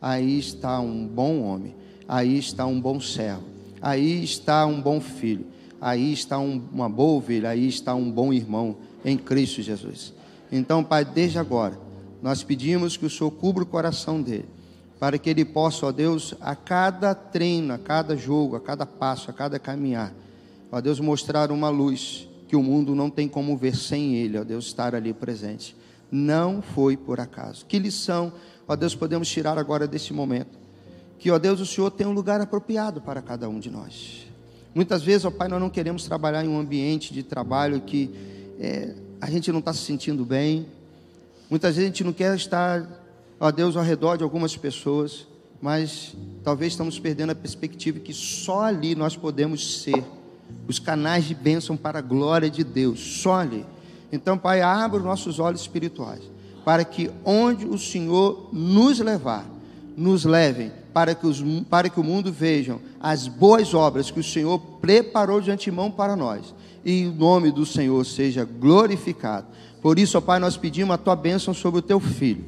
aí 0.00 0.38
está 0.38 0.80
um 0.80 1.06
bom 1.06 1.42
homem 1.42 1.74
aí 2.08 2.38
está 2.38 2.66
um 2.66 2.80
bom 2.80 3.00
servo, 3.00 3.44
aí 3.80 4.22
está 4.22 4.66
um 4.66 4.80
bom 4.80 5.00
filho, 5.00 5.46
aí 5.80 6.12
está 6.12 6.38
um, 6.38 6.62
uma 6.72 6.88
boa 6.88 7.18
ovelha, 7.18 7.50
aí 7.50 7.66
está 7.66 7.94
um 7.94 8.10
bom 8.10 8.32
irmão 8.32 8.76
em 9.04 9.16
Cristo 9.16 9.62
Jesus. 9.62 10.12
Então, 10.50 10.82
Pai, 10.82 11.04
desde 11.04 11.38
agora, 11.38 11.78
nós 12.22 12.42
pedimos 12.42 12.96
que 12.96 13.06
o 13.06 13.10
Senhor 13.10 13.30
cubra 13.30 13.62
o 13.62 13.66
coração 13.66 14.22
dele, 14.22 14.48
para 14.98 15.18
que 15.18 15.28
ele 15.28 15.44
possa, 15.44 15.86
ó 15.86 15.92
Deus, 15.92 16.34
a 16.40 16.54
cada 16.54 17.14
treino, 17.14 17.74
a 17.74 17.78
cada 17.78 18.16
jogo, 18.16 18.56
a 18.56 18.60
cada 18.60 18.86
passo, 18.86 19.30
a 19.30 19.34
cada 19.34 19.58
caminhar, 19.58 20.14
ó 20.70 20.80
Deus, 20.80 21.00
mostrar 21.00 21.50
uma 21.50 21.68
luz 21.68 22.28
que 22.48 22.56
o 22.56 22.62
mundo 22.62 22.94
não 22.94 23.10
tem 23.10 23.28
como 23.28 23.56
ver 23.56 23.76
sem 23.76 24.14
Ele, 24.14 24.38
ó 24.38 24.44
Deus, 24.44 24.66
estar 24.66 24.94
ali 24.94 25.12
presente. 25.12 25.76
Não 26.10 26.62
foi 26.62 26.96
por 26.96 27.18
acaso. 27.18 27.66
Que 27.66 27.78
lição, 27.78 28.32
ó 28.66 28.76
Deus, 28.76 28.94
podemos 28.94 29.28
tirar 29.28 29.58
agora 29.58 29.86
desse 29.86 30.12
momento? 30.12 30.65
Que, 31.18 31.30
ó 31.30 31.38
Deus, 31.38 31.60
o 31.60 31.66
Senhor 31.66 31.90
tem 31.90 32.06
um 32.06 32.12
lugar 32.12 32.40
apropriado 32.40 33.00
para 33.00 33.22
cada 33.22 33.48
um 33.48 33.58
de 33.58 33.70
nós. 33.70 34.26
Muitas 34.74 35.02
vezes, 35.02 35.24
ó 35.24 35.30
Pai, 35.30 35.48
nós 35.48 35.60
não 35.60 35.70
queremos 35.70 36.04
trabalhar 36.04 36.44
em 36.44 36.48
um 36.48 36.58
ambiente 36.58 37.14
de 37.14 37.22
trabalho 37.22 37.80
que 37.80 38.10
é, 38.60 38.94
a 39.20 39.30
gente 39.30 39.50
não 39.50 39.60
está 39.60 39.72
se 39.72 39.80
sentindo 39.80 40.24
bem. 40.24 40.66
Muitas 41.48 41.76
vezes 41.76 41.84
a 41.84 41.92
gente 41.92 42.04
não 42.04 42.12
quer 42.12 42.34
estar, 42.36 42.86
ó 43.40 43.50
Deus, 43.50 43.76
ao 43.76 43.82
redor 43.82 44.16
de 44.16 44.22
algumas 44.22 44.56
pessoas, 44.56 45.26
mas 45.62 46.14
talvez 46.44 46.72
estamos 46.72 46.98
perdendo 46.98 47.30
a 47.30 47.34
perspectiva 47.34 47.98
que 48.00 48.12
só 48.12 48.64
ali 48.64 48.94
nós 48.94 49.16
podemos 49.16 49.80
ser 49.80 50.04
os 50.68 50.78
canais 50.78 51.24
de 51.24 51.34
bênção 51.34 51.76
para 51.76 51.98
a 51.98 52.02
glória 52.02 52.50
de 52.50 52.62
Deus, 52.62 53.00
só 53.00 53.36
ali. 53.36 53.64
Então, 54.12 54.36
Pai, 54.36 54.60
abra 54.60 54.98
os 54.98 55.04
nossos 55.04 55.38
olhos 55.38 55.60
espirituais, 55.60 56.22
para 56.64 56.84
que 56.84 57.10
onde 57.24 57.64
o 57.64 57.78
Senhor 57.78 58.48
nos 58.52 58.98
levar, 58.98 59.46
nos 59.96 60.24
levem, 60.24 60.72
para 60.96 61.14
que, 61.14 61.26
os, 61.26 61.44
para 61.68 61.90
que 61.90 62.00
o 62.00 62.02
mundo 62.02 62.32
vejam 62.32 62.80
as 62.98 63.28
boas 63.28 63.74
obras 63.74 64.10
que 64.10 64.18
o 64.18 64.24
Senhor 64.24 64.58
preparou 64.80 65.42
de 65.42 65.50
antemão 65.50 65.90
para 65.90 66.16
nós, 66.16 66.54
e 66.82 67.04
o 67.04 67.12
nome 67.12 67.50
do 67.50 67.66
Senhor 67.66 68.02
seja 68.06 68.46
glorificado. 68.46 69.46
Por 69.82 69.98
isso, 69.98 70.16
ó 70.16 70.22
Pai, 70.22 70.38
nós 70.38 70.56
pedimos 70.56 70.94
a 70.94 70.96
tua 70.96 71.14
bênção 71.14 71.52
sobre 71.52 71.80
o 71.80 71.82
teu 71.82 72.00
filho. 72.00 72.46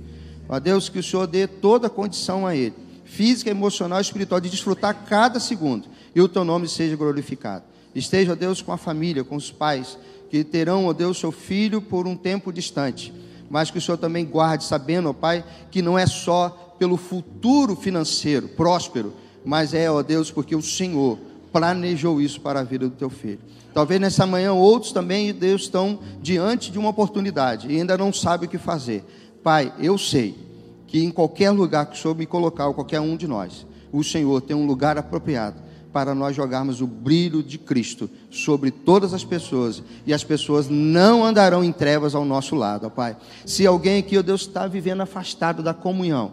Ó 0.48 0.58
Deus, 0.58 0.88
que 0.88 0.98
o 0.98 1.02
Senhor 1.02 1.26
dê 1.26 1.46
toda 1.46 1.88
a 1.88 1.90
condição 1.90 2.46
a 2.46 2.56
ele, 2.56 2.72
física, 3.04 3.50
emocional 3.50 3.98
e 3.98 4.00
espiritual, 4.00 4.40
de 4.40 4.48
desfrutar 4.48 5.04
cada 5.04 5.38
segundo, 5.38 5.86
e 6.14 6.22
o 6.22 6.26
teu 6.26 6.42
nome 6.42 6.68
seja 6.68 6.96
glorificado. 6.96 7.64
Esteja, 7.94 8.32
ó 8.32 8.34
Deus, 8.34 8.62
com 8.62 8.72
a 8.72 8.78
família, 8.78 9.22
com 9.22 9.36
os 9.36 9.50
pais, 9.50 9.98
que 10.30 10.42
terão, 10.42 10.86
ó 10.86 10.94
Deus, 10.94 11.20
seu 11.20 11.32
filho 11.32 11.82
por 11.82 12.06
um 12.06 12.16
tempo 12.16 12.50
distante. 12.50 13.12
Mas 13.50 13.70
que 13.70 13.76
o 13.76 13.80
Senhor 13.80 13.98
também 13.98 14.24
guarde, 14.24 14.64
sabendo, 14.64 15.10
ó 15.10 15.12
Pai, 15.12 15.44
que 15.70 15.82
não 15.82 15.98
é 15.98 16.06
só 16.06 16.67
pelo 16.78 16.96
futuro 16.96 17.74
financeiro 17.74 18.48
próspero, 18.48 19.12
mas 19.44 19.74
é, 19.74 19.90
ó 19.90 20.02
Deus, 20.02 20.30
porque 20.30 20.54
o 20.54 20.62
Senhor 20.62 21.18
planejou 21.52 22.20
isso 22.20 22.40
para 22.40 22.60
a 22.60 22.64
vida 22.64 22.88
do 22.88 22.94
teu 22.94 23.10
filho. 23.10 23.40
Talvez 23.72 24.00
nessa 24.00 24.26
manhã 24.26 24.52
outros 24.52 24.92
também, 24.92 25.32
Deus, 25.32 25.62
estão 25.62 26.00
diante 26.20 26.70
de 26.70 26.78
uma 26.78 26.90
oportunidade 26.90 27.68
e 27.70 27.76
ainda 27.76 27.96
não 27.96 28.12
sabem 28.12 28.46
o 28.46 28.50
que 28.50 28.58
fazer. 28.58 29.04
Pai, 29.42 29.72
eu 29.78 29.96
sei 29.96 30.36
que 30.86 31.02
em 31.02 31.10
qualquer 31.10 31.50
lugar 31.50 31.86
que 31.86 31.96
o 31.96 32.00
Senhor 32.00 32.16
me 32.16 32.26
colocar, 32.26 32.66
ou 32.66 32.74
qualquer 32.74 33.00
um 33.00 33.16
de 33.16 33.26
nós, 33.26 33.66
o 33.92 34.02
Senhor 34.02 34.40
tem 34.40 34.56
um 34.56 34.66
lugar 34.66 34.98
apropriado 34.98 35.68
para 35.92 36.14
nós 36.14 36.36
jogarmos 36.36 36.80
o 36.80 36.86
brilho 36.86 37.42
de 37.42 37.58
Cristo 37.58 38.10
sobre 38.30 38.70
todas 38.70 39.14
as 39.14 39.24
pessoas 39.24 39.82
e 40.06 40.12
as 40.12 40.22
pessoas 40.22 40.68
não 40.68 41.24
andarão 41.24 41.64
em 41.64 41.72
trevas 41.72 42.14
ao 42.14 42.24
nosso 42.24 42.54
lado, 42.54 42.86
ó 42.86 42.90
Pai. 42.90 43.16
Se 43.46 43.66
alguém 43.66 43.98
aqui, 43.98 44.18
ó 44.18 44.22
Deus, 44.22 44.42
está 44.42 44.66
vivendo 44.66 45.00
afastado 45.00 45.62
da 45.62 45.72
comunhão, 45.72 46.32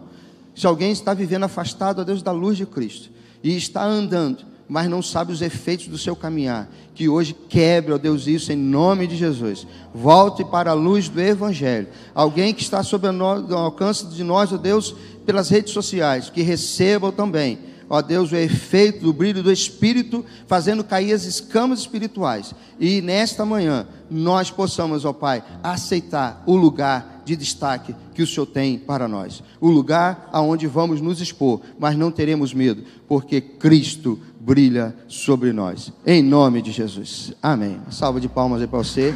se 0.56 0.66
alguém 0.66 0.90
está 0.90 1.12
vivendo 1.12 1.44
afastado, 1.44 2.00
ó 2.00 2.04
Deus, 2.04 2.22
da 2.22 2.32
luz 2.32 2.56
de 2.56 2.64
Cristo 2.66 3.10
e 3.44 3.56
está 3.56 3.84
andando, 3.84 4.44
mas 4.68 4.88
não 4.88 5.00
sabe 5.02 5.32
os 5.32 5.42
efeitos 5.42 5.86
do 5.86 5.98
seu 5.98 6.16
caminhar, 6.16 6.68
que 6.94 7.08
hoje 7.08 7.36
quebre, 7.48 7.92
ó 7.92 7.98
Deus, 7.98 8.26
isso 8.26 8.50
em 8.50 8.56
nome 8.56 9.06
de 9.06 9.16
Jesus. 9.16 9.66
Volte 9.94 10.44
para 10.44 10.70
a 10.70 10.74
luz 10.74 11.08
do 11.08 11.20
Evangelho. 11.20 11.86
Alguém 12.14 12.52
que 12.52 12.62
está 12.62 12.82
sob 12.82 13.06
o 13.06 13.54
alcance 13.54 14.06
de 14.06 14.24
nós, 14.24 14.52
ó 14.52 14.56
Deus, 14.56 14.96
pelas 15.24 15.50
redes 15.50 15.72
sociais, 15.72 16.30
que 16.30 16.42
recebam 16.42 17.12
também 17.12 17.58
ó 17.88 18.02
Deus, 18.02 18.32
o 18.32 18.36
efeito 18.36 19.04
do 19.04 19.12
brilho 19.12 19.42
do 19.42 19.52
Espírito, 19.52 20.24
fazendo 20.46 20.82
cair 20.82 21.12
as 21.12 21.24
escamas 21.24 21.80
espirituais. 21.80 22.54
E 22.80 23.00
nesta 23.00 23.44
manhã, 23.44 23.86
nós 24.10 24.50
possamos, 24.50 25.04
ó 25.04 25.12
Pai, 25.12 25.42
aceitar 25.62 26.42
o 26.46 26.56
lugar 26.56 27.15
de 27.26 27.36
destaque 27.36 27.94
que 28.14 28.22
o 28.22 28.26
Senhor 28.26 28.46
tem 28.46 28.78
para 28.78 29.08
nós. 29.08 29.42
O 29.60 29.68
lugar 29.68 30.30
aonde 30.32 30.66
vamos 30.66 31.00
nos 31.00 31.20
expor, 31.20 31.60
mas 31.78 31.98
não 31.98 32.10
teremos 32.10 32.54
medo, 32.54 32.84
porque 33.08 33.40
Cristo 33.40 34.18
brilha 34.40 34.94
sobre 35.08 35.52
nós. 35.52 35.92
Em 36.06 36.22
nome 36.22 36.62
de 36.62 36.70
Jesus. 36.70 37.32
Amém. 37.42 37.78
Salva 37.90 38.20
de 38.20 38.28
palmas 38.28 38.62
aí 38.62 38.68
para 38.68 38.78
você. 38.78 39.12